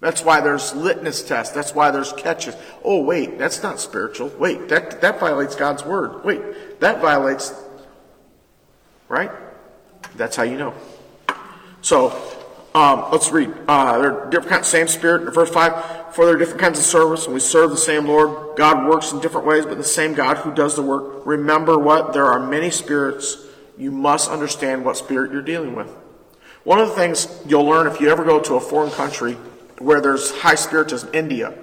That's 0.02 0.22
why 0.22 0.42
there's 0.42 0.76
litmus 0.76 1.24
tests. 1.24 1.56
That's 1.56 1.74
why 1.74 1.92
there's 1.92 2.12
catches. 2.12 2.58
Oh, 2.84 3.02
wait, 3.02 3.38
that's 3.38 3.64
not 3.64 3.80
spiritual. 3.80 4.28
Wait, 4.38 4.68
that, 4.68 5.00
that 5.00 5.18
violates 5.18 5.56
God's 5.56 5.86
word. 5.86 6.26
Wait, 6.26 6.82
that 6.82 7.00
violates, 7.00 7.54
right? 9.08 9.32
That's 10.18 10.36
how 10.36 10.44
you 10.44 10.58
know. 10.58 10.74
So, 11.82 12.10
um, 12.76 13.06
let's 13.12 13.32
read. 13.32 13.54
Uh, 13.68 14.00
there 14.00 14.18
are 14.18 14.30
different 14.30 14.50
kinds, 14.50 14.68
of 14.68 14.72
same 14.72 14.88
spirit. 14.88 15.32
Verse 15.34 15.50
5, 15.50 16.16
for 16.16 16.26
there 16.26 16.36
are 16.36 16.38
different 16.38 16.62
kinds 16.62 16.80
of 16.80 16.86
service, 16.86 17.26
and 17.26 17.34
we 17.34 17.40
serve 17.40 17.70
the 17.70 17.78
same 17.78 18.06
Lord. 18.06 18.58
God 18.58 18.90
works 18.90 19.12
in 19.12 19.20
different 19.20 19.46
ways, 19.46 19.66
but 19.66 19.78
the 19.78 19.84
same 19.84 20.14
God 20.14 20.38
who 20.38 20.54
does 20.54 20.76
the 20.76 20.82
work. 20.82 21.26
Remember 21.26 21.78
what? 21.78 22.14
There 22.14 22.26
are 22.26 22.40
many 22.40 22.72
spirits. 22.72 23.38
You 23.78 23.92
must 23.92 24.30
understand 24.30 24.86
what 24.86 24.98
spirit 24.98 25.32
you're 25.32 25.44
dealing 25.44 25.76
with. 25.76 25.90
One 26.64 26.80
of 26.80 26.90
the 26.90 26.96
things 26.96 27.28
you'll 27.46 27.66
learn 27.66 27.88
if 27.88 28.00
you 28.00 28.10
ever 28.10 28.24
go 28.24 28.40
to 28.40 28.56
a 28.56 28.60
foreign 28.60 28.92
country 28.92 29.34
where 29.80 30.02
there's 30.02 30.32
high 30.32 30.56
spiritism, 30.56 31.10
India, 31.14 31.54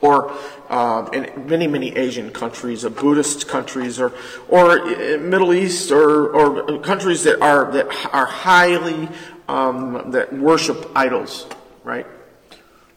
or 0.00 0.34
uh, 0.68 1.06
in 1.12 1.46
many, 1.46 1.66
many 1.66 1.94
Asian 1.94 2.30
countries, 2.30 2.84
or 2.84 2.90
Buddhist 2.90 3.46
countries, 3.46 4.00
or 4.00 4.12
or 4.48 4.84
Middle 5.18 5.52
East, 5.52 5.92
or, 5.92 6.34
or 6.34 6.80
countries 6.80 7.24
that 7.24 7.40
are 7.42 7.70
that 7.72 7.86
are 8.12 8.26
highly 8.26 9.08
um, 9.48 10.12
that 10.12 10.32
worship 10.32 10.90
idols, 10.94 11.46
right? 11.84 12.06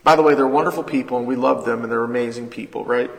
By 0.04 0.16
the 0.16 0.22
way, 0.22 0.36
they're 0.36 0.48
wonderful 0.48 0.84
people, 0.84 1.18
and 1.18 1.28
we 1.28 1.36
love 1.36 1.66
them, 1.66 1.84
and 1.84 1.92
they're 1.92 2.04
amazing 2.04 2.50
people, 2.50 2.86
right? 2.86 3.10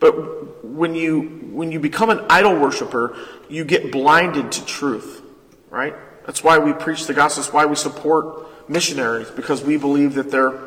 But 0.00 0.64
when 0.64 0.94
you 0.94 1.20
when 1.52 1.70
you 1.70 1.78
become 1.78 2.10
an 2.10 2.24
idol 2.28 2.58
worshiper, 2.58 3.16
you 3.48 3.64
get 3.64 3.92
blinded 3.92 4.50
to 4.52 4.64
truth, 4.64 5.22
right? 5.70 5.94
That's 6.26 6.42
why 6.42 6.58
we 6.58 6.72
preach 6.72 7.06
the 7.06 7.14
gospel. 7.14 7.42
That's 7.42 7.52
why 7.52 7.66
we 7.66 7.76
support 7.76 8.68
missionaries 8.68 9.30
because 9.30 9.62
we 9.62 9.76
believe 9.76 10.14
that 10.14 10.30
they're. 10.30 10.58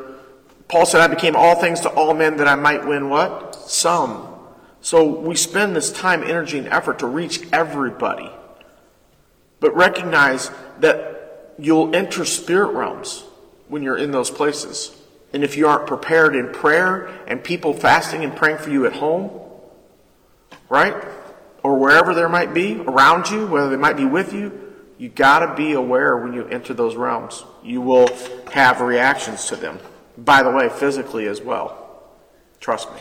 Paul 0.68 0.86
said, 0.86 1.00
I 1.00 1.06
became 1.08 1.36
all 1.36 1.54
things 1.60 1.80
to 1.80 1.90
all 1.90 2.14
men 2.14 2.38
that 2.38 2.48
I 2.48 2.54
might 2.54 2.86
win 2.86 3.08
what? 3.08 3.54
Some. 3.54 4.26
So 4.80 5.04
we 5.04 5.34
spend 5.34 5.76
this 5.76 5.92
time, 5.92 6.22
energy, 6.22 6.58
and 6.58 6.68
effort 6.68 7.00
to 7.00 7.06
reach 7.06 7.40
everybody. 7.52 8.30
But 9.60 9.74
recognize 9.74 10.50
that 10.80 11.15
you'll 11.58 11.94
enter 11.94 12.24
spirit 12.24 12.72
realms 12.72 13.24
when 13.68 13.82
you're 13.82 13.96
in 13.96 14.10
those 14.10 14.30
places. 14.30 14.96
And 15.32 15.42
if 15.44 15.56
you 15.56 15.66
aren't 15.66 15.86
prepared 15.86 16.36
in 16.36 16.52
prayer 16.52 17.06
and 17.26 17.42
people 17.42 17.72
fasting 17.72 18.24
and 18.24 18.34
praying 18.34 18.58
for 18.58 18.70
you 18.70 18.86
at 18.86 18.94
home, 18.94 19.30
right? 20.68 20.94
Or 21.62 21.78
wherever 21.78 22.14
there 22.14 22.28
might 22.28 22.54
be 22.54 22.76
around 22.80 23.30
you, 23.30 23.46
whether 23.46 23.68
they 23.68 23.76
might 23.76 23.96
be 23.96 24.04
with 24.04 24.32
you, 24.32 24.62
you 24.98 25.08
got 25.08 25.40
to 25.40 25.54
be 25.54 25.72
aware 25.72 26.16
when 26.16 26.32
you 26.32 26.46
enter 26.46 26.72
those 26.72 26.96
realms. 26.96 27.44
You 27.62 27.80
will 27.80 28.08
have 28.52 28.80
reactions 28.80 29.46
to 29.48 29.56
them. 29.56 29.78
By 30.16 30.42
the 30.42 30.50
way, 30.50 30.68
physically 30.70 31.26
as 31.26 31.42
well. 31.42 32.02
Trust 32.60 32.90
me. 32.94 33.00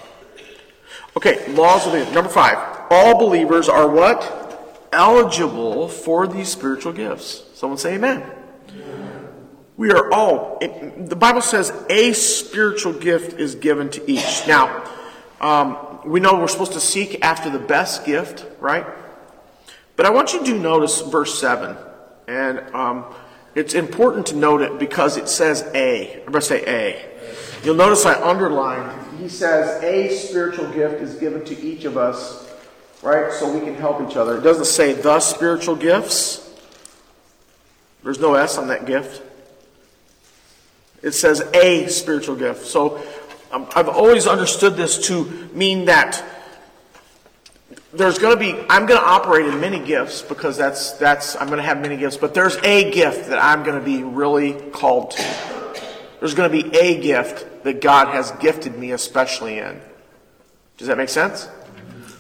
Okay, 1.15 1.47
laws 1.53 1.87
of 1.87 1.93
the 1.93 2.03
number 2.11 2.29
five. 2.29 2.57
All 2.89 3.17
believers 3.17 3.69
are 3.69 3.87
what? 3.87 4.89
Eligible 4.91 5.87
for 5.87 6.27
these 6.27 6.49
spiritual 6.49 6.91
gifts. 6.91 7.43
Someone 7.53 7.77
say 7.77 7.95
amen. 7.95 8.23
We 9.77 9.91
are 9.91 10.11
all, 10.11 10.57
it, 10.61 11.09
the 11.09 11.15
Bible 11.15 11.41
says 11.41 11.71
a 11.89 12.13
spiritual 12.13 12.93
gift 12.93 13.39
is 13.39 13.55
given 13.55 13.89
to 13.91 14.09
each. 14.09 14.47
Now, 14.47 14.89
um, 15.41 15.99
we 16.05 16.19
know 16.19 16.35
we're 16.39 16.47
supposed 16.47 16.73
to 16.73 16.79
seek 16.79 17.23
after 17.23 17.49
the 17.49 17.59
best 17.59 18.05
gift, 18.05 18.45
right? 18.59 18.85
But 19.95 20.05
I 20.05 20.11
want 20.11 20.33
you 20.33 20.43
to 20.45 20.59
notice 20.59 21.01
verse 21.01 21.39
7. 21.39 21.75
And 22.27 22.59
um, 22.73 23.05
it's 23.53 23.73
important 23.73 24.27
to 24.27 24.35
note 24.35 24.61
it 24.61 24.79
because 24.79 25.17
it 25.17 25.27
says 25.27 25.69
a. 25.73 26.21
Everybody 26.21 26.45
say 26.45 26.63
a. 26.65 27.65
You'll 27.65 27.75
notice 27.75 28.05
I 28.05 28.21
underlined. 28.21 29.19
He 29.19 29.27
says 29.29 29.83
a 29.83 30.15
spiritual 30.15 30.71
gift 30.71 31.01
is 31.01 31.15
given 31.15 31.43
to 31.45 31.59
each 31.61 31.85
of 31.85 31.97
us, 31.97 32.53
right? 33.01 33.31
So 33.33 33.51
we 33.51 33.59
can 33.59 33.75
help 33.75 34.07
each 34.07 34.15
other. 34.15 34.37
It 34.37 34.41
doesn't 34.41 34.65
say 34.65 34.93
the 34.93 35.19
spiritual 35.19 35.75
gifts. 35.75 36.41
There's 38.03 38.19
no 38.19 38.35
S 38.35 38.57
on 38.57 38.67
that 38.67 38.85
gift. 38.85 39.21
It 41.05 41.13
says 41.13 41.41
a 41.53 41.87
spiritual 41.87 42.35
gift. 42.35 42.65
So 42.65 42.99
um, 43.51 43.67
I've 43.75 43.87
always 43.87 44.25
understood 44.25 44.75
this 44.75 45.07
to 45.07 45.25
mean 45.53 45.85
that 45.85 46.23
there's 47.93 48.17
going 48.17 48.33
to 48.33 48.39
be 48.39 48.51
i'm 48.69 48.85
going 48.85 48.99
to 48.99 49.07
operate 49.07 49.45
in 49.45 49.61
many 49.61 49.79
gifts 49.79 50.21
because 50.21 50.57
that's 50.57 50.93
that's 50.93 51.37
i'm 51.37 51.47
going 51.47 51.59
to 51.59 51.63
have 51.63 51.79
many 51.79 51.95
gifts 51.95 52.17
but 52.17 52.33
there's 52.33 52.57
a 52.57 52.91
gift 52.91 53.29
that 53.29 53.41
i'm 53.41 53.63
going 53.63 53.79
to 53.79 53.85
be 53.85 54.03
really 54.03 54.51
called 54.71 55.11
to. 55.11 55.23
There's 56.19 56.33
going 56.33 56.51
to 56.51 56.63
be 56.63 56.77
a 56.77 56.99
gift 56.99 57.63
that 57.63 57.79
god 57.79 58.09
has 58.09 58.31
gifted 58.31 58.77
me 58.77 58.91
especially 58.91 59.59
in. 59.59 59.79
Does 60.77 60.87
that 60.87 60.97
make 60.97 61.07
sense? 61.07 61.47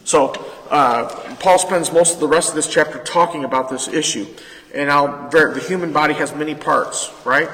So 0.05 0.29
uh, 0.69 1.09
paul 1.41 1.59
spends 1.59 1.91
most 1.91 2.13
of 2.13 2.19
the 2.21 2.27
rest 2.29 2.49
of 2.49 2.55
this 2.55 2.67
chapter 2.69 3.03
talking 3.03 3.43
about 3.43 3.69
this 3.69 3.89
issue. 3.89 4.27
And 4.73 4.89
I'll, 4.89 5.29
the 5.29 5.65
human 5.67 5.91
body 5.91 6.13
has 6.13 6.33
many 6.33 6.55
parts 6.55 7.11
right 7.25 7.49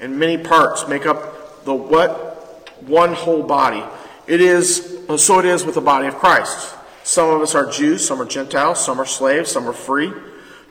and 0.00 0.18
many 0.18 0.38
parts 0.38 0.86
make 0.88 1.06
up 1.06 1.64
the 1.64 1.74
what 1.74 2.72
one 2.82 3.12
whole 3.12 3.42
body 3.42 3.82
it 4.26 4.40
is 4.40 4.98
so 5.16 5.38
it 5.38 5.44
is 5.44 5.64
with 5.64 5.74
the 5.74 5.80
body 5.80 6.06
of 6.06 6.14
christ 6.16 6.76
some 7.06 7.30
of 7.30 7.40
us 7.40 7.54
are 7.54 7.70
Jews, 7.70 8.04
some 8.04 8.20
are 8.20 8.24
Gentiles, 8.24 8.84
some 8.84 9.00
are 9.00 9.06
slaves, 9.06 9.52
some 9.52 9.68
are 9.68 9.72
free. 9.72 10.12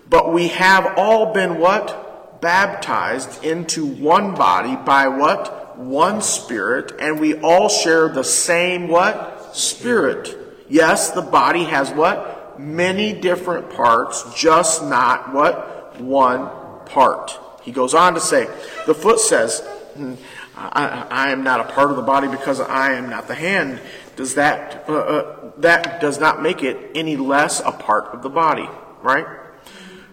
But 0.10 0.34
we 0.34 0.50
have 0.50 0.96
all 0.98 1.34
been 1.34 1.60
what? 1.60 2.42
Baptized 2.42 3.42
into 3.42 3.86
one 3.86 4.36
body 4.36 4.76
by 4.76 5.08
what? 5.08 5.78
One 5.78 6.22
spirit, 6.22 6.92
and 7.00 7.22
we 7.22 7.36
all 7.40 7.70
share 7.70 8.10
the 8.10 8.26
same 8.26 8.90
what? 8.90 9.56
Spirit. 9.56 10.38
Yes, 10.68 11.12
the 11.12 11.22
body 11.22 11.64
has 11.64 11.90
what? 11.92 12.60
Many 12.60 13.14
different 13.14 13.70
parts, 13.70 14.26
just 14.36 14.84
not 14.84 15.34
what? 15.34 16.02
One 16.02 16.50
part. 16.86 17.40
He 17.66 17.72
goes 17.72 17.96
on 17.96 18.14
to 18.14 18.22
say, 18.22 18.46
the 18.86 18.94
foot 18.94 19.20
says, 19.20 19.62
hmm, 19.96 20.14
I, 20.56 21.08
I, 21.10 21.32
am 21.32 21.44
not 21.44 21.60
a 21.60 21.64
part 21.64 21.90
of 21.90 21.98
the 21.98 22.04
body 22.04 22.28
because 22.28 22.62
I 22.62 22.94
am 22.94 23.10
not 23.10 23.28
the 23.28 23.34
hand. 23.34 23.82
Does 24.16 24.36
that, 24.36 24.86
uh, 24.88 24.94
uh, 24.94 25.52
that 25.58 26.00
does 26.00 26.20
not 26.20 26.44
make 26.44 26.64
it 26.64 26.92
any 26.94 27.18
less 27.18 27.62
a 27.62 27.72
part 27.72 28.14
of 28.14 28.22
the 28.22 28.30
body, 28.30 28.70
right? 29.02 29.26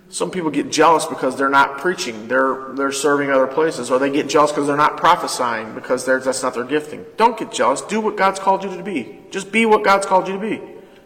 Some 0.08 0.30
people 0.30 0.50
get 0.50 0.72
jealous 0.72 1.04
because 1.04 1.36
they're 1.36 1.50
not 1.50 1.78
preaching, 1.78 2.26
they're, 2.26 2.72
they're 2.72 2.90
serving 2.90 3.30
other 3.30 3.46
places, 3.46 3.90
or 3.90 3.98
they 3.98 4.10
get 4.10 4.30
jealous 4.30 4.50
because 4.50 4.66
they're 4.66 4.76
not 4.76 4.96
prophesying 4.96 5.74
because 5.74 6.06
that's 6.06 6.42
not 6.42 6.54
their 6.54 6.64
gifting. 6.64 7.04
Don't 7.18 7.38
get 7.38 7.52
jealous. 7.52 7.82
Do 7.82 8.00
what 8.00 8.16
God's 8.16 8.40
called 8.40 8.64
you 8.64 8.74
to 8.74 8.82
be. 8.82 9.18
Just 9.30 9.52
be 9.52 9.66
what 9.66 9.84
God's 9.84 10.06
called 10.06 10.26
you 10.26 10.34
to 10.34 10.40
be, 10.40 10.60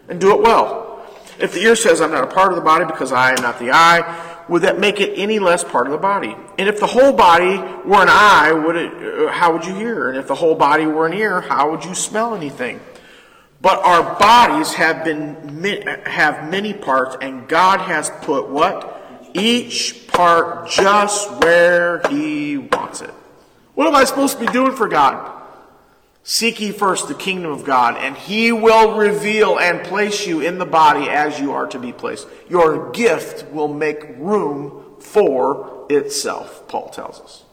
and 0.07 0.19
do 0.19 0.33
it 0.33 0.41
well. 0.41 1.05
If 1.39 1.53
the 1.53 1.59
ear 1.59 1.75
says, 1.75 2.01
I'm 2.01 2.11
not 2.11 2.23
a 2.23 2.33
part 2.33 2.51
of 2.51 2.55
the 2.55 2.63
body 2.63 2.85
because 2.85 3.11
I 3.11 3.31
am 3.31 3.41
not 3.41 3.59
the 3.59 3.71
eye, 3.71 4.26
would 4.49 4.61
that 4.61 4.79
make 4.79 4.99
it 4.99 5.13
any 5.15 5.39
less 5.39 5.63
part 5.63 5.87
of 5.87 5.91
the 5.91 5.97
body? 5.97 6.35
And 6.57 6.69
if 6.69 6.79
the 6.79 6.87
whole 6.87 7.13
body 7.13 7.57
were 7.85 8.01
an 8.01 8.09
eye, 8.09 8.51
would 8.51 8.75
it, 8.75 8.93
uh, 8.93 9.31
how 9.31 9.53
would 9.53 9.65
you 9.65 9.75
hear? 9.75 10.09
And 10.09 10.17
if 10.17 10.27
the 10.27 10.35
whole 10.35 10.55
body 10.55 10.85
were 10.85 11.05
an 11.05 11.13
ear, 11.13 11.41
how 11.41 11.71
would 11.71 11.83
you 11.83 11.93
smell 11.93 12.33
anything? 12.35 12.79
But 13.61 13.79
our 13.79 14.17
bodies 14.19 14.73
have 14.73 15.03
been 15.03 15.35
have 16.05 16.49
many 16.49 16.73
parts, 16.73 17.17
and 17.21 17.47
God 17.47 17.81
has 17.81 18.09
put 18.21 18.47
what 18.49 19.01
each 19.33 20.07
part 20.07 20.69
just 20.69 21.31
where 21.41 22.01
He 22.09 22.57
wants 22.57 23.01
it. 23.01 23.13
What 23.73 23.87
am 23.87 23.95
I 23.95 24.03
supposed 24.03 24.39
to 24.39 24.45
be 24.45 24.51
doing 24.51 24.75
for 24.75 24.87
God? 24.87 25.36
Seek 26.29 26.59
ye 26.59 26.73
first 26.73 27.07
the 27.07 27.13
kingdom 27.13 27.53
of 27.53 27.63
God, 27.63 27.95
and 27.95 28.17
he 28.17 28.51
will 28.51 28.97
reveal 28.97 29.57
and 29.57 29.81
place 29.81 30.27
you 30.27 30.41
in 30.41 30.57
the 30.57 30.65
body 30.65 31.09
as 31.09 31.39
you 31.39 31.53
are 31.53 31.67
to 31.67 31.79
be 31.79 31.93
placed. 31.93 32.27
Your 32.49 32.91
gift 32.91 33.49
will 33.49 33.69
make 33.69 34.03
room 34.17 34.97
for 34.99 35.85
itself, 35.89 36.67
Paul 36.67 36.89
tells 36.89 37.21
us. 37.21 37.45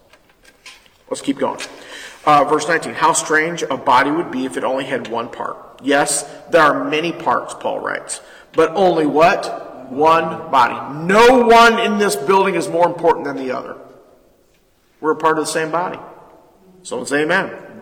Let's 1.08 1.22
keep 1.22 1.38
going. 1.38 1.60
Uh, 2.26 2.42
verse 2.42 2.66
19 2.66 2.94
How 2.94 3.12
strange 3.12 3.62
a 3.62 3.76
body 3.76 4.10
would 4.10 4.32
be 4.32 4.44
if 4.44 4.56
it 4.56 4.64
only 4.64 4.86
had 4.86 5.06
one 5.06 5.28
part. 5.28 5.56
Yes, 5.80 6.24
there 6.50 6.62
are 6.62 6.82
many 6.82 7.12
parts, 7.12 7.54
Paul 7.54 7.78
writes, 7.78 8.22
but 8.54 8.70
only 8.70 9.06
what? 9.06 9.92
One 9.92 10.50
body. 10.50 11.06
No 11.06 11.46
one 11.46 11.78
in 11.78 11.98
this 11.98 12.16
building 12.16 12.56
is 12.56 12.68
more 12.68 12.88
important 12.88 13.24
than 13.24 13.36
the 13.36 13.52
other. 13.52 13.76
We're 15.00 15.12
a 15.12 15.16
part 15.16 15.38
of 15.38 15.44
the 15.44 15.52
same 15.52 15.70
body. 15.70 16.00
Someone 16.82 17.06
say 17.06 17.22
amen. 17.22 17.73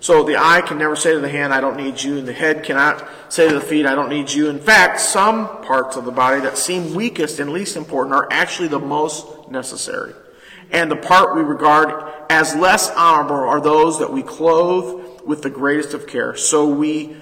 So 0.00 0.22
the 0.22 0.36
eye 0.36 0.60
can 0.60 0.78
never 0.78 0.94
say 0.94 1.14
to 1.14 1.20
the 1.20 1.28
hand, 1.28 1.54
I 1.54 1.60
don't 1.60 1.76
need 1.76 2.02
you, 2.02 2.18
and 2.18 2.28
the 2.28 2.32
head 2.32 2.62
cannot 2.62 3.08
say 3.28 3.48
to 3.48 3.54
the 3.54 3.60
feet, 3.60 3.86
I 3.86 3.94
don't 3.94 4.10
need 4.10 4.30
you. 4.30 4.48
In 4.48 4.58
fact, 4.58 5.00
some 5.00 5.62
parts 5.62 5.96
of 5.96 6.04
the 6.04 6.12
body 6.12 6.40
that 6.42 6.58
seem 6.58 6.94
weakest 6.94 7.40
and 7.40 7.50
least 7.50 7.76
important 7.76 8.14
are 8.14 8.28
actually 8.30 8.68
the 8.68 8.78
most 8.78 9.50
necessary. 9.50 10.12
And 10.70 10.90
the 10.90 10.96
part 10.96 11.34
we 11.34 11.42
regard 11.42 12.12
as 12.28 12.54
less 12.54 12.90
honorable 12.90 13.36
are 13.36 13.60
those 13.60 13.98
that 14.00 14.12
we 14.12 14.22
clothe 14.22 15.22
with 15.24 15.42
the 15.42 15.50
greatest 15.50 15.94
of 15.94 16.06
care. 16.06 16.36
So 16.36 16.68
we, 16.68 17.16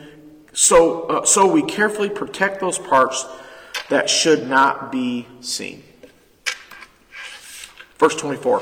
so, 0.52 1.02
uh, 1.02 1.24
so 1.24 1.50
we 1.50 1.62
carefully 1.62 2.10
protect 2.10 2.60
those 2.60 2.78
parts 2.78 3.26
that 3.88 4.08
should 4.08 4.48
not 4.48 4.90
be 4.90 5.26
seen. 5.40 5.82
Verse 7.98 8.16
24. 8.16 8.60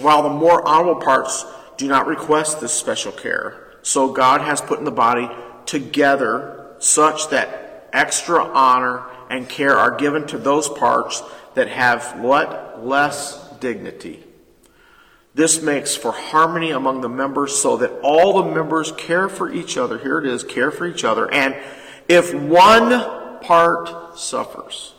While 0.00 0.22
the 0.22 0.30
more 0.30 0.66
honorable 0.66 1.00
parts 1.00 1.44
do 1.76 1.88
not 1.88 2.06
request 2.06 2.60
this 2.60 2.72
special 2.72 3.12
care. 3.12 3.72
So 3.82 4.12
God 4.12 4.40
has 4.40 4.60
put 4.60 4.78
in 4.78 4.84
the 4.84 4.90
body 4.90 5.28
together 5.66 6.74
such 6.78 7.28
that 7.30 7.88
extra 7.92 8.44
honor 8.44 9.04
and 9.30 9.48
care 9.48 9.76
are 9.76 9.96
given 9.96 10.26
to 10.28 10.38
those 10.38 10.68
parts 10.68 11.22
that 11.54 11.68
have 11.68 12.20
what? 12.20 12.84
Less 12.84 13.48
dignity. 13.58 14.24
This 15.34 15.60
makes 15.60 15.96
for 15.96 16.12
harmony 16.12 16.70
among 16.70 17.00
the 17.00 17.08
members 17.08 17.56
so 17.56 17.76
that 17.78 17.92
all 18.02 18.42
the 18.42 18.54
members 18.54 18.92
care 18.92 19.28
for 19.28 19.52
each 19.52 19.76
other. 19.76 19.98
Here 19.98 20.18
it 20.20 20.26
is, 20.26 20.44
care 20.44 20.70
for 20.70 20.86
each 20.86 21.02
other. 21.04 21.32
And 21.32 21.56
if 22.08 22.32
one 22.32 23.40
part 23.40 24.18
suffers, 24.18 24.94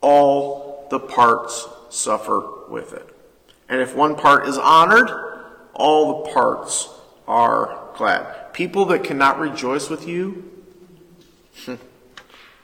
all 0.00 0.86
the 0.90 1.00
parts 1.00 1.66
suffer 1.88 2.68
with 2.68 2.92
it. 2.92 3.08
And 3.68 3.80
if 3.80 3.94
one 3.94 4.14
part 4.14 4.46
is 4.46 4.58
honored, 4.58 5.08
all 5.74 6.24
the 6.24 6.30
parts 6.30 6.88
are 7.26 7.90
glad. 7.96 8.52
People 8.52 8.84
that 8.86 9.04
cannot 9.04 9.38
rejoice 9.38 9.88
with 9.88 10.06
you 10.06 10.50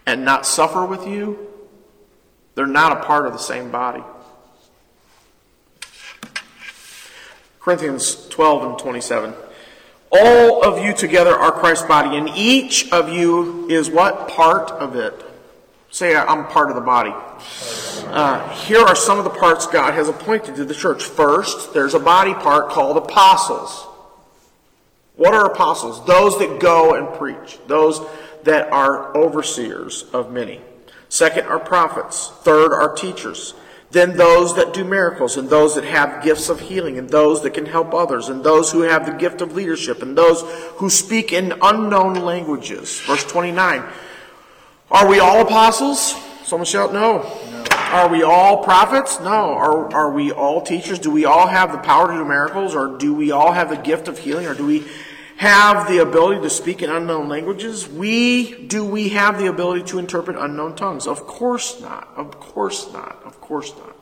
and 0.06 0.24
not 0.24 0.46
suffer 0.46 0.84
with 0.84 1.06
you, 1.06 1.48
they're 2.54 2.66
not 2.66 2.92
a 2.92 3.04
part 3.04 3.26
of 3.26 3.32
the 3.32 3.38
same 3.38 3.70
body. 3.70 4.02
Corinthians 7.60 8.26
12 8.28 8.62
and 8.64 8.78
27. 8.78 9.34
All 10.10 10.64
of 10.64 10.82
you 10.82 10.94
together 10.94 11.34
are 11.34 11.52
Christ's 11.52 11.86
body, 11.86 12.16
and 12.16 12.30
each 12.30 12.90
of 12.92 13.10
you 13.10 13.68
is 13.68 13.90
what? 13.90 14.28
Part 14.28 14.70
of 14.70 14.96
it. 14.96 15.27
Say, 15.98 16.14
I'm 16.14 16.46
part 16.46 16.70
of 16.70 16.76
the 16.76 16.80
body. 16.80 17.10
Uh, 18.06 18.48
here 18.50 18.78
are 18.78 18.94
some 18.94 19.18
of 19.18 19.24
the 19.24 19.30
parts 19.30 19.66
God 19.66 19.94
has 19.94 20.08
appointed 20.08 20.54
to 20.54 20.64
the 20.64 20.72
church. 20.72 21.02
First, 21.02 21.74
there's 21.74 21.92
a 21.92 21.98
body 21.98 22.34
part 22.34 22.70
called 22.70 22.96
apostles. 22.96 23.84
What 25.16 25.34
are 25.34 25.50
apostles? 25.50 26.06
Those 26.06 26.38
that 26.38 26.60
go 26.60 26.94
and 26.94 27.18
preach, 27.18 27.58
those 27.66 28.00
that 28.44 28.70
are 28.72 29.16
overseers 29.16 30.04
of 30.12 30.30
many. 30.30 30.60
Second 31.08 31.48
are 31.48 31.58
prophets. 31.58 32.30
Third 32.42 32.72
are 32.72 32.94
teachers. 32.94 33.54
Then 33.90 34.16
those 34.16 34.54
that 34.54 34.72
do 34.72 34.84
miracles, 34.84 35.36
and 35.36 35.50
those 35.50 35.74
that 35.74 35.82
have 35.82 36.22
gifts 36.22 36.48
of 36.48 36.60
healing, 36.60 36.96
and 36.98 37.10
those 37.10 37.42
that 37.42 37.54
can 37.54 37.66
help 37.66 37.92
others, 37.92 38.28
and 38.28 38.44
those 38.44 38.70
who 38.70 38.82
have 38.82 39.04
the 39.04 39.10
gift 39.14 39.40
of 39.40 39.56
leadership, 39.56 40.00
and 40.00 40.16
those 40.16 40.42
who 40.76 40.90
speak 40.90 41.32
in 41.32 41.54
unknown 41.60 42.14
languages. 42.14 43.00
Verse 43.00 43.24
29. 43.24 43.82
Are 44.90 45.06
we 45.06 45.18
all 45.18 45.42
apostles? 45.42 46.14
Someone 46.44 46.64
shout 46.64 46.94
no. 46.94 47.18
no. 47.50 47.64
Are 47.92 48.08
we 48.08 48.22
all 48.22 48.64
prophets? 48.64 49.20
No. 49.20 49.52
Are, 49.52 49.92
are 49.92 50.12
we 50.12 50.32
all 50.32 50.62
teachers? 50.62 50.98
Do 50.98 51.10
we 51.10 51.26
all 51.26 51.46
have 51.46 51.72
the 51.72 51.78
power 51.78 52.08
to 52.10 52.14
do 52.14 52.24
miracles? 52.24 52.74
Or 52.74 52.96
do 52.96 53.12
we 53.12 53.30
all 53.30 53.52
have 53.52 53.68
the 53.68 53.76
gift 53.76 54.08
of 54.08 54.18
healing? 54.18 54.46
Or 54.46 54.54
do 54.54 54.64
we 54.64 54.86
have 55.36 55.88
the 55.88 55.98
ability 55.98 56.40
to 56.40 56.48
speak 56.48 56.82
in 56.82 56.88
unknown 56.88 57.28
languages? 57.28 57.86
We 57.86 58.66
do 58.66 58.82
we 58.82 59.10
have 59.10 59.38
the 59.38 59.46
ability 59.46 59.84
to 59.84 59.98
interpret 59.98 60.38
unknown 60.38 60.74
tongues? 60.74 61.06
Of 61.06 61.26
course 61.26 61.82
not. 61.82 62.08
Of 62.16 62.40
course 62.40 62.90
not. 62.90 63.22
Of 63.26 63.42
course 63.42 63.74
not. 63.76 63.94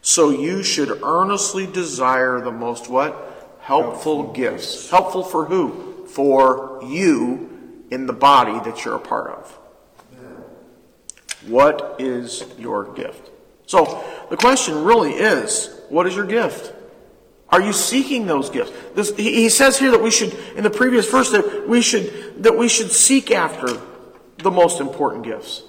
So 0.00 0.30
you 0.30 0.62
should 0.62 1.02
earnestly 1.02 1.66
desire 1.66 2.40
the 2.40 2.50
most 2.50 2.88
what? 2.88 3.58
Helpful, 3.60 3.92
Helpful 3.92 4.32
gifts. 4.32 4.90
Helpful 4.90 5.22
for 5.22 5.44
who? 5.44 6.06
For 6.06 6.80
you 6.82 7.86
in 7.90 8.06
the 8.06 8.12
body 8.14 8.58
that 8.64 8.84
you're 8.84 8.96
a 8.96 9.00
part 9.00 9.30
of. 9.30 9.58
What 11.46 11.96
is 11.98 12.44
your 12.58 12.92
gift? 12.94 13.30
So 13.66 14.04
the 14.30 14.36
question 14.36 14.84
really 14.84 15.12
is 15.12 15.70
what 15.88 16.06
is 16.06 16.14
your 16.14 16.26
gift? 16.26 16.74
Are 17.48 17.60
you 17.60 17.72
seeking 17.72 18.26
those 18.26 18.48
gifts? 18.48 18.72
This, 18.94 19.14
he, 19.14 19.48
says 19.50 19.78
here 19.78 19.90
that 19.90 20.02
we 20.02 20.10
should, 20.10 20.32
in 20.56 20.64
the 20.64 20.70
previous 20.70 21.10
verse, 21.10 21.30
that 21.32 21.68
we 21.68 21.82
should 21.82 22.42
that 22.42 22.56
we 22.56 22.66
should 22.66 22.90
seek 22.90 23.30
after 23.30 23.78
the 24.38 24.50
most 24.50 24.80
important 24.80 25.24
gifts. 25.24 25.62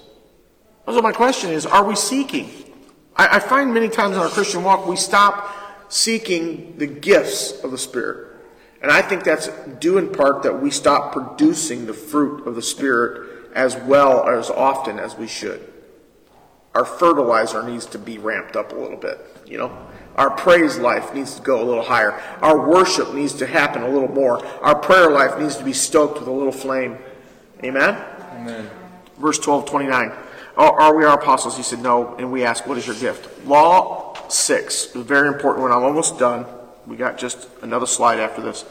So 0.86 1.00
my 1.02 1.12
question 1.12 1.50
is, 1.50 1.66
are 1.66 1.84
we 1.84 1.94
seeking? 1.94 2.50
I, 3.16 3.36
I 3.36 3.38
find 3.38 3.72
many 3.72 3.88
times 3.88 4.16
in 4.16 4.22
our 4.22 4.28
Christian 4.28 4.64
walk 4.64 4.86
we 4.86 4.96
stop 4.96 5.90
seeking 5.92 6.78
the 6.78 6.86
gifts 6.86 7.62
of 7.62 7.70
the 7.70 7.78
Spirit. 7.78 8.34
And 8.82 8.90
I 8.90 9.00
think 9.00 9.24
that's 9.24 9.48
due 9.78 9.98
in 9.98 10.10
part 10.10 10.42
that 10.42 10.60
we 10.60 10.70
stop 10.70 11.12
producing 11.12 11.86
the 11.86 11.94
fruit 11.94 12.46
of 12.46 12.54
the 12.54 12.62
Spirit 12.62 13.33
as 13.54 13.76
well 13.76 14.28
as 14.28 14.50
often 14.50 14.98
as 14.98 15.16
we 15.16 15.26
should. 15.26 15.72
Our 16.74 16.84
fertilizer 16.84 17.62
needs 17.62 17.86
to 17.86 17.98
be 17.98 18.18
ramped 18.18 18.56
up 18.56 18.72
a 18.72 18.74
little 18.74 18.96
bit, 18.96 19.18
you 19.46 19.58
know. 19.58 19.86
Our 20.16 20.30
praise 20.30 20.78
life 20.78 21.14
needs 21.14 21.36
to 21.36 21.42
go 21.42 21.62
a 21.62 21.64
little 21.64 21.82
higher. 21.82 22.20
Our 22.40 22.68
worship 22.68 23.14
needs 23.14 23.34
to 23.34 23.46
happen 23.46 23.82
a 23.82 23.88
little 23.88 24.08
more. 24.08 24.44
Our 24.62 24.76
prayer 24.76 25.10
life 25.10 25.38
needs 25.38 25.56
to 25.56 25.64
be 25.64 25.72
stoked 25.72 26.18
with 26.18 26.28
a 26.28 26.32
little 26.32 26.52
flame. 26.52 26.98
Amen? 27.62 28.00
Amen. 28.34 28.70
Verse 29.18 29.38
12, 29.38 29.66
29. 29.66 30.12
Are, 30.56 30.80
are 30.80 30.96
we 30.96 31.04
our 31.04 31.18
apostles? 31.18 31.56
He 31.56 31.62
said, 31.62 31.80
No. 31.80 32.14
And 32.16 32.30
we 32.30 32.44
asked, 32.44 32.66
What 32.66 32.78
is 32.78 32.86
your 32.86 32.96
gift? 32.96 33.44
Law 33.46 34.14
6 34.28 34.86
very 34.94 35.28
important 35.28 35.62
one. 35.62 35.72
I'm 35.72 35.82
almost 35.82 36.18
done. 36.18 36.46
We 36.86 36.96
got 36.96 37.18
just 37.18 37.48
another 37.62 37.86
slide 37.86 38.20
after 38.20 38.42
this. 38.42 38.64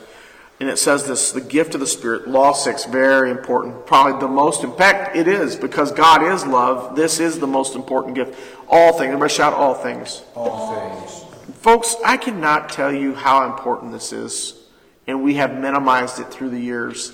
And 0.60 0.70
it 0.70 0.78
says 0.78 1.06
this 1.08 1.32
the 1.32 1.42
gift 1.42 1.74
of 1.74 1.82
the 1.82 1.88
Spirit, 1.88 2.28
Law 2.28 2.54
6, 2.54 2.86
very 2.86 3.32
important. 3.32 3.86
Probably 3.86 4.20
the 4.20 4.28
most, 4.28 4.64
in 4.64 4.72
fact, 4.74 5.16
it 5.16 5.28
is, 5.28 5.56
because 5.56 5.92
God 5.92 6.24
is 6.24 6.46
love. 6.46 6.96
This 6.96 7.20
is 7.20 7.40
the 7.40 7.48
most 7.48 7.76
important 7.76 8.16
gift. 8.16 8.40
All 8.68 8.94
things. 8.94 9.08
Everybody 9.08 9.34
shout, 9.34 9.54
All 9.54 9.74
things. 9.74 10.24
All 10.36 10.76
things. 10.76 11.26
Folks, 11.58 11.96
I 12.06 12.18
cannot 12.18 12.70
tell 12.70 12.94
you 12.94 13.14
how 13.14 13.46
important 13.52 13.92
this 13.92 14.14
is. 14.14 14.60
And 15.08 15.24
we 15.24 15.36
have 15.36 15.58
minimized 15.58 16.20
it 16.20 16.32
through 16.32 16.50
the 16.50 16.60
years. 16.60 17.14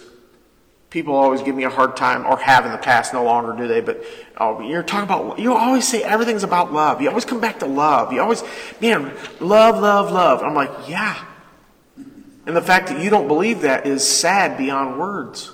People 0.90 1.16
always 1.16 1.42
give 1.42 1.56
me 1.56 1.64
a 1.64 1.70
hard 1.70 1.96
time, 1.96 2.26
or 2.26 2.38
have 2.38 2.66
in 2.66 2.72
the 2.72 2.78
past, 2.78 3.14
no 3.14 3.24
longer 3.24 3.56
do 3.56 3.68
they, 3.68 3.80
but 3.80 4.04
oh, 4.38 4.60
you're 4.62 4.82
talking 4.82 5.04
about, 5.04 5.38
you 5.38 5.54
always 5.54 5.88
say 5.88 6.02
everything's 6.02 6.44
about 6.44 6.74
love. 6.74 7.00
You 7.00 7.10
always 7.10 7.26
come 7.26 7.40
back 7.40 7.60
to 7.60 7.68
love. 7.68 8.12
You 8.12 8.22
always, 8.22 8.44
man, 8.82 9.16
love, 9.40 9.80
love, 9.80 10.12
love. 10.12 10.42
I'm 10.42 10.56
like, 10.56 10.72
yeah, 10.88 11.24
and 12.50 12.58
the 12.58 12.64
fact 12.64 12.88
that 12.88 13.00
you 13.00 13.12
don't 13.12 13.28
believe 13.28 13.62
that 13.62 13.86
is 13.86 14.04
sad 14.04 14.58
beyond 14.58 15.00
words. 15.00 15.52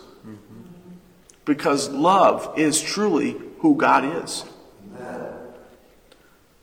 Because 1.43 1.89
love 1.89 2.57
is 2.57 2.81
truly 2.81 3.35
who 3.59 3.75
God 3.75 4.23
is. 4.23 4.45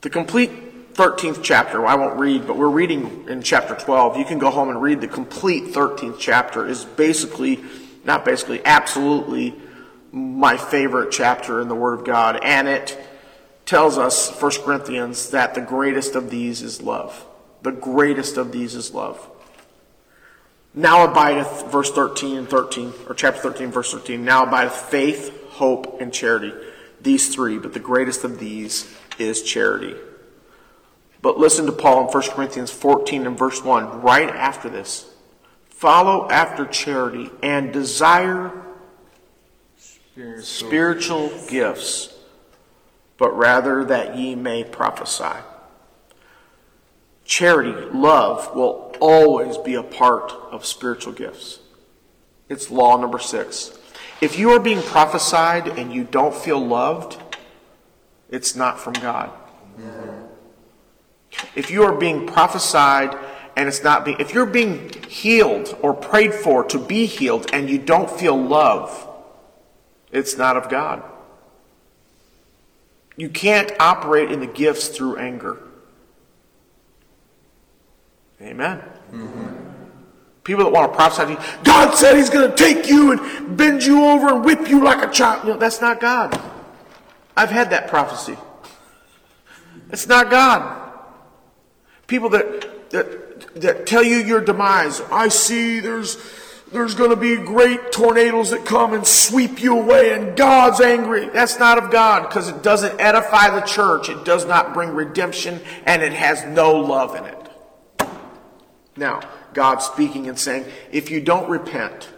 The 0.00 0.08
complete 0.08 0.94
13th 0.94 1.42
chapter, 1.42 1.84
I 1.84 1.96
won't 1.96 2.18
read, 2.18 2.46
but 2.46 2.56
we're 2.56 2.70
reading 2.70 3.26
in 3.28 3.42
chapter 3.42 3.74
12. 3.74 4.16
You 4.16 4.24
can 4.24 4.38
go 4.38 4.48
home 4.48 4.70
and 4.70 4.80
read 4.80 5.02
the 5.02 5.06
complete 5.06 5.64
13th 5.64 6.18
chapter, 6.18 6.66
is 6.66 6.86
basically, 6.86 7.62
not 8.06 8.24
basically, 8.24 8.64
absolutely 8.64 9.54
my 10.12 10.56
favorite 10.56 11.12
chapter 11.12 11.60
in 11.60 11.68
the 11.68 11.74
Word 11.74 12.00
of 12.00 12.06
God. 12.06 12.40
And 12.42 12.68
it 12.68 12.98
tells 13.66 13.98
us, 13.98 14.30
1 14.40 14.50
Corinthians, 14.64 15.28
that 15.28 15.54
the 15.54 15.60
greatest 15.60 16.14
of 16.14 16.30
these 16.30 16.62
is 16.62 16.80
love. 16.80 17.26
The 17.60 17.72
greatest 17.72 18.38
of 18.38 18.50
these 18.50 18.74
is 18.74 18.94
love. 18.94 19.28
Now 20.74 21.04
abideth, 21.04 21.70
verse 21.70 21.90
13 21.90 22.38
and 22.38 22.48
13, 22.48 22.92
or 23.06 23.14
chapter 23.14 23.40
13, 23.40 23.70
verse 23.70 23.92
13, 23.92 24.24
now 24.24 24.44
abideth 24.44 24.72
faith, 24.72 25.50
hope, 25.50 26.00
and 26.00 26.12
charity. 26.12 26.52
These 27.00 27.34
three, 27.34 27.58
but 27.58 27.74
the 27.74 27.80
greatest 27.80 28.24
of 28.24 28.38
these 28.38 28.92
is 29.18 29.42
charity. 29.42 29.94
But 31.20 31.38
listen 31.38 31.66
to 31.66 31.72
Paul 31.72 32.06
in 32.06 32.06
1 32.06 32.22
Corinthians 32.30 32.70
14 32.70 33.26
and 33.26 33.38
verse 33.38 33.62
1, 33.62 34.02
right 34.02 34.28
after 34.28 34.68
this. 34.68 35.08
Follow 35.68 36.28
after 36.30 36.64
charity 36.64 37.30
and 37.42 37.72
desire 37.72 38.52
spiritual 40.40 41.30
gifts, 41.48 42.14
but 43.18 43.36
rather 43.36 43.84
that 43.84 44.16
ye 44.16 44.34
may 44.34 44.64
prophesy. 44.64 45.40
Charity, 47.24 47.72
love, 47.92 48.54
will 48.54 48.91
always 49.02 49.58
be 49.58 49.74
a 49.74 49.82
part 49.82 50.30
of 50.30 50.64
spiritual 50.64 51.12
gifts. 51.12 51.58
It's 52.48 52.70
law 52.70 52.96
number 52.96 53.18
six. 53.18 53.76
If 54.20 54.38
you 54.38 54.50
are 54.50 54.60
being 54.60 54.80
prophesied 54.80 55.66
and 55.66 55.92
you 55.92 56.04
don't 56.04 56.32
feel 56.32 56.64
loved, 56.64 57.18
it's 58.30 58.54
not 58.54 58.78
from 58.78 58.92
God. 58.92 59.30
If 61.56 61.72
you 61.72 61.82
are 61.82 61.96
being 61.96 62.26
prophesied 62.28 63.18
and 63.56 63.68
it's 63.68 63.82
not 63.82 64.04
being, 64.04 64.18
if 64.20 64.32
you're 64.32 64.46
being 64.46 64.92
healed 65.08 65.76
or 65.82 65.94
prayed 65.94 66.32
for 66.32 66.62
to 66.64 66.78
be 66.78 67.06
healed 67.06 67.50
and 67.52 67.68
you 67.68 67.78
don't 67.78 68.08
feel 68.08 68.40
love, 68.40 69.08
it's 70.12 70.36
not 70.36 70.56
of 70.56 70.68
God. 70.68 71.02
You 73.16 73.28
can't 73.28 73.72
operate 73.80 74.30
in 74.30 74.38
the 74.38 74.46
gifts 74.46 74.88
through 74.88 75.16
anger. 75.16 75.58
Amen. 78.40 78.82
Mm-hmm. 79.12 79.52
People 80.44 80.64
that 80.64 80.72
want 80.72 80.90
to 80.90 80.96
prophesy 80.96 81.26
to 81.26 81.32
you, 81.32 81.48
God 81.62 81.94
said 81.94 82.16
He's 82.16 82.30
going 82.30 82.50
to 82.50 82.56
take 82.56 82.88
you 82.88 83.12
and 83.12 83.56
bend 83.56 83.84
you 83.84 84.04
over 84.04 84.28
and 84.28 84.44
whip 84.44 84.68
you 84.68 84.82
like 84.82 85.06
a 85.06 85.12
child. 85.12 85.44
You 85.44 85.52
know, 85.52 85.58
that's 85.58 85.80
not 85.80 86.00
God. 86.00 86.40
I've 87.36 87.50
had 87.50 87.70
that 87.70 87.88
prophecy. 87.88 88.36
It's 89.90 90.06
not 90.08 90.30
God. 90.30 90.90
People 92.06 92.30
that, 92.30 92.90
that, 92.90 93.60
that 93.60 93.86
tell 93.86 94.02
you 94.02 94.16
your 94.16 94.40
demise. 94.40 95.00
I 95.12 95.28
see 95.28 95.80
there's, 95.80 96.18
there's 96.72 96.94
going 96.94 97.10
to 97.10 97.16
be 97.16 97.36
great 97.36 97.92
tornadoes 97.92 98.50
that 98.50 98.64
come 98.64 98.94
and 98.94 99.06
sweep 99.06 99.62
you 99.62 99.78
away 99.78 100.12
and 100.12 100.36
God's 100.36 100.80
angry. 100.80 101.28
That's 101.28 101.58
not 101.58 101.78
of 101.78 101.90
God 101.90 102.28
because 102.28 102.48
it 102.48 102.62
doesn't 102.62 103.00
edify 103.00 103.50
the 103.50 103.64
church. 103.66 104.08
It 104.08 104.24
does 104.24 104.44
not 104.46 104.74
bring 104.74 104.90
redemption 104.90 105.60
and 105.84 106.02
it 106.02 106.12
has 106.12 106.44
no 106.44 106.74
love 106.74 107.14
in 107.14 107.24
it. 107.24 107.41
Now, 109.02 109.20
God 109.52 109.78
speaking 109.78 110.28
and 110.28 110.38
saying, 110.38 110.64
if 110.92 111.10
you 111.10 111.20
don't 111.20 111.50
repent, 111.50 112.08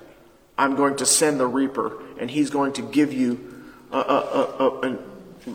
I'm 0.59 0.76
going 0.76 0.97
to 0.97 1.07
send 1.07 1.41
the 1.41 1.47
reaper 1.47 2.03
and 2.20 2.30
he's 2.30 2.51
going 2.51 2.74
to 2.74 2.82
give 2.82 3.11
you 3.11 3.64
a, 3.91 3.97
a, 3.97 4.01
a, 4.03 4.80
a 4.80 4.99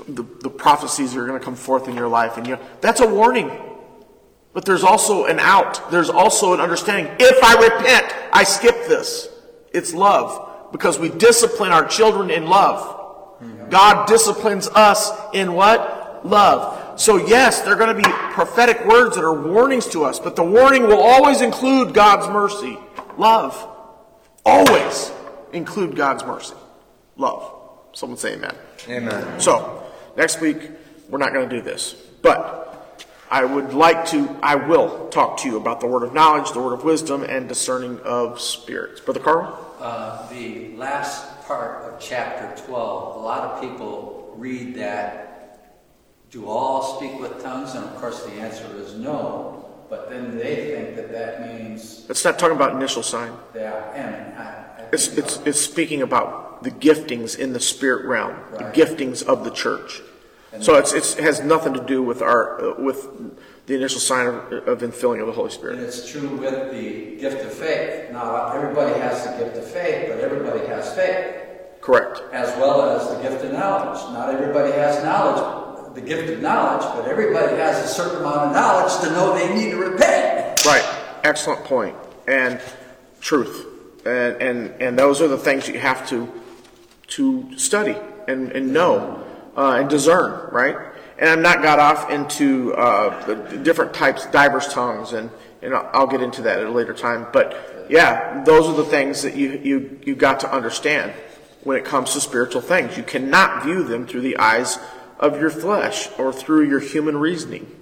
the, 0.07 0.23
the 0.23 0.49
prophecies 0.49 1.13
that 1.13 1.19
are 1.19 1.27
going 1.27 1.39
to 1.39 1.45
come 1.45 1.55
forth 1.55 1.87
in 1.87 1.93
your 1.93 2.07
life. 2.07 2.37
And 2.37 2.47
you 2.47 2.55
know, 2.55 2.61
that's 2.81 2.99
a 2.99 3.07
warning. 3.07 3.51
But 4.53 4.65
there's 4.65 4.83
also 4.83 5.25
an 5.25 5.39
out. 5.39 5.91
There's 5.91 6.09
also 6.09 6.55
an 6.55 6.61
understanding. 6.61 7.13
If 7.19 7.43
I 7.43 7.53
repent, 7.63 8.11
I 8.33 8.43
skip 8.43 8.87
this. 8.87 9.29
It's 9.71 9.93
love. 9.93 10.71
Because 10.71 10.97
we 10.97 11.09
discipline 11.09 11.71
our 11.71 11.87
children 11.87 12.31
in 12.31 12.47
love. 12.47 13.37
Hmm. 13.37 13.69
God 13.69 14.07
disciplines 14.07 14.67
us 14.67 15.11
in 15.35 15.53
what? 15.53 16.25
Love. 16.25 16.78
So 16.99 17.15
yes, 17.15 17.61
there 17.61 17.71
are 17.71 17.77
going 17.77 17.95
to 17.95 18.03
be 18.03 18.13
prophetic 18.33 18.85
words 18.85 19.15
that 19.15 19.23
are 19.23 19.33
warnings 19.33 19.87
to 19.87 20.03
us, 20.03 20.19
but 20.19 20.35
the 20.35 20.43
warning 20.43 20.83
will 20.83 20.99
always 20.99 21.39
include 21.39 21.93
God's 21.93 22.27
mercy. 22.27 22.77
Love. 23.17 23.67
Always 24.45 25.09
include 25.53 25.95
God's 25.95 26.25
mercy. 26.25 26.55
Love. 27.15 27.53
Someone 27.93 28.17
say 28.17 28.33
amen. 28.33 28.53
Amen. 28.89 29.39
So, 29.39 29.89
next 30.17 30.41
week, 30.41 30.57
we're 31.07 31.19
not 31.19 31.31
going 31.31 31.47
to 31.47 31.55
do 31.55 31.61
this. 31.61 31.93
But 32.21 33.05
I 33.31 33.45
would 33.45 33.73
like 33.73 34.07
to, 34.07 34.37
I 34.43 34.55
will 34.55 35.07
talk 35.07 35.37
to 35.37 35.47
you 35.47 35.55
about 35.55 35.79
the 35.79 35.87
word 35.87 36.03
of 36.03 36.13
knowledge, 36.13 36.51
the 36.51 36.59
word 36.59 36.73
of 36.73 36.83
wisdom, 36.83 37.23
and 37.23 37.47
discerning 37.47 38.01
of 38.01 38.41
spirits. 38.41 38.99
Brother 38.99 39.21
Carl? 39.21 39.75
Uh, 39.79 40.27
the 40.29 40.75
last 40.75 41.43
part 41.43 41.93
of 41.93 42.01
chapter 42.01 42.61
12, 42.65 43.15
a 43.15 43.19
lot 43.19 43.43
of 43.43 43.61
people 43.61 44.33
read 44.35 44.75
that, 44.75 45.28
do 46.31 46.47
all 46.47 46.97
speak 46.97 47.19
with 47.19 47.41
tongues? 47.41 47.75
And 47.75 47.83
of 47.85 47.95
course, 47.95 48.23
the 48.23 48.31
answer 48.33 48.65
is 48.77 48.95
no. 48.95 49.65
But 49.89 50.09
then 50.09 50.37
they 50.37 50.71
think 50.75 50.95
that 50.97 51.11
that 51.11 51.47
means 51.47 52.05
It's 52.09 52.23
not 52.23 52.37
talking 52.37 52.55
about 52.55 52.75
initial 52.75 53.01
sign. 53.01 53.31
that, 53.53 53.95
and 53.95 54.37
I, 54.37 54.43
I 54.43 54.87
It's, 54.93 55.07
it's, 55.17 55.37
it's 55.45 55.59
speaking 55.59 56.03
about 56.03 56.63
the 56.63 56.69
giftings 56.71 57.37
in 57.39 57.53
the 57.53 57.59
spirit 57.59 58.05
realm, 58.05 58.35
the 58.51 58.65
giftings 58.65 59.23
of 59.25 59.43
the 59.43 59.49
church. 59.49 60.01
So 60.61 60.75
it's, 60.75 60.93
it's, 60.93 61.15
it 61.15 61.23
has 61.23 61.41
nothing 61.41 61.73
to 61.75 61.79
do 61.83 62.01
with 62.03 62.21
our, 62.23 62.59
uh, 62.79 62.81
with 62.81 63.07
the 63.67 63.75
initial 63.75 63.99
sign 63.99 64.25
of, 64.27 64.35
of 64.67 64.79
infilling 64.81 65.21
of 65.21 65.27
the 65.27 65.31
Holy 65.33 65.51
Spirit. 65.51 65.77
And 65.77 65.85
it's 65.85 66.09
true 66.09 66.27
with 66.37 66.71
the 66.71 67.17
gift 67.19 67.45
of 67.45 67.53
faith. 67.53 68.11
Now, 68.11 68.51
everybody 68.51 68.99
has 68.99 69.25
the 69.25 69.43
gift 69.43 69.57
of 69.57 69.65
faith, 69.65 70.09
but 70.09 70.19
everybody 70.19 70.65
has 70.67 70.93
faith, 70.95 71.81
Correct. 71.81 72.21
as 72.33 72.49
well 72.57 72.89
as 72.89 73.07
the 73.15 73.21
gift 73.21 73.43
of 73.45 73.53
knowledge. 73.53 74.01
Not 74.11 74.33
everybody 74.33 74.71
has 74.71 75.03
knowledge, 75.03 75.58
the 75.99 76.07
gift 76.07 76.29
of 76.29 76.41
knowledge, 76.41 76.83
but 76.95 77.09
everybody 77.09 77.55
has 77.57 77.83
a 77.83 77.87
certain 77.87 78.21
amount 78.21 78.37
of 78.37 78.53
knowledge 78.53 78.99
to 79.01 79.11
know 79.11 79.33
they 79.33 79.53
need 79.53 79.71
to 79.71 79.77
repent. 79.77 80.65
Right. 80.65 80.85
Excellent 81.23 81.63
point. 81.65 81.95
And 82.27 82.61
truth. 83.19 83.65
And, 84.05 84.41
and, 84.41 84.81
and 84.81 84.99
those 84.99 85.21
are 85.21 85.27
the 85.27 85.37
things 85.37 85.67
you 85.67 85.79
have 85.79 86.07
to, 86.09 86.31
to 87.07 87.57
study 87.57 87.95
and, 88.27 88.51
and 88.51 88.71
know 88.71 89.25
uh, 89.57 89.77
and 89.79 89.89
discern, 89.89 90.53
right? 90.53 90.77
And 91.17 91.29
I'm 91.29 91.41
not 91.41 91.61
got 91.61 91.79
off 91.79 92.09
into 92.09 92.73
uh, 92.75 93.25
the 93.25 93.57
different 93.57 93.93
types, 93.93 94.25
diverse 94.27 94.71
tongues, 94.71 95.11
and, 95.11 95.29
and 95.61 95.75
I'll 95.75 96.07
get 96.07 96.21
into 96.21 96.43
that 96.43 96.59
at 96.59 96.65
a 96.65 96.71
later 96.71 96.93
time. 96.93 97.27
But 97.33 97.87
yeah, 97.89 98.41
those 98.45 98.67
are 98.67 98.75
the 98.75 98.85
things 98.85 99.21
that 99.23 99.35
you, 99.35 99.59
you, 99.61 99.99
you 100.05 100.15
got 100.15 100.39
to 100.41 100.51
understand 100.53 101.11
when 101.63 101.75
it 101.75 101.83
comes 101.83 102.13
to 102.13 102.21
spiritual 102.21 102.61
things. 102.61 102.95
You 102.95 103.03
cannot 103.03 103.63
view 103.63 103.83
them 103.83 104.07
through 104.07 104.21
the 104.21 104.37
eyes 104.37 104.79
of 105.19 105.39
your 105.39 105.49
flesh 105.49 106.09
or 106.17 106.31
through 106.31 106.67
your 106.67 106.79
human 106.79 107.17
reasoning. 107.17 107.75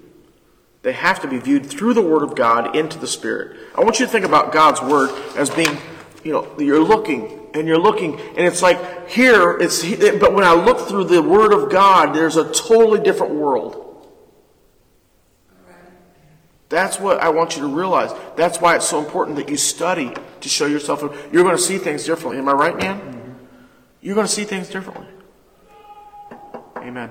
They 0.82 0.94
have 0.94 1.22
to 1.22 1.28
be 1.28 1.38
viewed 1.38 1.66
through 1.66 1.94
the 1.94 2.02
Word 2.02 2.24
of 2.24 2.36
God 2.36 2.76
into 2.76 2.98
the 2.98 3.08
Spirit. 3.08 3.58
I 3.76 3.82
want 3.82 4.00
you 4.00 4.06
to 4.06 4.12
think 4.12 4.26
about 4.26 4.52
God's 4.52 4.82
Word 4.82 5.10
as 5.36 5.50
being, 5.50 5.78
you 6.24 6.32
know, 6.32 6.48
you're 6.58 6.84
looking 6.84 7.50
and 7.54 7.68
you're 7.68 7.80
looking, 7.80 8.20
and 8.20 8.40
it's 8.40 8.62
like 8.62 9.10
here, 9.10 9.58
it's, 9.60 9.84
but 10.20 10.34
when 10.34 10.44
I 10.44 10.54
look 10.54 10.88
through 10.88 11.06
the 11.06 11.22
Word 11.22 11.54
of 11.54 11.72
God, 11.72 12.14
there's 12.14 12.38
a 12.38 12.52
totally 12.52 13.00
different 13.00 13.36
world. 13.36 13.84
That's 16.70 17.00
what 17.00 17.20
I 17.20 17.30
want 17.30 17.56
you 17.56 17.62
to 17.62 17.68
realize. 17.68 18.12
That's 18.36 18.60
why 18.60 18.76
it's 18.76 18.88
so 18.88 19.00
important 19.00 19.38
that 19.38 19.50
you 19.50 19.58
study 19.58 20.14
to 20.42 20.50
show 20.50 20.66
yourself. 20.66 21.02
You're 21.32 21.44
going 21.44 21.56
to 21.56 21.62
see 21.62 21.78
things 21.78 22.06
differently. 22.06 22.38
Am 22.40 22.50
I 22.50 22.54
right, 22.54 22.78
man? 22.78 23.00
Mm-hmm. 23.00 23.32
You're 24.02 24.16
going 24.16 24.28
to 24.28 24.34
see 24.34 24.44
things 24.44 24.68
differently. 24.68 25.08
Amen. 26.78 27.10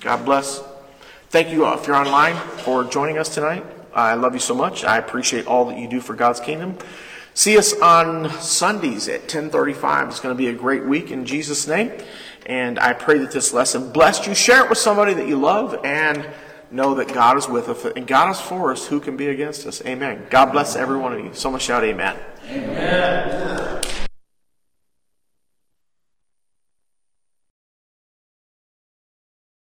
God 0.00 0.24
bless. 0.24 0.62
Thank 1.28 1.50
you 1.50 1.66
uh, 1.66 1.74
if 1.74 1.86
you're 1.86 1.96
online 1.96 2.34
for 2.34 2.84
joining 2.84 3.18
us 3.18 3.34
tonight. 3.34 3.64
I 3.92 4.14
love 4.14 4.32
you 4.32 4.40
so 4.40 4.54
much. 4.54 4.82
I 4.82 4.96
appreciate 4.96 5.46
all 5.46 5.66
that 5.66 5.78
you 5.78 5.88
do 5.88 6.00
for 6.00 6.14
God's 6.14 6.40
kingdom. 6.40 6.78
See 7.34 7.58
us 7.58 7.78
on 7.80 8.30
Sundays 8.40 9.08
at 9.08 9.28
10:35. 9.28 10.08
It's 10.08 10.20
going 10.20 10.34
to 10.34 10.38
be 10.38 10.48
a 10.48 10.52
great 10.52 10.84
week 10.86 11.10
in 11.10 11.26
Jesus' 11.26 11.66
name. 11.66 11.92
And 12.46 12.78
I 12.78 12.94
pray 12.94 13.18
that 13.18 13.30
this 13.30 13.52
lesson 13.52 13.92
blessed 13.92 14.26
you. 14.26 14.34
Share 14.34 14.64
it 14.64 14.70
with 14.70 14.78
somebody 14.78 15.12
that 15.14 15.28
you 15.28 15.38
love 15.38 15.84
and 15.84 16.26
know 16.70 16.94
that 16.94 17.12
God 17.12 17.36
is 17.36 17.48
with 17.48 17.68
us 17.68 17.84
and 17.94 18.06
God 18.06 18.30
is 18.30 18.40
for 18.40 18.72
us. 18.72 18.86
Who 18.86 19.00
can 19.00 19.16
be 19.16 19.28
against 19.28 19.66
us? 19.66 19.84
Amen. 19.84 20.26
God 20.30 20.46
bless 20.46 20.76
every 20.76 20.96
one 20.96 21.12
of 21.12 21.20
you. 21.22 21.34
Someone 21.34 21.60
shout 21.60 21.84
amen. 21.84 22.16
Amen. 22.48 23.99